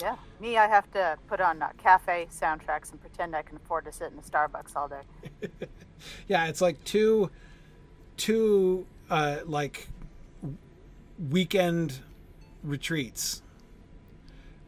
[0.00, 0.16] Yeah.
[0.40, 3.92] Me, I have to put on uh, cafe soundtracks and pretend I can afford to
[3.92, 5.48] sit in a Starbucks all day.
[6.28, 7.30] Yeah, it's like two,
[8.16, 9.88] two, uh, like
[11.30, 12.00] weekend
[12.62, 13.42] retreats.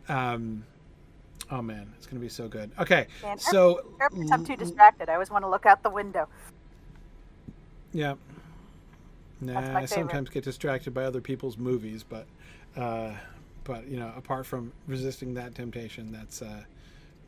[0.08, 0.64] Um,
[1.50, 2.70] oh man, it's gonna be so good.
[2.78, 3.84] Okay, And so
[4.32, 5.08] I'm too distracted.
[5.08, 6.28] I always want to look out the window.
[7.92, 8.14] Yeah.
[9.40, 12.26] Nah, I sometimes get distracted by other people's movies, but,
[12.74, 13.12] uh,
[13.64, 16.62] but you know, apart from resisting that temptation, that's uh,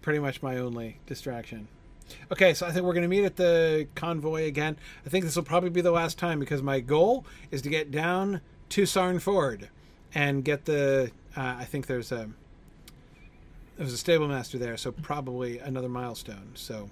[0.01, 1.69] pretty much my only distraction.
[2.33, 4.79] Okay, so I think we're going to meet at the convoy again.
[5.05, 7.91] I think this will probably be the last time because my goal is to get
[7.91, 8.41] down
[8.71, 9.69] to Sarn Ford
[10.15, 11.11] and get the.
[11.37, 12.29] Uh, I think there's a
[13.77, 16.51] there's a stable master there, so probably another milestone.
[16.55, 16.91] So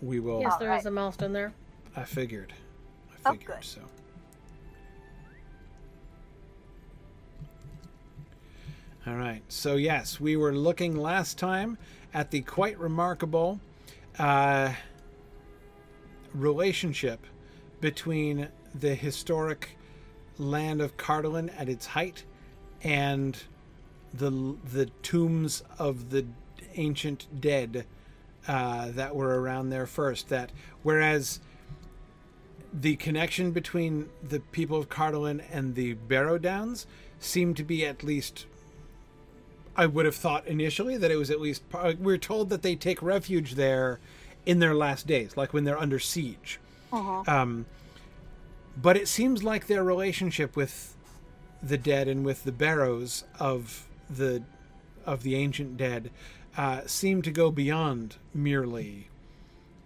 [0.00, 0.40] we will.
[0.40, 1.52] Yes, there is a milestone there.
[1.96, 2.52] I figured.
[3.10, 3.64] I Oh, figured good.
[3.64, 3.80] so.
[9.06, 9.42] All right.
[9.48, 11.78] So yes, we were looking last time
[12.12, 13.60] at the quite remarkable
[14.18, 14.72] uh,
[16.34, 17.24] relationship
[17.80, 18.48] between
[18.80, 19.76] the historic
[20.38, 22.24] land of Cardolan at its height
[22.82, 23.36] and
[24.12, 26.26] the the tombs of the
[26.74, 27.86] ancient dead
[28.46, 30.28] uh, that were around there first.
[30.28, 30.50] That
[30.82, 31.40] whereas
[32.72, 36.86] the connection between the people of Cardolan and the Barrow Downs
[37.18, 38.46] seemed to be at least.
[39.78, 41.62] I would have thought initially that it was at least.
[41.98, 44.00] We're told that they take refuge there
[44.46, 46.58] in their last days, like when they're under siege.
[47.28, 47.66] Um,
[48.76, 50.94] but it seems like their relationship with
[51.62, 54.42] the dead and with the Barrows of the
[55.04, 56.10] of the ancient dead
[56.56, 59.08] uh, seem to go beyond merely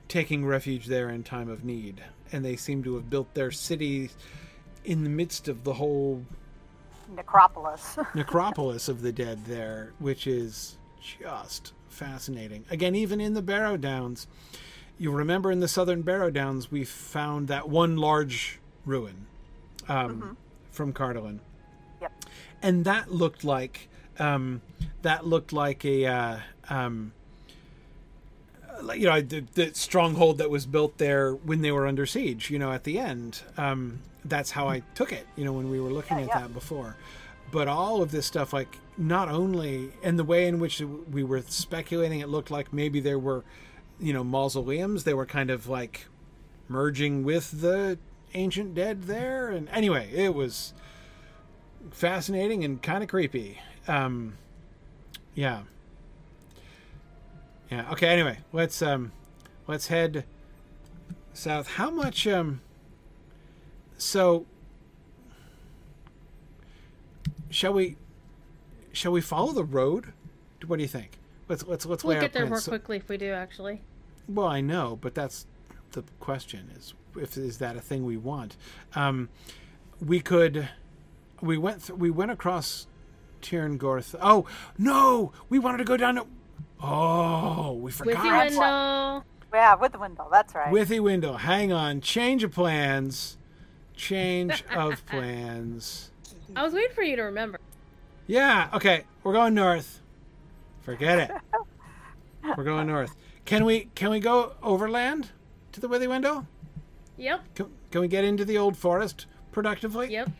[0.08, 2.02] taking refuge there in time of need,
[2.32, 4.10] and they seem to have built their city
[4.84, 6.24] in the midst of the whole
[7.14, 7.98] Necropolis.
[8.14, 12.64] necropolis of the dead there, which is just fascinating.
[12.70, 14.26] Again, even in the Barrow Downs,
[14.98, 19.26] you remember in the southern Barrow Downs, we found that one large ruin
[19.88, 20.36] um,
[20.70, 21.40] from Cardolan.
[22.00, 22.12] yep.
[22.62, 23.88] and that looked like
[24.18, 24.60] um,
[25.02, 26.06] that looked like a.
[26.06, 26.38] Uh,
[26.68, 27.12] um,
[28.94, 32.58] you know the, the stronghold that was built there when they were under siege you
[32.58, 35.90] know at the end um, that's how i took it you know when we were
[35.90, 36.38] looking Yeah, at yeah.
[36.40, 36.96] that before
[37.50, 41.42] but all of this stuff like not only and the way in which we were
[41.42, 43.44] speculating it looked like maybe there were
[43.98, 46.06] you know mausoleums they were kind of like
[46.68, 47.98] merging with the
[48.34, 50.72] ancient dead there and anyway it was
[51.90, 53.58] fascinating and kind of creepy.
[53.88, 54.36] Um
[55.34, 55.62] yeah.
[57.70, 59.12] Yeah okay anyway let's um
[59.66, 60.24] let's head
[61.32, 61.66] south.
[61.68, 62.60] How much um
[63.96, 64.46] so
[67.50, 67.96] shall we
[68.92, 70.12] shall we follow the road?
[70.66, 71.18] What do you think?
[71.48, 73.82] Let's let's let's We'll get there more So- quickly if we do, actually.
[74.28, 75.46] well, I know, but that's
[75.92, 78.56] the question: is if is that a thing we want?
[78.94, 79.28] Um,
[80.00, 80.68] we could.
[81.40, 81.86] We went.
[81.86, 82.86] Th- we went across
[83.42, 84.14] Tirngorth.
[84.20, 84.46] Oh
[84.78, 85.32] no!
[85.48, 86.26] We wanted to go down to.
[86.82, 88.22] Oh, we With forgot.
[88.50, 89.24] the window.
[89.52, 90.28] Yeah, with the window.
[90.30, 90.72] That's right.
[90.72, 91.34] Withy window.
[91.34, 92.00] Hang on.
[92.00, 93.36] Change of plans.
[93.96, 96.10] Change of plans.
[96.56, 97.58] I was waiting for you to remember.
[98.26, 98.68] Yeah.
[98.72, 99.04] Okay.
[99.24, 100.00] We're going north.
[100.82, 101.30] Forget it.
[102.56, 103.14] We're going north.
[103.44, 103.88] Can we?
[103.94, 105.30] Can we go overland
[105.72, 106.46] to the Withywindle?
[107.20, 107.54] Yep.
[107.54, 110.10] Can, can we get into the old forest productively?
[110.10, 110.30] Yep.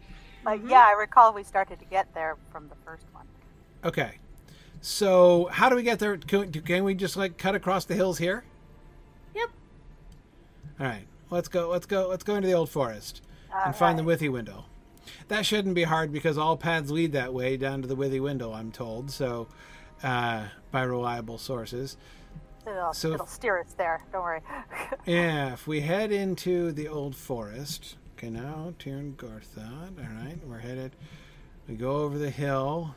[0.45, 3.27] Like, yeah, I recall we started to get there from the first one.
[3.85, 4.19] Okay.
[4.81, 6.17] So how do we get there?
[6.17, 8.45] Can, can we just like cut across the hills here?
[9.35, 9.51] Yep.
[10.81, 11.07] All right.
[11.29, 11.69] Let's go.
[11.69, 12.09] Let's go.
[12.09, 13.21] Let's go into the old forest
[13.53, 14.03] and All find the.
[14.03, 14.65] Withywindle.
[15.29, 18.55] That shouldn't be hard because all paths lead that way down to the Withywindle.
[18.55, 19.49] I'm told so
[20.03, 21.99] uh, by reliable sources.
[22.67, 24.03] It'll, So it'll steer us there.
[24.13, 24.41] Don't worry.
[25.07, 30.59] Yeah, if we head into the old forest, okay, now Tyrn Gorthad, all right, we're
[30.59, 30.95] headed.
[31.69, 32.95] We go over the hill.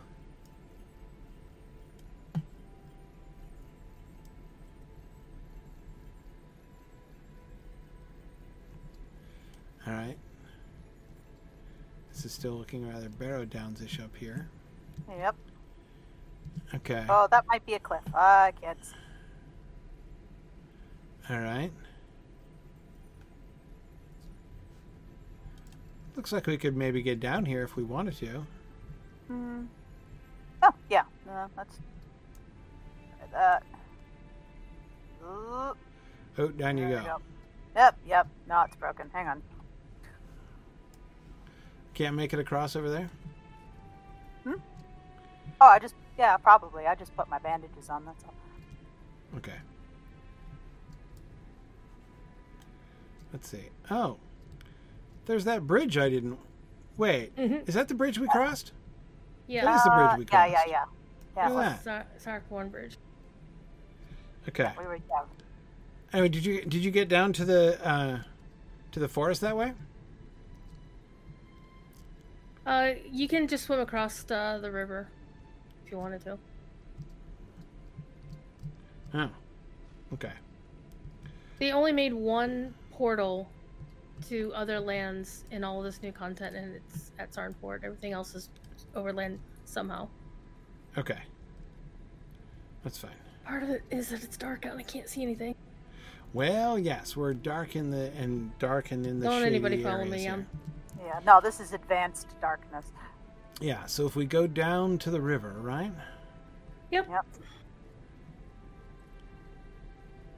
[9.85, 10.18] All right.
[12.11, 14.48] This is still looking rather Barrow Downsish up here.
[15.10, 15.35] yep.
[16.76, 17.06] Okay.
[17.10, 18.02] Oh, that might be a cliff.
[18.15, 18.77] I can't.
[21.29, 21.71] All right.
[26.15, 28.45] Looks like we could maybe get down here if we wanted to.
[29.27, 29.63] Hmm.
[30.61, 31.03] Oh, yeah.
[31.25, 31.79] No, that's.
[33.35, 33.59] Uh,
[36.37, 36.99] Oh, down you go.
[36.99, 37.17] we go.
[37.75, 38.27] Yep, yep.
[38.47, 39.09] No, it's broken.
[39.13, 39.41] Hang on.
[41.93, 43.09] Can't make it across over there?
[44.43, 44.53] Hmm?
[45.61, 45.95] Oh, I just.
[46.17, 46.85] Yeah, probably.
[46.87, 48.05] I just put my bandages on.
[48.05, 48.33] That's all.
[49.37, 49.55] Okay.
[53.34, 53.69] Let's see.
[53.89, 54.18] Oh.
[55.26, 56.38] There's that bridge I didn't.
[56.97, 57.35] Wait.
[57.35, 57.68] Mhm.
[57.68, 58.72] Is that the bridge we crossed?
[59.47, 59.65] Yeah.
[59.65, 60.85] That is the bridge Uh, we Yeah, yeah, yeah.
[61.35, 62.07] Yeah, Look at that.
[62.22, 62.97] Sar- Sarkborn Bridge.
[64.47, 64.72] Okay.
[64.77, 64.95] we were.
[65.10, 65.23] Yeah.
[66.14, 68.19] Anyway, did you did you get down to the uh
[68.91, 69.73] to the forest that way?
[72.65, 75.07] Uh, you can just swim across uh, the river
[75.85, 76.38] if you wanted to.
[79.15, 79.30] Oh.
[80.14, 80.31] Okay.
[81.60, 83.49] They only made one portal
[84.30, 87.84] to other lands in all of this new content, and it's at Sarnford.
[87.84, 88.49] Everything else is
[88.95, 90.07] overland somehow.
[90.98, 91.20] Okay.
[92.84, 93.11] That's fine.
[93.45, 95.56] Part of it is that it's dark out and I can't see anything.
[96.34, 100.20] Well, yes, we're dark in the and dark and in the Don't anybody follow me,
[100.20, 100.34] here.
[100.34, 100.48] um.
[101.03, 101.20] Yeah.
[101.26, 102.86] No, this is advanced darkness.
[103.60, 105.91] Yeah, so if we go down to the river, right?
[106.91, 107.07] Yep.
[107.10, 107.26] Yep.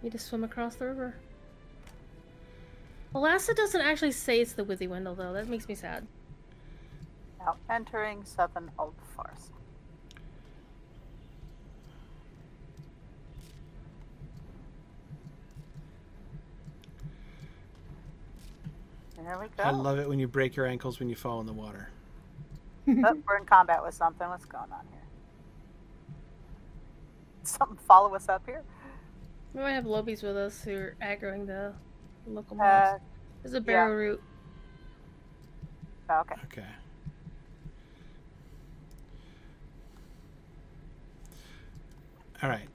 [0.02, 1.15] You just swim across the river.
[3.15, 5.31] Alassa doesn't actually say it's the Withywindle, though.
[5.31, 6.05] That makes me sad.
[7.39, 9.51] Now entering southern Old Forest.
[19.17, 19.63] There we go.
[19.63, 21.89] I love it when you break your ankles when you fall in the water.
[22.87, 24.27] Oh, we're in combat with something.
[24.29, 25.01] What's going on here?
[27.43, 28.61] Something follow us up here?
[29.53, 31.73] We might have lobies with us who are aggroing the
[32.34, 33.03] local Uh, mobs.
[33.43, 33.64] There's a yeah.
[33.64, 34.23] barrow route.
[36.10, 36.35] oh, okay.
[36.45, 36.65] Okay.
[42.43, 42.68] All right.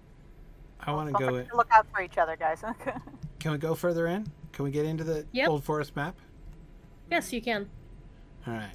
[0.81, 1.27] I want to go.
[1.27, 2.63] forget In, look out for each other, guys.
[3.39, 4.27] can we go further in?
[4.53, 5.49] Can we get into the Yep.
[5.49, 6.17] old forest map?
[7.11, 7.69] Yes, you can.
[8.47, 8.73] All right.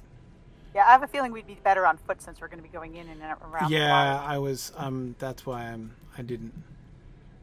[0.74, 2.68] yeah, I have a feeling we'd be better on foot since we're going to be
[2.68, 3.70] going in and around.
[3.70, 4.24] Yeah, water.
[4.28, 4.72] I was.
[4.76, 5.96] Um, that's why I'm.
[6.16, 6.52] I didn't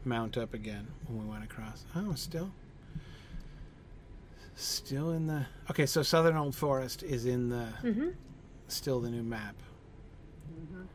[0.05, 1.85] mount up again when we went across.
[1.95, 2.51] Oh, still.
[4.63, 5.45] Still in the.
[5.69, 7.67] Okay, so southern old forest is in the.
[7.83, 8.09] Mm-hmm.
[8.69, 9.55] Still the new map.
[10.55, 10.87] Mhm.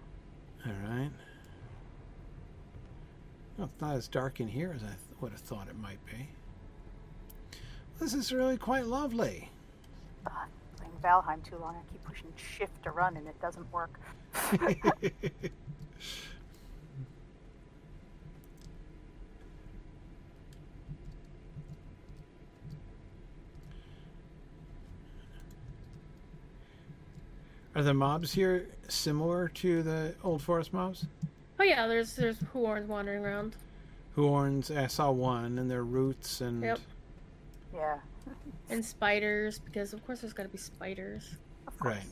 [0.67, 1.11] All right.
[3.59, 5.99] Well, it's not as dark in here as I th- would have thought it might
[6.07, 6.31] be.
[8.01, 9.51] This is really quite lovely.
[10.25, 11.77] Playing Valheim too long.
[11.77, 14.01] I keep pushing shift to run and it doesn't work.
[27.79, 31.07] Are the mobs here similar to the old forest mobs?
[31.61, 33.55] Oh yeah, there's there's Huorns wandering around.
[34.17, 36.81] Huorns, I saw one, and their roots and Yep.
[37.73, 37.99] Yeah.
[38.69, 41.37] And spiders, because of course there's got to be spiders.
[41.69, 41.95] Of course.
[41.95, 42.07] right.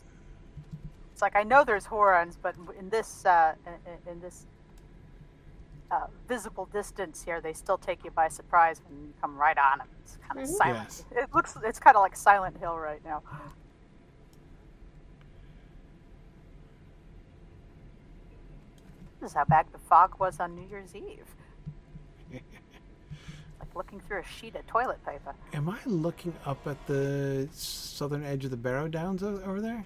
[1.13, 4.47] It's like I know there's Huorns, but in this uh, in, in this
[5.91, 9.79] uh, visible distance here, they still take you by surprise when you come right on
[9.79, 9.89] them.
[10.05, 10.59] It's kind of Mhm.
[10.59, 11.05] silent.
[11.11, 11.25] Yes.
[11.25, 13.25] It looks it's kind of like Silent Hill right now.
[19.21, 21.25] This is how bad the fog was on New Year's Eve.
[22.33, 25.35] like looking through a sheet of toilet paper.
[25.55, 29.85] Am I looking up at the southern edge of the Barrow Downs over there?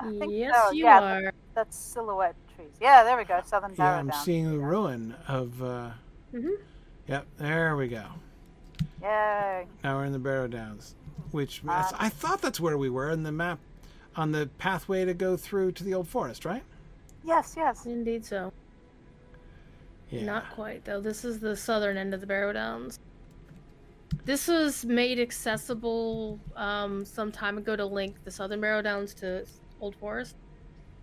[0.00, 1.32] I think Yes, so, you yeah, are.
[1.54, 2.68] That's silhouette trees.
[2.80, 3.40] Yeah, there we go.
[3.44, 4.24] Southern Barrow Yeah, I'm Downs.
[4.24, 5.62] seeing the ruin of.
[5.62, 5.90] Uh,
[6.30, 6.50] hmm
[7.08, 8.04] yep, there we go.
[9.02, 9.66] Yay.
[9.82, 10.94] Now we're in the Barrow Downs,
[11.32, 13.58] which Um, I thought that's where we were in the map,
[14.14, 16.62] on the pathway to go through to the old forest, right?
[17.24, 17.86] Yes, yes.
[17.86, 18.52] Indeed so.
[20.10, 20.24] Yeah.
[20.24, 21.00] Not quite though.
[21.00, 22.98] This is the southern end of the Barrow Downs.
[24.24, 29.44] This was made accessible um, some time ago to link the southern Barrow Downs to
[29.80, 30.36] Old Forest,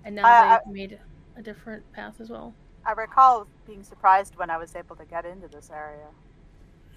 [0.03, 0.99] and now I- they've made
[1.37, 2.53] a different path as well.
[2.85, 6.07] I recall being surprised when I was able to get into this area.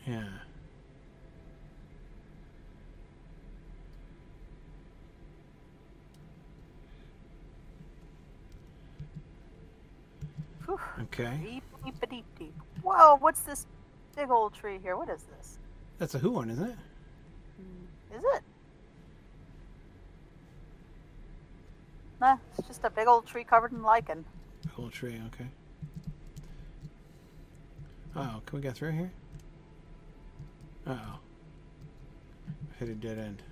[0.06, 0.24] Yeah.
[10.66, 10.78] Whew.
[11.02, 11.38] Okay.
[11.42, 12.54] Deep, deep, deep, deep.
[12.82, 13.66] Whoa, what's this
[14.16, 14.96] big old tree here?
[14.96, 15.58] What is this?
[15.98, 16.76] That's a Huorn, isn't it?
[18.16, 18.42] Is it?
[22.20, 24.24] Nah, it's just a big old tree covered in lichen.
[24.72, 25.46] Whole tree, okay.
[28.16, 29.12] Oh, can we get through here?
[30.86, 31.18] Uh oh.
[32.78, 33.42] Hit a dead end.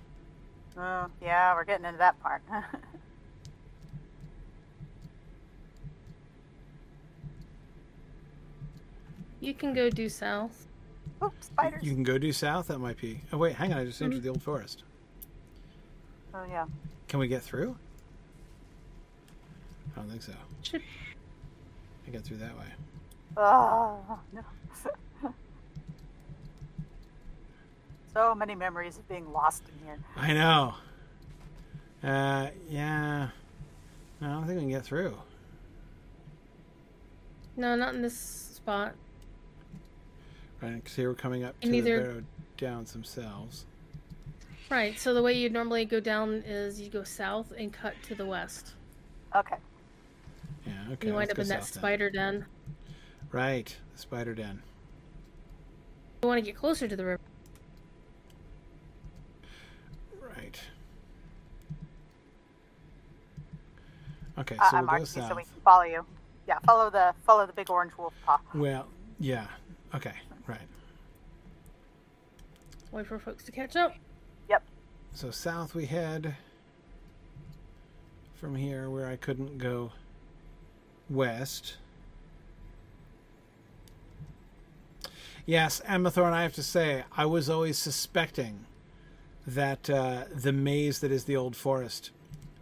[0.77, 2.41] Oh, yeah, we're getting into that part.
[9.39, 10.67] You can go due south.
[11.23, 11.83] Ooh, spiders.
[11.83, 12.67] You can go due south.
[12.67, 13.21] That might be.
[13.31, 13.79] Oh wait, hang on.
[13.79, 14.83] I just entered the old forest.
[16.33, 16.65] Oh, yeah.
[17.07, 17.75] Can we get through?
[19.95, 20.33] I don't think so.
[20.61, 20.83] Should
[22.07, 22.65] I get through that way.
[23.35, 24.41] Oh, no.
[28.13, 29.99] so many memories of being lost in here.
[30.15, 30.75] I know.
[32.03, 33.29] Uh, yeah.
[34.21, 35.17] No, I don't think we can get through.
[37.55, 38.93] no, not in this spot.
[40.61, 42.23] Right, because here we're coming up to And the either- Barrow
[42.57, 43.65] Downs themselves.
[44.69, 44.99] Right.
[44.99, 48.25] So the way you normally go down is you go south and cut to the
[48.25, 48.73] west.
[49.35, 49.55] Okay.
[50.65, 51.07] Yeah, okay.
[51.07, 51.81] you wind let's up in that south then.
[51.81, 52.45] spider den.
[53.31, 54.61] Right, the spider den.
[56.23, 57.21] You want to get closer to the river.
[60.19, 60.59] Right.
[64.39, 65.29] Okay, Uh, so I we'll go marked you south.
[65.29, 66.05] so we can follow you.
[66.47, 68.39] Yeah, follow the follow the big orange wolf paw.
[68.53, 68.87] Well,
[69.19, 69.47] yeah.
[69.95, 70.13] Okay,
[70.47, 70.67] right.
[72.91, 73.93] Wait for folks to catch up.
[74.49, 74.63] Yep.
[75.13, 76.35] So south we head
[78.35, 79.91] from here where I couldn't go
[81.09, 81.77] west.
[85.45, 88.65] Yes, Emma Thorne, I have to say, I was always suspecting
[89.45, 92.11] that uh, the maze that is the old forest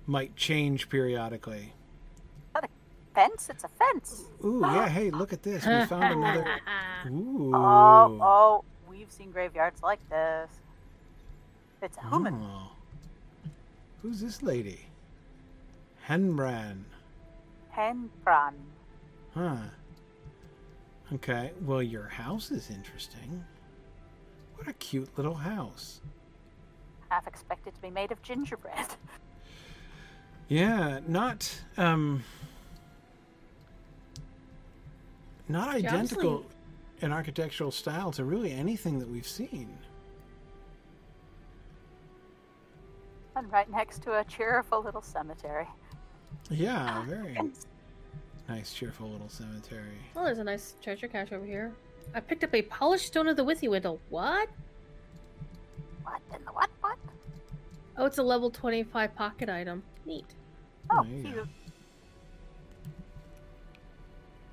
[0.06, 1.74] might change periodically.
[3.16, 3.50] Fence?
[3.50, 4.26] It's a fence.
[4.44, 5.66] Ooh, yeah, hey, look at this.
[5.66, 6.46] We found another.
[7.08, 7.52] Ooh.
[7.56, 10.50] Oh, oh, we've seen graveyards like this.
[11.82, 12.36] It's a human.
[12.44, 12.72] Oh.
[14.02, 14.82] Who's this lady?
[16.08, 16.84] Henbran.
[17.76, 18.54] Henbran.
[19.34, 19.58] Huh.
[21.14, 23.44] Okay, well, your house is interesting.
[24.56, 26.02] What a cute little house.
[27.10, 28.88] Half expected to be made of gingerbread.
[30.48, 32.24] Yeah, not um
[35.48, 36.52] not identical obviously-
[37.02, 39.78] in architectural style to really anything that we've seen.
[43.36, 45.68] and right next to a cheerful little cemetery.
[46.50, 47.38] Yeah, ah, very
[48.48, 49.98] nice, cheerful little cemetery.
[50.16, 51.74] Oh, there's a nice treasure cache over here.
[52.14, 54.00] I picked up a polished stone of the Withywindle.
[54.10, 54.48] What?
[56.04, 56.70] What in the what?
[56.82, 56.98] What?
[57.98, 59.84] Oh, it's a level 25 pocket item.
[60.06, 60.26] Neat.
[60.90, 61.06] Oh,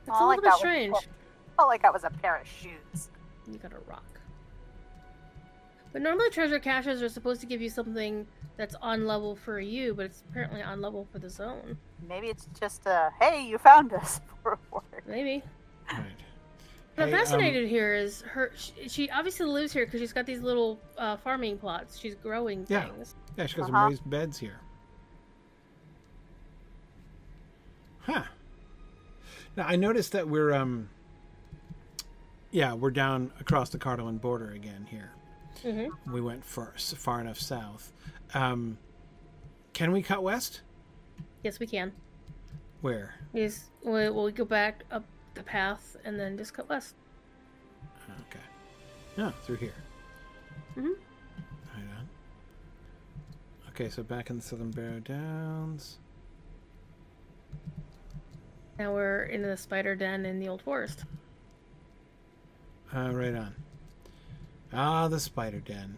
[0.06, 0.58] It's I a like little bit that one.
[0.58, 0.96] strange.
[1.56, 3.10] Felt like that was a pair of shoes.
[3.50, 4.04] You got a rock.
[5.92, 8.26] But normally treasure caches are supposed to give you something
[8.56, 11.76] that's on level for you, but it's apparently on level for the zone.
[12.08, 15.02] Maybe it's just a hey, you found us for a reward.
[15.06, 15.42] Maybe.
[15.92, 15.98] Right.
[16.94, 18.52] What I'm Hey, um, fascinated here is her.
[18.56, 21.98] She, she obviously lives here because she's got these little uh, farming plots.
[21.98, 22.86] She's growing Yeah.
[22.88, 23.14] things.
[23.36, 23.72] Yeah, she got Uh-huh.
[23.80, 24.60] some raised beds here.
[28.00, 28.24] Huh.
[29.56, 30.88] Now I noticed that we're um
[32.50, 35.10] yeah, we're down across the Cardolan border again here.
[35.64, 36.12] Mm-hmm.
[36.12, 37.92] We went far, far enough south.
[38.34, 38.76] Um,
[39.72, 40.60] can we cut west?
[41.42, 41.92] Yes, we can.
[42.82, 43.14] Where?
[43.32, 45.04] Yes, we'll, we'll go back up
[45.34, 46.94] the path and then just cut west.
[48.28, 48.44] Okay.
[49.16, 49.74] No, through here.
[50.76, 50.94] Mhm.
[51.74, 52.08] Right on.
[53.70, 55.98] Okay, so back in the Southern Barrow Downs.
[58.78, 61.04] Now we're in the spider den in the old forest.
[62.94, 63.54] Uh, right on.
[64.72, 65.96] Ah, the spider den.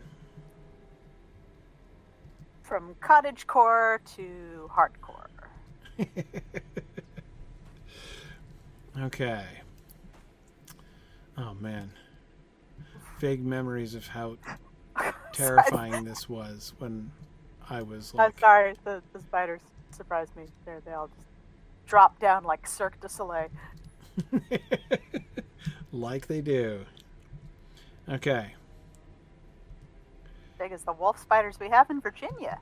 [2.63, 5.29] From cottage core to hardcore.
[9.01, 9.45] okay.
[11.39, 11.93] Oh man.
[13.21, 14.37] Vague memories of how
[15.33, 17.11] terrifying this was when
[17.71, 18.35] I was like.
[18.35, 19.61] I'm sorry, the, the spiders
[19.91, 20.45] surprised me.
[20.65, 21.27] They they all just
[21.87, 23.49] drop down like Cirque du Soleil.
[25.93, 26.81] like they do.
[28.09, 28.55] Okay.
[30.59, 32.59] Big as the wolf spiders we have in Virginia.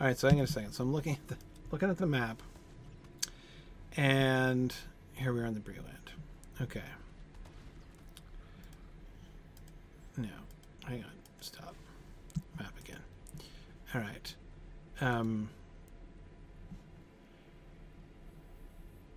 [0.00, 0.72] All right, so hang on a second.
[0.72, 1.36] So I'm looking at the
[1.70, 2.42] looking at the map,
[3.96, 4.74] And
[5.14, 6.10] here we are in the Bree-land.
[6.60, 6.82] Okay.
[10.16, 10.28] No.
[10.86, 11.10] Hang on.
[11.40, 11.74] Stop.
[12.58, 13.00] Map again.
[13.94, 14.34] All right.
[15.00, 15.48] Um,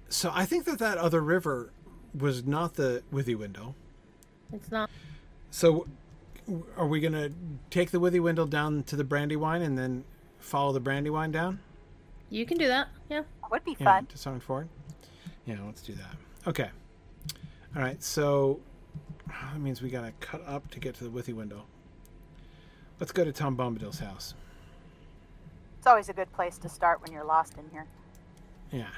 [0.09, 1.71] so I think that that other river
[2.17, 3.73] was not the Withywindle.
[4.51, 4.89] It's not.
[5.51, 5.87] So
[6.77, 7.31] are we going to
[7.69, 10.03] take the Withywindle down to the Brandywine and then
[10.39, 11.59] follow the Brandywine down?
[12.29, 12.89] You can do that.
[13.09, 13.23] Yeah.
[13.41, 14.05] That would be Yeah, fun.
[14.07, 14.67] to Southern Ford.
[15.45, 16.15] Yeah, let's do that.
[16.47, 16.69] Okay.
[17.75, 18.01] All right.
[18.03, 18.59] So
[19.31, 21.61] ah, that means we got to cut up to get to the Withywindle.
[22.99, 24.33] Let's go to Tom Bombadil's house.
[25.77, 27.85] It's always a good place to start when you're lost in here.
[28.71, 28.89] Yeah.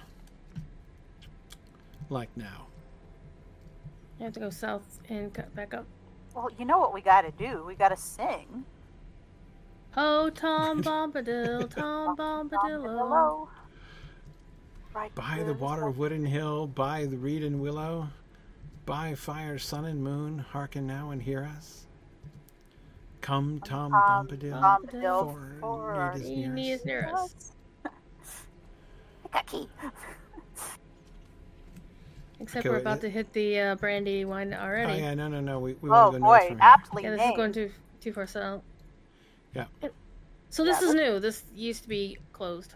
[2.12, 2.68] Like now.
[4.20, 5.86] You have to go south and cut back up.
[6.36, 7.64] Well, you know what we got to do?
[7.66, 8.66] We got to sing.
[9.96, 13.48] Oh, Tom Bombadil, Tom Bombadillo.
[14.94, 18.10] Right By the water of Wood and Hill, by the reed and willow,
[18.86, 21.88] by fire, sun and moon, hearken now and hear us.
[23.22, 27.32] Come, Tom Tom Bombadil, Bombadil, for for need is near us.
[27.32, 27.54] is
[27.86, 27.92] near us.
[29.32, 29.70] Kaki.
[32.42, 34.94] Except Okay, we're about it- to hit the uh, Brandywine already.
[34.94, 35.60] Oh yeah, no, no, no.
[35.60, 37.32] We, we Oh want to go north boy, from aptly Yeah, this named.
[37.34, 38.62] is going too too far south.
[39.54, 39.66] Yeah.
[40.50, 41.20] So this Yeah, is new.
[41.20, 42.74] This used to be closed.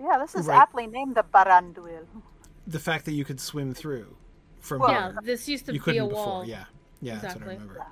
[0.00, 0.58] Yeah, this is Right.
[0.58, 2.06] aptly named the Baranduin.
[2.66, 4.16] The fact that you could swim through
[4.60, 6.26] from Well, yeah, this used to you be couldn't a before.
[6.26, 6.44] wall.
[6.44, 6.64] Yeah,
[7.00, 7.54] yeah, that's what I Exactly.
[7.54, 7.86] remember.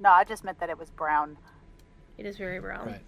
[0.00, 1.36] No, I just meant that it was brown.
[2.18, 2.86] It is very brown.
[2.86, 3.02] Right.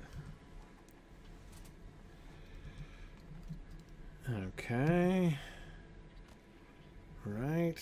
[4.49, 5.39] Okay.
[7.27, 7.77] Right.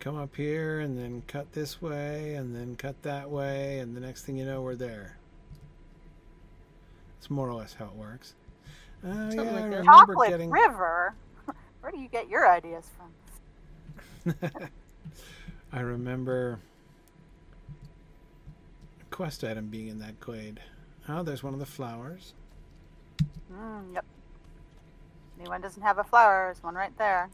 [0.00, 4.00] Come up here and then cut this way and then cut that way, and the
[4.00, 5.16] next thing you know, we're there.
[7.18, 8.34] It's more or less how it works.
[9.04, 10.50] Oh, yeah, like I remember Chocolate getting.
[10.50, 11.14] River.
[11.80, 12.90] Where do you get your ideas
[14.24, 14.34] from?
[15.72, 16.58] I remember
[19.00, 20.60] a quest item being in that glade.
[21.08, 22.34] Oh, there's one of the flowers.
[23.52, 24.04] Mm, yep.
[25.40, 27.28] Anyone doesn't have a flower, there's one right there.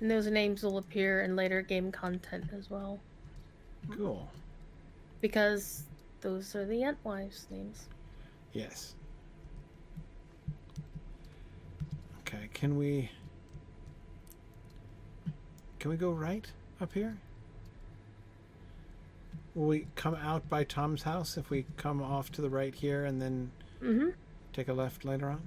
[0.00, 2.98] And those names will appear in later game content as well,
[3.90, 4.28] Cool.
[5.20, 5.84] because
[6.20, 7.86] those are the Entwives names.
[8.52, 8.94] Yes.
[12.20, 13.10] Okay, can we
[15.78, 16.46] Can we go right
[16.80, 17.16] up here?
[19.56, 23.04] Will we come out by Tom's house if we come off to the right here
[23.04, 23.50] and then
[23.82, 24.10] Mm-hmm.
[24.52, 25.42] take a left later on?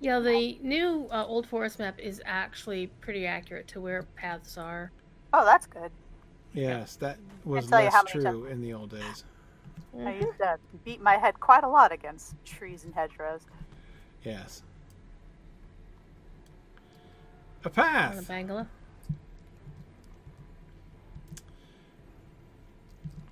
[0.00, 4.90] Yeah, the new uh, Old Forest map is actually pretty accurate to where paths are.
[5.32, 5.90] Oh, that's good.
[6.52, 9.24] Yes, that was tell less how many true in the old days.
[9.94, 10.20] I Mhm.
[10.22, 13.42] used to beat my head quite a lot against trees and hedgerows.
[14.22, 14.62] Yes.
[17.64, 18.28] A On the path.
[18.28, 18.66] Bangala.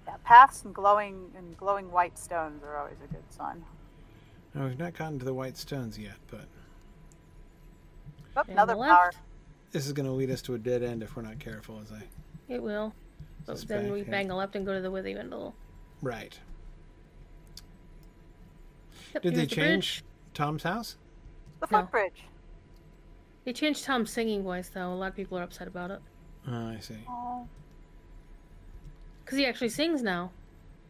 [0.06, 3.64] Yeah, paths and glowing and glowing white stones are always a good sign.
[4.54, 6.46] No, we've not gotten to the white stones yet, but
[8.36, 8.90] Oh, another left.
[8.90, 9.12] flower.
[9.72, 11.92] this is going to lead us to a dead end if we're not careful, as
[11.92, 12.02] I
[12.48, 12.94] It will.
[13.46, 14.10] But then we yeah.
[14.10, 15.52] bang a left and go to the Withywindle.
[16.02, 16.38] right.
[19.14, 20.04] Yep, Did they the change bridge.
[20.32, 20.96] Tom's house?
[21.60, 21.80] The No.
[21.82, 22.24] footbridge.
[23.44, 24.92] They changed Tom's singing voice, though.
[24.92, 26.00] A lot of people are upset about it.
[26.48, 26.96] Oh, I see.
[27.08, 27.46] Oh,
[29.24, 30.30] Because he actually sings now.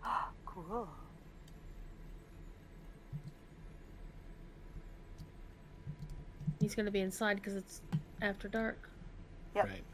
[0.47, 0.89] cool.
[6.63, 7.81] He's going to be inside because it's
[8.23, 8.89] after dark.
[9.57, 9.65] Yep.
[9.65, 9.85] Right.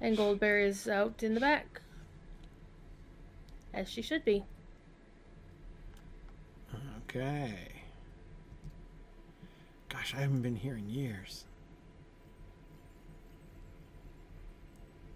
[0.00, 1.80] And Goldberry is out in the back.
[3.72, 4.42] As she should be.
[7.04, 7.68] Okay.
[9.90, 11.44] Gosh, I haven't been here in years.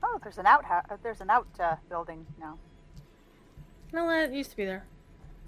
[0.05, 0.65] Oh, there's an out.
[0.70, 2.57] Uh, there's an out uh, building now.
[3.93, 4.85] No, it used to be there.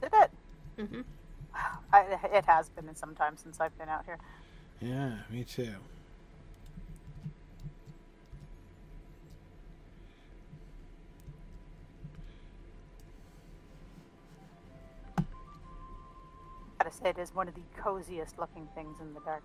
[0.01, 0.31] Did it?
[0.79, 1.01] hmm
[1.93, 4.19] I, it has been some time since I've been out here.
[4.81, 5.75] Yeah, me too.
[16.79, 19.43] Gotta say, it is one of the coziest looking things in the dark.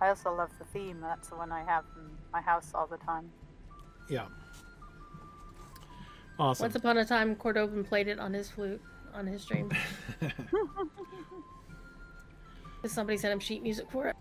[0.00, 1.00] I also love the theme.
[1.00, 3.30] That's the one I have in my house all the time.
[4.08, 4.26] Yeah.
[6.38, 6.64] Awesome.
[6.64, 8.80] Once upon a time, Cordovan played it on his flute
[9.12, 9.70] on his stream.
[12.80, 14.16] Because somebody sent him sheet music for it.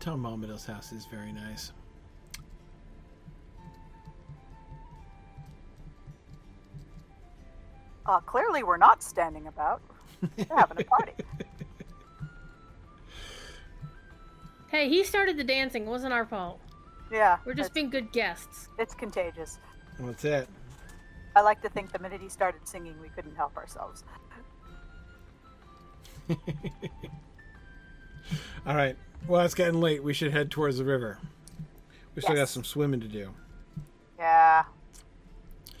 [0.00, 1.72] Tom Bombadil's house is very nice.
[8.06, 9.80] Uh, clearly, we're not standing about.
[10.36, 11.12] We're having a party.
[14.70, 15.84] Hey, he started the dancing.
[15.84, 16.58] It wasn't our fault.
[17.12, 18.68] Yeah, We're just being good guests.
[18.76, 19.60] it's contagious.
[19.98, 20.48] What's it?
[21.36, 24.02] I like to think the minute he started singing, we couldn't help ourselves.
[28.66, 28.96] All right.
[29.28, 30.02] Well, it's getting late.
[30.02, 31.18] We should head towards the river.
[32.16, 33.30] We still got some swimming to do.
[34.18, 34.64] Yeah,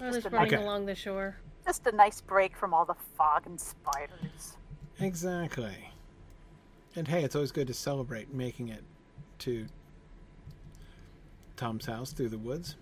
[0.00, 0.62] We're just running Okay.
[0.62, 1.36] along the shore.
[1.64, 4.56] Just a nice break from all the fog and spiders.
[5.00, 5.90] Exactly.
[6.96, 8.84] And hey, it's always good to celebrate making it
[9.40, 9.66] to
[11.56, 12.76] Tom's house through the woods.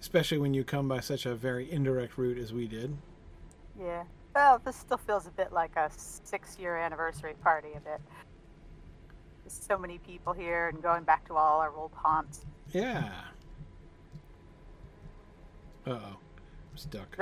[0.00, 2.96] Especially when you come by such a very indirect route as we did.
[3.78, 4.04] Yeah.
[4.34, 7.70] Well, this still feels a bit like a six-year anniversary party.
[7.76, 8.00] A bit.
[9.42, 12.46] There's so many people here, and going back to all our old haunts.
[12.72, 13.10] Yeah.
[15.86, 16.16] Uh oh.
[16.70, 17.16] I'm stuck.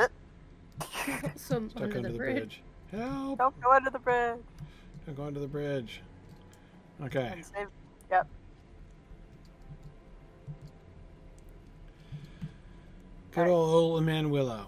[1.37, 2.61] Swim Stuck under, under the, bridge.
[2.91, 3.39] Help!
[3.39, 4.39] Don't go under the bridge.
[5.07, 6.01] Don't go under the bridge.
[7.05, 7.43] Okay.
[7.43, 7.69] Save-
[8.11, 8.27] Yep.
[13.33, 14.67] Good old, old man Willow.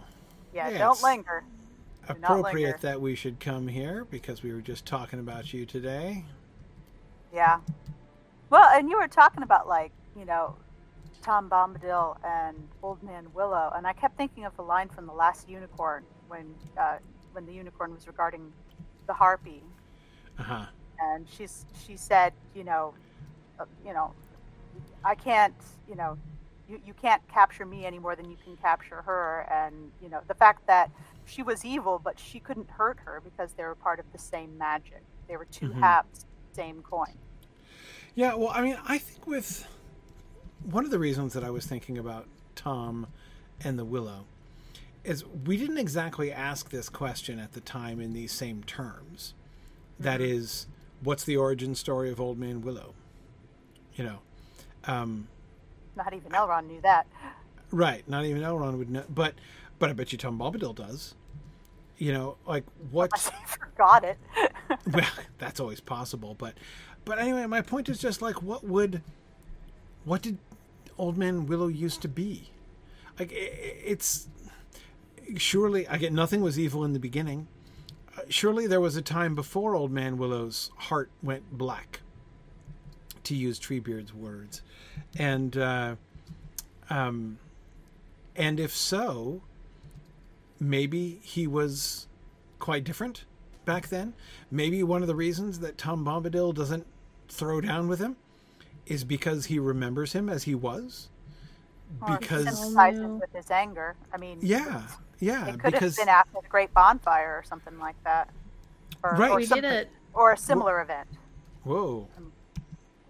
[0.55, 0.69] Yeah.
[0.69, 0.79] Yes.
[0.79, 1.45] Don't linger.
[2.07, 2.79] Do Appropriate linger.
[2.83, 6.25] that we should come here because we were just talking about you today.
[7.33, 7.61] Yeah.
[8.51, 10.57] Well, and you were talking about like you know,
[11.23, 15.13] Tom Bombadil and Old Man Willow, and I kept thinking of the line from the
[15.13, 16.99] Last Unicorn when uh,
[17.33, 18.53] when the unicorn was regarding
[19.07, 19.63] the harpy,
[20.39, 20.67] Uh huh.
[21.01, 22.95] and she's she said, you know,
[23.59, 24.15] uh, you know,
[25.05, 25.55] I can't,
[25.89, 26.19] you know,
[26.69, 30.21] you, you can't capture me any more than you can capture her, and you know
[30.29, 30.91] the fact that
[31.25, 34.57] she was evil, but she couldn't hurt her because they were part of the same
[34.59, 35.03] magic.
[35.29, 35.81] They were 2 Mhm.
[35.81, 37.19] halves, same coin.
[38.15, 39.67] Yeah, well, I mean, I think with
[40.65, 43.07] one of the reasons that I was thinking about Tom
[43.63, 44.25] and the Willow
[45.05, 49.35] is we didn't exactly ask this question at the time in these same terms.
[49.99, 50.67] That is,
[51.03, 52.95] what's the origin story of Old Man Willow?
[53.95, 54.19] You know,
[54.85, 55.29] um,
[55.97, 57.07] Not even Elrond knew that.
[57.71, 58.07] right?
[58.09, 59.35] Not even Elrond would know, but
[59.79, 61.15] but I bet you Tom Bombadil does.
[61.99, 63.11] You know, like what?
[63.15, 64.19] I forgot it.
[64.93, 65.07] well,
[65.39, 66.55] that's always possible, but
[67.05, 69.03] but anyway, my point is just like what would
[70.05, 70.39] what did
[71.01, 72.51] Old Man Willow used to be?
[73.19, 74.29] Like it's
[75.39, 77.49] surely I get nothing was evil in the beginning.
[78.17, 82.01] Uh, surely there was a time before Old Man Willow's heart went black,
[83.25, 84.61] to use Treebeard's words,
[85.17, 85.97] and uh,
[86.91, 87.39] um,
[88.37, 89.41] and if so,
[90.59, 92.09] maybe he was
[92.59, 93.25] quite different
[93.65, 94.13] back then.
[94.51, 96.87] Maybe one of the reasons that Tom Bombadil doesn't
[97.29, 98.17] throw down with him
[98.91, 101.09] is because he remembers him as he was.
[102.03, 103.95] Or he Because sympathizes with his anger.
[104.13, 104.83] I mean, yeah,
[105.21, 108.29] yeah, it could because have been after the Great Bonfire or something like that,
[109.03, 109.31] or, Right.
[109.31, 109.91] or, We did it.
[110.13, 111.09] or a similar event.
[111.65, 112.33] whoa, um,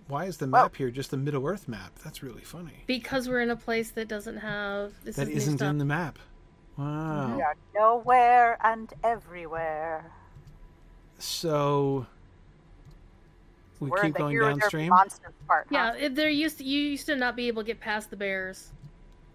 [0.09, 1.98] why is the Well- map here just the Middle Earth map?
[2.02, 2.85] That's really funny.
[2.86, 5.70] Because we're in a place that doesn't have this that is isn't stuff.
[5.70, 6.19] in the map.
[6.77, 7.36] Wow.
[7.36, 10.11] We are nowhere and everywhere.
[11.19, 12.07] So
[13.81, 14.89] we We're keep the going downstream.
[14.90, 15.66] monsters part.
[15.70, 15.93] huh?
[15.97, 18.16] Yeah, it, there used to, you used to not be able to get past the
[18.16, 18.70] bears.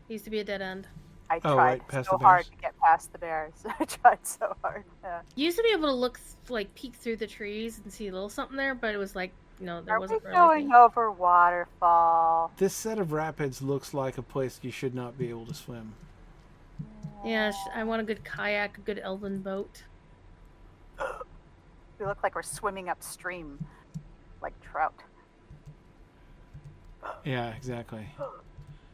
[0.07, 0.87] It used to be a dead end.
[1.29, 2.49] I Oh, tried right, past so the hard bears.
[2.49, 3.53] to get past the bears.
[3.79, 4.83] I tried so hard.
[5.03, 5.21] Yeah.
[5.35, 6.19] You used to be able to look
[6.49, 9.31] like peek through the trees and see a little something there, but it was like
[9.59, 10.35] you know there Are wasn't really.
[10.35, 10.75] going anything.
[10.75, 12.51] over waterfall?
[12.57, 15.93] This set of rapids looks like a place you should not be able to swim.
[17.25, 19.81] Yeah, I want a good kayak, a good elven boat.
[21.99, 23.65] We look like we're swimming upstream,
[24.41, 24.93] like trout.
[27.23, 28.07] Yeah, exactly.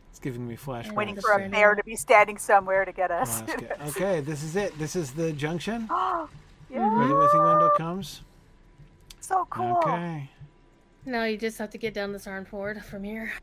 [0.09, 0.93] It's giving me flashbacks.
[0.93, 3.41] Waiting for a very bear to be standing somewhere to get us.
[3.41, 3.77] Alaska.
[3.87, 4.77] Okay, this is it.
[4.77, 6.29] This is the junction Oh,
[6.69, 8.21] where the withing window comes.
[9.19, 9.77] so cool.
[9.77, 10.29] Okay.
[11.05, 13.33] Now you just have to get down this iron Sarnford from here.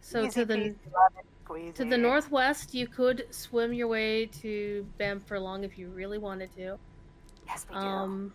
[0.00, 1.24] So Easy to the peasy, lemon
[1.74, 6.78] to the northwest, you could swim your way to Bamfurlong if you really wanted to.
[7.46, 7.80] Yes, we do.
[7.80, 8.32] Um,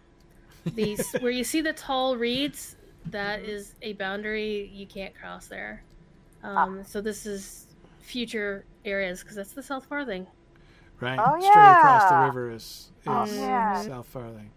[0.74, 2.76] these where you see the tall reeds,
[3.08, 3.74] that Mhm.
[3.82, 5.84] a boundary you can't cross there.
[6.44, 6.64] Ah.
[6.64, 7.68] Um, so this is
[8.02, 10.28] future areas because that's the South Farthing.
[11.00, 11.20] Right.
[11.20, 12.62] Oh, Straight across the river is,
[13.02, 13.82] is Oh, yeah.
[13.82, 14.52] South Farthing.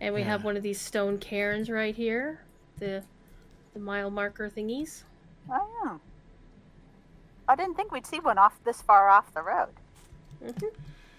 [0.00, 2.40] And we have one of these stone cairns right here.
[2.78, 3.02] The
[3.74, 5.04] the mile marker thingies.
[5.50, 5.68] Oh.
[5.84, 5.98] Yeah.
[7.48, 9.70] I didn't think we'd see one off this far off the road.
[10.40, 10.50] hmm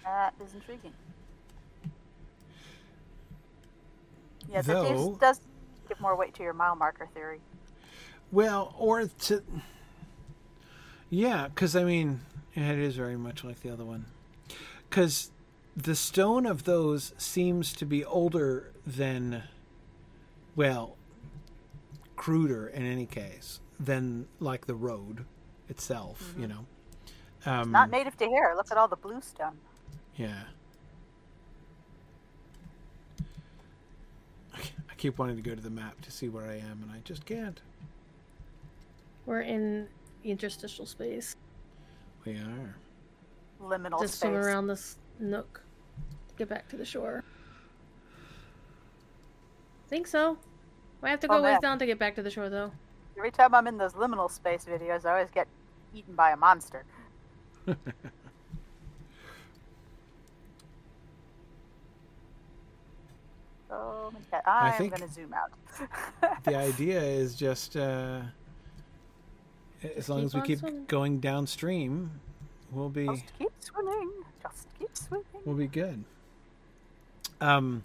[0.04, 0.92] That is intriguing.
[4.50, 5.40] Yeah, that Though- does, does
[5.88, 7.40] give more weight to your mile marker theory.
[8.30, 9.42] Well, or to.
[11.10, 12.20] Yeah, because I mean,
[12.54, 14.06] it is very much like the other one.
[14.88, 15.30] Because
[15.76, 19.44] the stone of those seems to be older than.
[20.56, 20.96] Well,
[22.16, 25.24] cruder in any case than like the road
[25.68, 26.66] itself, you know.
[27.44, 28.52] Um, Not native to here.
[28.56, 29.58] Look at all the bluestone.
[30.16, 30.44] Yeah.
[34.54, 37.00] I keep wanting to go to the map to see where I am, and I
[37.02, 37.60] just can't.
[39.26, 39.88] We're in
[40.22, 41.34] the interstitial space.
[42.24, 42.76] We are.
[43.60, 44.30] Liminal Just space.
[44.30, 45.60] swim around this nook.
[46.28, 47.24] To get back to the shore.
[49.88, 50.38] Think so.
[51.02, 52.70] I have to go Oh, ways down to get back to the shore, though.
[53.16, 55.48] Every time I'm in those liminal space videos, I always get
[55.92, 56.84] eaten by a monster.
[63.72, 64.42] Oh my god!
[64.46, 66.44] I I'm think- gonna zoom out.
[66.44, 68.20] the idea is just uh,
[69.96, 70.84] as long as we keep swimming.
[70.86, 72.10] going downstream,
[72.70, 74.10] we'll be Just keep swimming.
[74.42, 75.24] Just keep swimming.
[75.44, 76.04] we'll be good.
[77.40, 77.82] Um,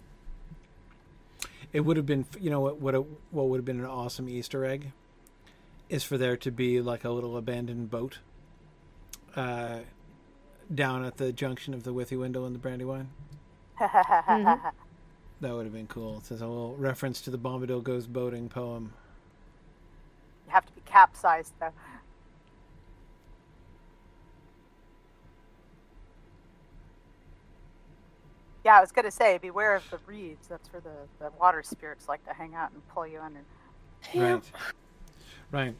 [1.72, 3.00] it would have been, you know, what what a,
[3.30, 4.92] what would have been an awesome Easter egg
[5.88, 8.18] is for there to be like a little abandoned boat
[9.36, 9.78] uh,
[10.74, 13.08] down at the junction of the Withywindle and the Brandywine.
[13.80, 14.68] Mm-hmm.
[15.40, 16.18] That would have been cool.
[16.18, 18.92] It's a little reference to the Bombadil Goes Boating poem.
[20.46, 21.72] You have to be capsized though.
[28.64, 30.48] Yeah, I was gonna say, beware of the reeds.
[30.48, 33.40] That's where the, the water spirits like to hang out and pull you under.
[34.14, 34.42] Right.
[35.52, 35.74] Right.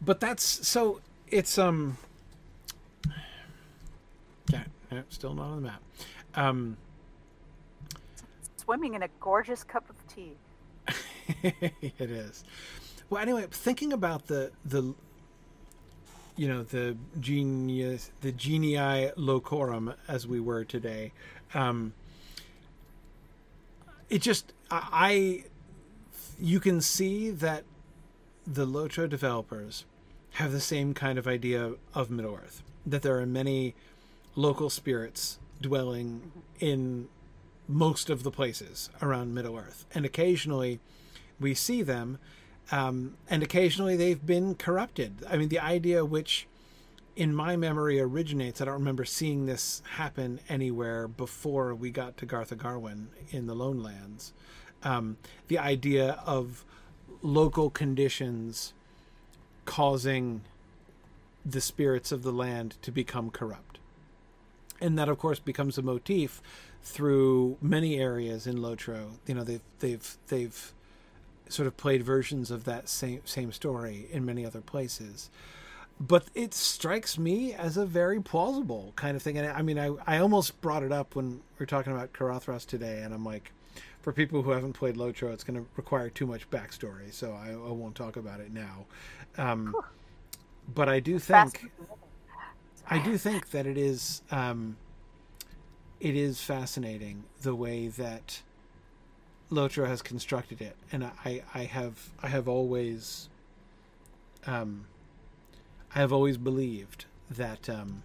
[0.00, 1.96] But that's so it's um
[4.52, 5.82] yeah, no, still not on the map.
[6.34, 6.76] Um
[8.64, 10.36] Swimming in a gorgeous cup of tea.
[11.42, 12.44] it is.
[13.10, 14.94] Well, anyway, thinking about the the
[16.36, 21.12] you know the genius the genii locorum as we were today,
[21.54, 21.92] um,
[24.08, 25.44] it just I, I
[26.38, 27.64] you can see that
[28.46, 29.84] the Lotro developers
[30.32, 32.62] have the same kind of idea of Middle Earth.
[32.86, 33.74] That there are many
[34.34, 37.08] local spirits dwelling in
[37.68, 40.80] most of the places around Middle Earth, and occasionally
[41.40, 42.18] we see them,
[42.70, 45.24] um, and occasionally they've been corrupted.
[45.28, 46.46] I mean, the idea which,
[47.16, 48.60] in my memory, originates.
[48.60, 53.54] I don't remember seeing this happen anywhere before we got to Garth Agarwen in the
[53.54, 54.32] Lone Lands.
[54.82, 55.16] Um,
[55.48, 56.64] the idea of
[57.22, 58.72] local conditions
[59.64, 60.42] causing
[61.44, 63.78] the spirits of the land to become corrupt.
[64.80, 66.42] And that, of course, becomes a motif
[66.82, 69.12] through many areas in Lotro.
[69.26, 70.72] You know, they've they've they've
[71.48, 75.30] sort of played versions of that same same story in many other places.
[76.00, 79.38] But it strikes me as a very plausible kind of thing.
[79.38, 82.66] And I mean, I, I almost brought it up when we are talking about Caradhras
[82.66, 83.52] today, and I'm like,
[84.00, 87.50] for people who haven't played Lotro, it's going to require too much backstory, so I,
[87.50, 88.86] I won't talk about it now.
[89.38, 89.76] Um,
[90.74, 91.70] but I do think
[92.88, 94.76] I do think that it is um,
[96.02, 98.42] it is fascinating the way that
[99.50, 103.28] Lotro has constructed it, and I, I have I have always
[104.46, 104.86] um,
[105.94, 108.02] I have always believed that um,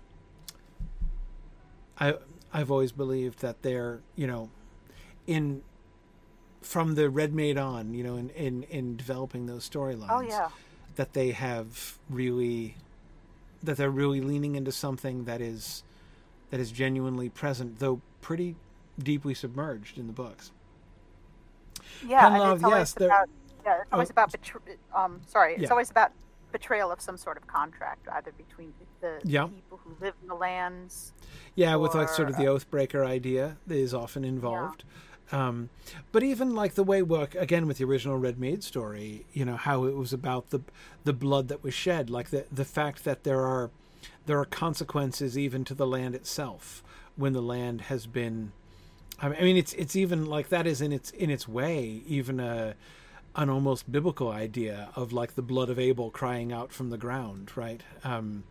[2.00, 2.16] I
[2.54, 4.50] I've always believed that they're you know
[5.26, 5.64] in
[6.62, 10.50] from the Red Maid on you know in in, in developing those storylines Oh yeah.
[10.96, 12.76] that they have really
[13.64, 15.84] that they're really leaning into something that is
[16.50, 18.56] that is genuinely present, though pretty
[18.98, 20.52] deeply submerged in the books.
[22.06, 23.30] Yeah, and Penlove, it's always yes, about
[23.66, 24.12] yeah, it's always Oh.
[24.12, 25.70] about betr- um sorry, it's Yeah.
[25.70, 26.12] always about
[26.52, 29.48] betrayal of some sort of contract, either between the Yeah.
[29.48, 31.14] people who live in the lands.
[31.56, 34.84] Yeah, with like sort of Or, the oathbreaker idea that is often involved.
[35.32, 35.70] Um,
[36.14, 39.58] but even like the way work again with the original Red Maid story, you know
[39.58, 40.62] how it was about the
[41.04, 43.70] the blood that was shed, like the the fact that there are
[44.26, 46.84] there are consequences even to the land itself
[47.16, 48.52] when the land has been.
[49.22, 52.76] I mean, it's it's even like that is in its in its way even a
[53.36, 57.52] an almost biblical idea of like the blood of Abel crying out from the ground,
[57.56, 57.82] right?
[58.04, 58.44] Um,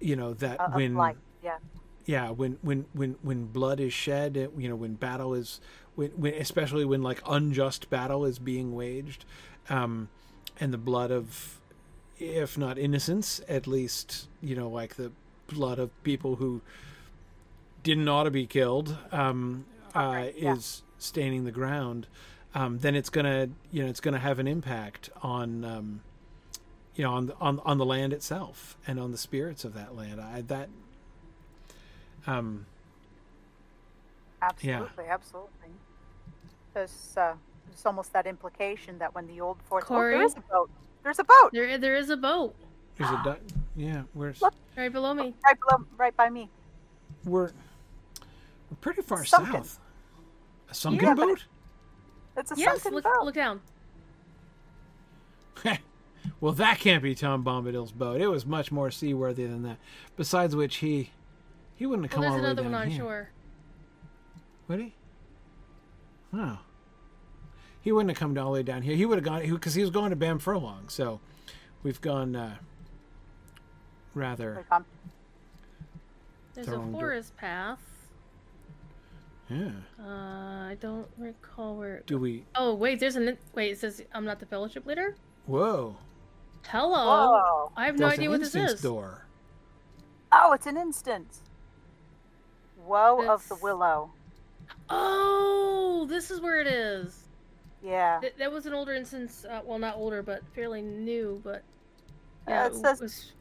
[0.00, 1.16] You know that uh, when life.
[1.42, 1.58] Yeah.
[2.06, 5.60] yeah when when when when blood is shed you know when battle is
[5.94, 9.24] when, when especially when like unjust battle is being waged
[9.70, 10.08] um
[10.60, 11.58] and the blood of,
[12.22, 15.12] if not innocence, at least you know like the
[15.48, 16.60] blood of people who
[17.82, 20.54] didn't ought to be killed, um, uh, yeah.
[20.54, 22.06] is staining the ground,
[22.54, 25.64] um, then it's gonna you know it's gonna have an impact on.
[25.64, 26.00] Um,
[26.94, 29.96] you know, on the, on on the land itself and on the spirits of that
[29.96, 30.20] land.
[30.20, 30.68] I that
[32.26, 32.66] um
[34.42, 35.70] Absolutely, absolutely.
[36.74, 37.34] There's, uh,
[37.66, 39.84] there's almost that implication that when the old fort.
[39.88, 40.70] Oh, there is a boat.
[41.02, 42.54] There's a boat There, there is a boat
[42.98, 43.38] there's a du-
[43.74, 44.54] yeah, we're Look.
[44.76, 45.34] right below me.
[45.44, 46.48] right below, right by me.
[47.24, 47.50] we're
[48.70, 49.64] we're pretty far Sunken.
[49.64, 49.80] south.
[50.70, 51.44] A sunken Yeah, but boat?
[52.36, 53.24] It's a Yes, sunken look, boat.
[53.24, 53.60] look down.
[56.40, 58.20] well, that can't be Tom Bombadil's boat.
[58.20, 59.78] It was much more seaworthy than that.
[60.16, 61.10] Besides which, he
[61.76, 63.00] he wouldn't have Well, come there's all the way another one on here.
[63.00, 63.30] shore.
[64.68, 64.94] Would he?
[66.34, 66.58] Oh.
[67.82, 68.94] He wouldn't have come all the way down here.
[68.96, 70.88] He would have gone because he was going to Bamfurlong.
[70.90, 71.20] So
[71.82, 72.56] we've gone uh,
[74.14, 74.64] rather.
[76.54, 77.80] There's a wrong dir- forest path.
[79.50, 79.70] Yeah.
[80.00, 80.04] Uh,
[80.70, 82.02] I don't recall where.
[82.06, 82.44] Do we?
[82.54, 83.72] Oh wait, there's an wait.
[83.72, 85.16] It says I'm not the fellowship leader.
[85.46, 85.96] Whoa.
[86.68, 87.30] Hello.
[87.32, 87.72] Whoa.
[87.76, 88.82] I have no There's idea what this instance is.
[88.82, 89.26] door.
[90.30, 91.40] Oh, it's an instance.
[92.86, 94.12] Woe of the willow.
[94.88, 97.21] Oh, this is where it is.
[97.82, 98.18] Yeah.
[98.20, 99.44] Th- that was an older instance.
[99.44, 101.40] Uh, well, not older, but fairly new.
[101.42, 101.62] But
[102.46, 103.32] Uh, yeah, it it says- was,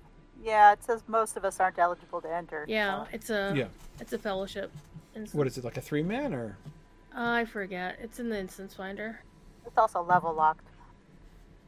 [0.43, 2.65] Yeah, it says most of us aren't eligible to enter.
[2.67, 3.67] yeah, so- it's a Yeah.
[3.99, 4.71] it's a fellowship.
[5.13, 5.33] Instance.
[5.37, 6.57] What is it like a three man or?
[7.13, 7.97] I forget.
[7.99, 9.21] It's in the instance finder.
[9.65, 10.65] It's also level locked.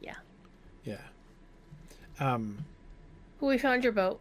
[0.00, 0.16] Yeah.
[0.84, 1.02] Yeah.
[2.18, 2.64] Um.
[3.38, 4.20] Who we found your boat.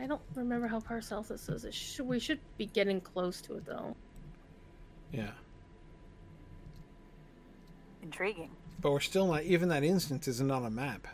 [0.00, 1.64] I don't remember how far south this is.
[1.64, 3.96] It should, we should be getting close to it though.
[5.12, 5.30] Yeah.
[8.08, 8.50] Intriguing.
[8.80, 9.42] But we're still not.
[9.42, 11.06] Even that instance isn't on a map.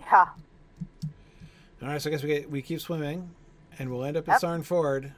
[0.00, 0.28] Yeah.
[1.82, 2.00] All right.
[2.00, 3.28] So I guess we get, we keep swimming,
[3.78, 5.12] and we'll end up at Sarn Ford.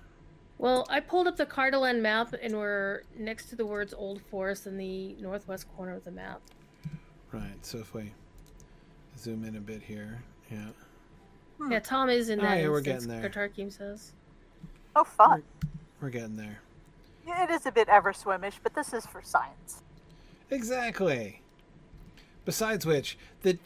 [0.59, 4.66] Well, I pulled up the Cardolan map and we're next to the words Old Forest
[4.66, 6.41] in the northwest corner of the map.
[7.31, 7.65] Right.
[7.65, 8.12] So if we
[9.16, 10.20] zoom in a bit here,
[10.51, 10.66] yeah.
[11.59, 11.70] Hmm.
[11.70, 12.59] Yeah, Tom is in oh, that.
[12.59, 13.29] Oh, yeah, we're getting there.
[13.29, 14.12] Tarkim says.
[14.97, 15.45] Oh, fun.
[16.01, 16.59] We're getting there.
[17.24, 19.83] Yeah, It is a bit ever swimmish, but this is for science.
[20.51, 21.43] Exactly.
[22.44, 23.59] Besides which, the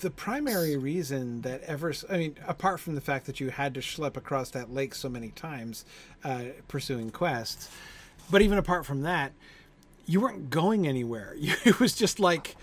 [0.00, 3.80] the primary reason that ever I mean, apart from the fact that you had to
[3.80, 5.84] schlep across that lake so many times
[6.22, 7.70] uh, pursuing quests,
[8.30, 9.32] but even apart from that,
[10.06, 11.34] you weren't going anywhere.
[11.64, 12.56] It was just like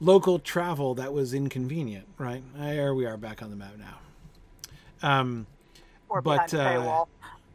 [0.00, 2.42] local travel that was inconvenient, right?
[2.56, 3.98] There we are back on the map now.
[5.02, 5.46] Um,
[6.08, 7.04] Or But, uh,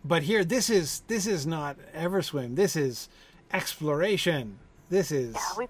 [0.03, 2.55] but here, this is this is not Everswim.
[2.55, 3.07] This is
[3.53, 4.57] exploration.
[4.91, 5.67] This is Yeah, we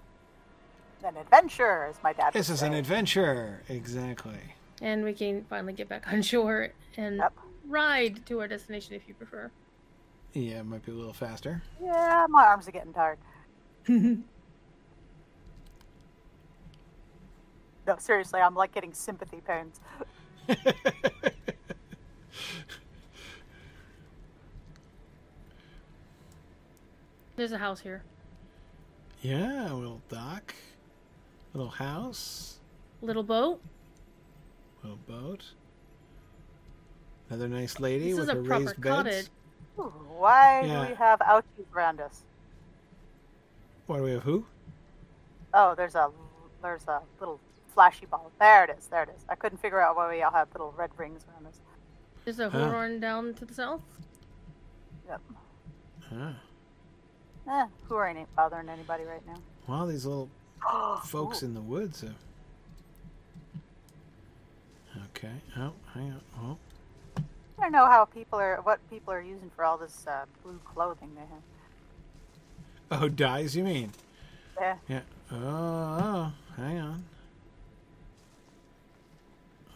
[1.04, 2.32] an adventure, as my dad.
[2.32, 3.62] this would is an adventure.
[3.68, 4.36] Exactly.
[4.80, 7.32] And we can finally get back on shore and Yep.
[7.68, 9.48] ride to our destination if you prefer.
[10.32, 11.62] Yeah, it might be a little faster.
[11.80, 13.18] Yeah, my arms are getting tired.
[17.84, 19.80] No, seriously, I'm like getting sympathy pains.
[27.36, 28.02] There's a house here.
[29.22, 30.54] Yeah, a little dock,
[31.54, 32.58] little house,
[33.00, 33.60] Little boat.
[34.82, 35.52] little boat.
[37.30, 38.96] Another nice lady This with is a her proper raised beds.
[38.96, 39.26] cottage.
[39.78, 40.82] Ooh, why Yeah.
[40.84, 42.22] do we have ouchies around us?
[43.86, 44.22] What do we have?
[44.24, 44.44] Who?
[45.54, 46.10] Oh, there's a
[46.60, 47.40] there's a little
[47.74, 48.30] flashy ball.
[48.38, 48.86] There it is.
[48.88, 49.24] There it is.
[49.28, 51.60] I couldn't figure out why we all have little red rings around us.
[52.24, 52.58] There's a Huh.
[52.70, 53.82] Huorn down to the south.
[55.08, 55.20] Yep.
[56.08, 56.32] Huh.
[57.48, 59.38] Eh, who ain't bothering anybody right now?
[59.66, 60.28] Well, these little
[61.04, 61.46] folks Ooh.
[61.46, 62.02] in the woods.
[62.02, 62.14] Have...
[65.10, 65.32] Okay.
[65.56, 66.20] Oh, hang on.
[66.40, 66.56] Oh,
[67.58, 70.58] I don't know how people are what people are using for all this uh, blue
[70.64, 73.02] clothing they have.
[73.02, 73.56] oh, dyes.
[73.56, 73.92] You mean?
[74.60, 74.76] Yeah.
[74.88, 75.00] Yeah.
[75.30, 77.04] Oh, oh, hang on.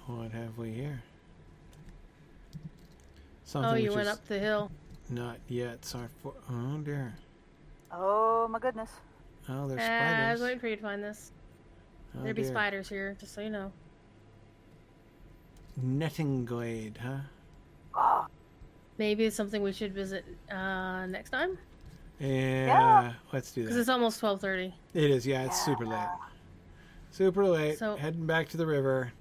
[0.07, 1.03] What have we here?
[3.45, 4.71] Something oh, you went up the hill.
[5.09, 5.85] not yet.
[5.85, 6.35] Sorry for.
[6.51, 7.15] Oh dear.
[7.93, 8.91] Oh my goodness.
[9.49, 11.33] Oh, there's Uh, I was waiting for you to find this.
[12.17, 13.73] Oh, There'd be spiders here, just so you know.
[15.77, 17.19] Netting glade, huh?
[17.95, 18.27] Oh,
[18.99, 21.59] Maybe it's something we should visit uh, next time
[22.19, 23.13] Yeah.
[23.33, 23.67] Let's do that.
[23.67, 24.75] because it's almost twelve thirty.
[24.95, 25.27] It is.
[25.27, 26.09] Yeah, it's super late.
[27.11, 27.79] Super late.
[27.79, 29.13] So- Heading back to the river.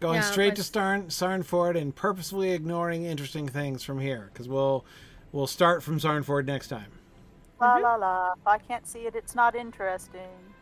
[0.00, 4.48] Going Yeah, straight to let's- Starn Sarnford and purposefully ignoring interesting things from here because
[4.48, 4.84] we'll
[5.32, 6.90] we'll start from Sarnford next time.
[7.62, 7.82] La Mhm.
[7.82, 8.32] la la.
[8.32, 10.54] If I can't see it, it's not interesting.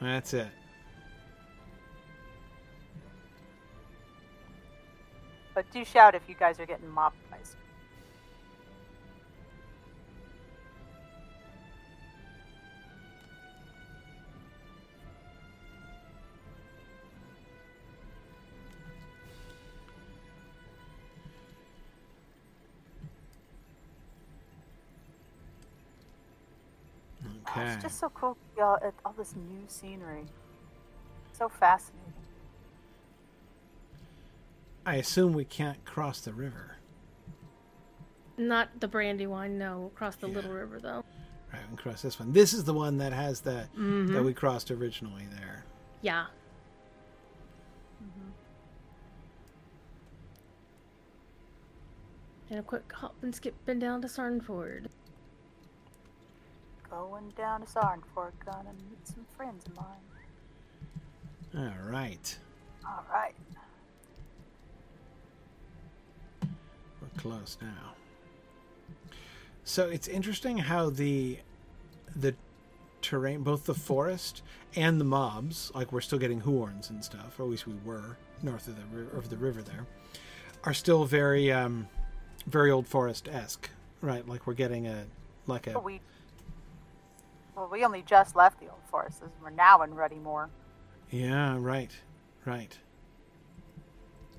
[0.00, 0.48] That's it.
[5.54, 7.56] But do shout if you guys are getting mobbed by s-
[27.56, 27.72] Okay.
[27.72, 28.78] It's just so cool, y'all.
[29.04, 30.24] All this new scenery.
[31.32, 32.00] So fascinating.
[34.86, 36.76] I assume we can't cross the river.
[38.36, 39.78] Not the Brandywine, no.
[39.80, 40.34] We'll cross the Yeah.
[40.34, 41.04] Little River, though.
[41.52, 42.32] Right, we can cross this one.
[42.32, 44.12] This is the one that has the Mhm.
[44.12, 45.64] that we crossed originally there.
[46.02, 46.26] Yeah.
[52.50, 54.86] And a quick hop and skip and down to Sarnford.
[56.94, 59.86] Going down to Sarnford, gonna meet some friends of mine.
[61.56, 62.38] All right.
[62.86, 63.34] All right.
[67.00, 67.94] We're close now.
[69.64, 71.38] So it's interesting how the
[72.14, 72.36] the
[73.02, 74.42] terrain, both the forest
[74.76, 78.18] and the mobs, like we're still getting Huorns and stuff, or at least we were
[78.40, 79.84] north of the of the river there,
[80.62, 81.88] are still very um,
[82.46, 83.68] very old forest esque,
[84.00, 84.26] right?
[84.28, 85.06] Like we're getting a
[85.48, 86.00] like a we.
[87.56, 89.20] Well, we only just left the old forests.
[89.42, 90.48] We're now in Ruddymore.
[91.10, 91.90] yeah, right,
[92.44, 92.76] right.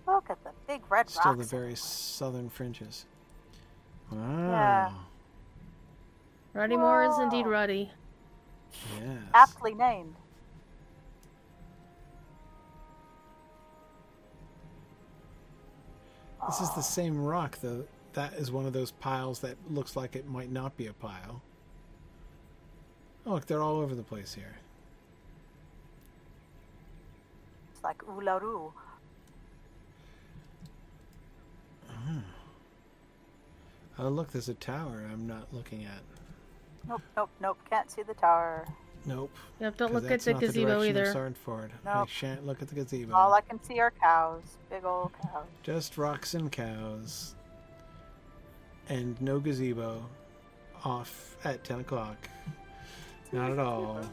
[0.08, 1.76] Look at the big red Still the very everywhere.
[1.78, 3.06] southern fringes.
[4.12, 4.50] Wow.
[4.50, 4.92] Yeah.
[6.54, 7.92] Ruddy Moore is indeed ruddy.
[9.00, 9.18] Yes.
[9.34, 10.16] Aptly named.
[16.48, 17.86] This is the same rock, though.
[18.14, 21.42] That is one of those piles that looks like it might not be a pile.
[23.26, 24.56] Oh, look, they're all over the place here.
[27.74, 28.72] It's like Uluru.
[31.90, 32.20] Hmm.
[33.98, 36.02] Oh, look, there's a tower I'm not looking at.
[36.88, 37.58] Nope, nope, nope.
[37.70, 38.66] Can't see the tower.
[39.06, 39.32] Nope.
[39.60, 41.14] Yep, don't look at that's the not gazebo direction of either.
[41.14, 41.70] Sarnford.
[41.86, 42.10] I Nope.
[42.10, 43.14] shan't look at the gazebo.
[43.14, 44.58] All I can see are cows.
[44.70, 45.46] Big old cows.
[45.64, 47.36] Just rocks and cows.
[48.90, 50.04] And no gazebo.
[50.84, 52.18] Off at 10 o'clock.
[53.32, 54.06] Not at.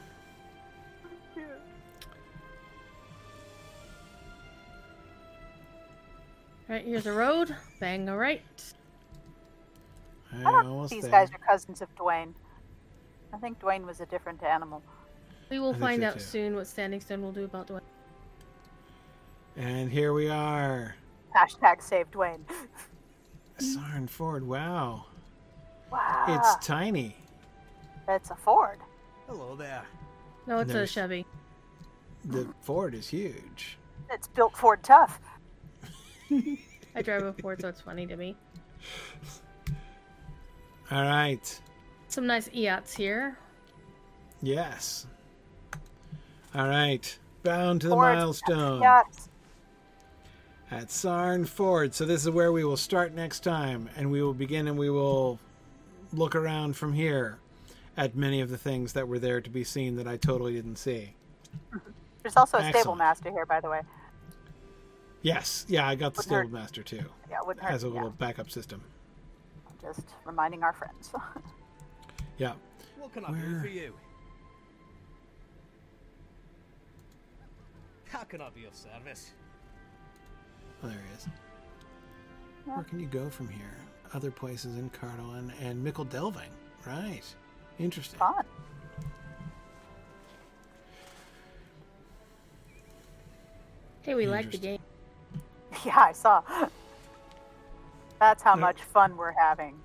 [6.68, 7.54] Alright, here's a road.
[7.80, 8.42] Bang a right.
[10.34, 11.10] I don't think these there.
[11.10, 12.32] guys are cousins of Dwayne.
[13.32, 14.82] I think Dwayne was a different animal.
[15.50, 16.20] We will I find so out too.
[16.20, 17.80] soon what Standing Stone will do about Dwayne.
[19.56, 20.96] And here we are.
[21.36, 22.40] Hashtag save Dwayne.
[23.60, 25.04] Sarnford, wow.
[25.90, 26.24] Wow.
[26.28, 27.16] It's tiny.
[28.08, 28.78] it's a Ford.
[29.32, 29.82] Hello there.
[30.46, 31.24] No, it's a Chevy.
[32.26, 33.78] The Ford is huge.
[34.10, 35.20] It's built Ford tough.
[36.30, 38.36] I drive a Ford, so it's funny to me.
[40.90, 41.60] All right.
[42.08, 43.38] Some nice Eats here.
[44.42, 45.06] Yes.
[46.54, 47.18] All right.
[47.42, 48.14] Bound to the Ford.
[48.14, 49.30] milestone Yes.
[50.70, 51.94] at Sarn Ford.
[51.94, 54.90] So this is where we will start next time, and we will begin and we
[54.90, 55.38] will
[56.12, 57.38] look around from here
[57.96, 60.76] at many of the things that were there to be seen that I totally didn't
[60.76, 61.14] see.
[62.22, 63.80] There's also a stable master here, by the way.
[65.22, 65.64] Yes.
[65.68, 66.44] Yeah, I got the Wouldn't hurt.
[66.46, 67.04] Stable Master too.
[67.30, 67.72] Yeah, it wouldn't hurt.
[67.72, 67.94] As a yeah.
[67.94, 68.82] little backup system.
[69.80, 71.12] Just reminding our friends.
[72.38, 72.54] Yeah.
[72.98, 73.94] What can I Where- do for you?
[78.08, 79.32] How can I be of service?
[80.82, 81.28] Oh, there he is.
[82.64, 83.76] Where can you go from here?
[84.14, 86.50] Other places in Cardolan and Michel Delving.
[86.86, 87.22] Right.
[87.82, 88.18] Interesting.
[88.18, 88.44] Fun.
[94.02, 94.78] Hey, we like the game.
[95.86, 96.42] Yeah, I saw.
[98.20, 98.60] That's how No.
[98.60, 99.80] much fun we're having.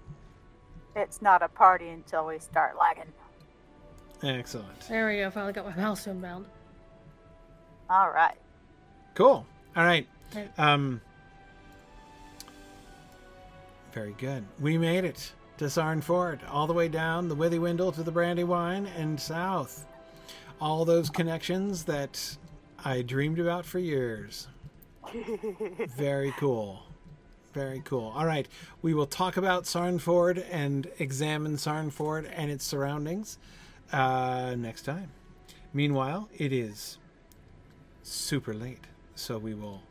[0.97, 3.11] It's not a party until we start lagging.
[4.21, 4.81] Excellent.
[4.89, 5.31] There we go.
[5.31, 6.45] Finally got my milestone bound.
[7.89, 8.35] All right.
[9.15, 9.45] Cool.
[9.77, 10.05] All right.
[10.35, 10.49] Right.
[10.59, 10.99] Um.
[13.93, 14.43] Very good.
[14.59, 18.85] We made it to Sarn Ford, all the way down the Withywindle to the Brandywine
[18.97, 19.85] and south.
[20.61, 22.37] All those connections that
[22.83, 24.47] I dreamed about for years.
[25.97, 26.83] Very cool.
[27.53, 28.13] Very cool.
[28.15, 28.47] All right.
[28.81, 33.39] We will talk about Sarnford and examine Sarnford and its surroundings
[33.91, 35.09] uh, next time.
[35.73, 36.97] Meanwhile, it is
[38.03, 38.85] super late,
[39.15, 39.81] so we will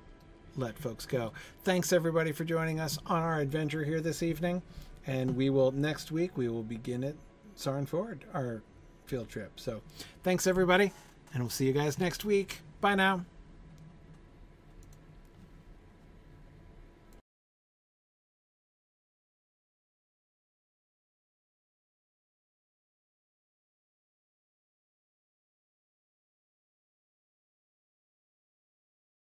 [0.57, 1.33] let folks go.
[1.65, 4.63] Thanks everybody for joining us on our adventure here this evening,
[5.07, 7.17] and we will next week we will begin it
[7.57, 8.63] Sarn Ford, our
[9.07, 9.59] field trip.
[9.59, 9.83] So
[10.23, 10.93] thanks everybody,
[11.33, 12.61] and we'll see you guys next week.
[12.81, 13.25] Bye now.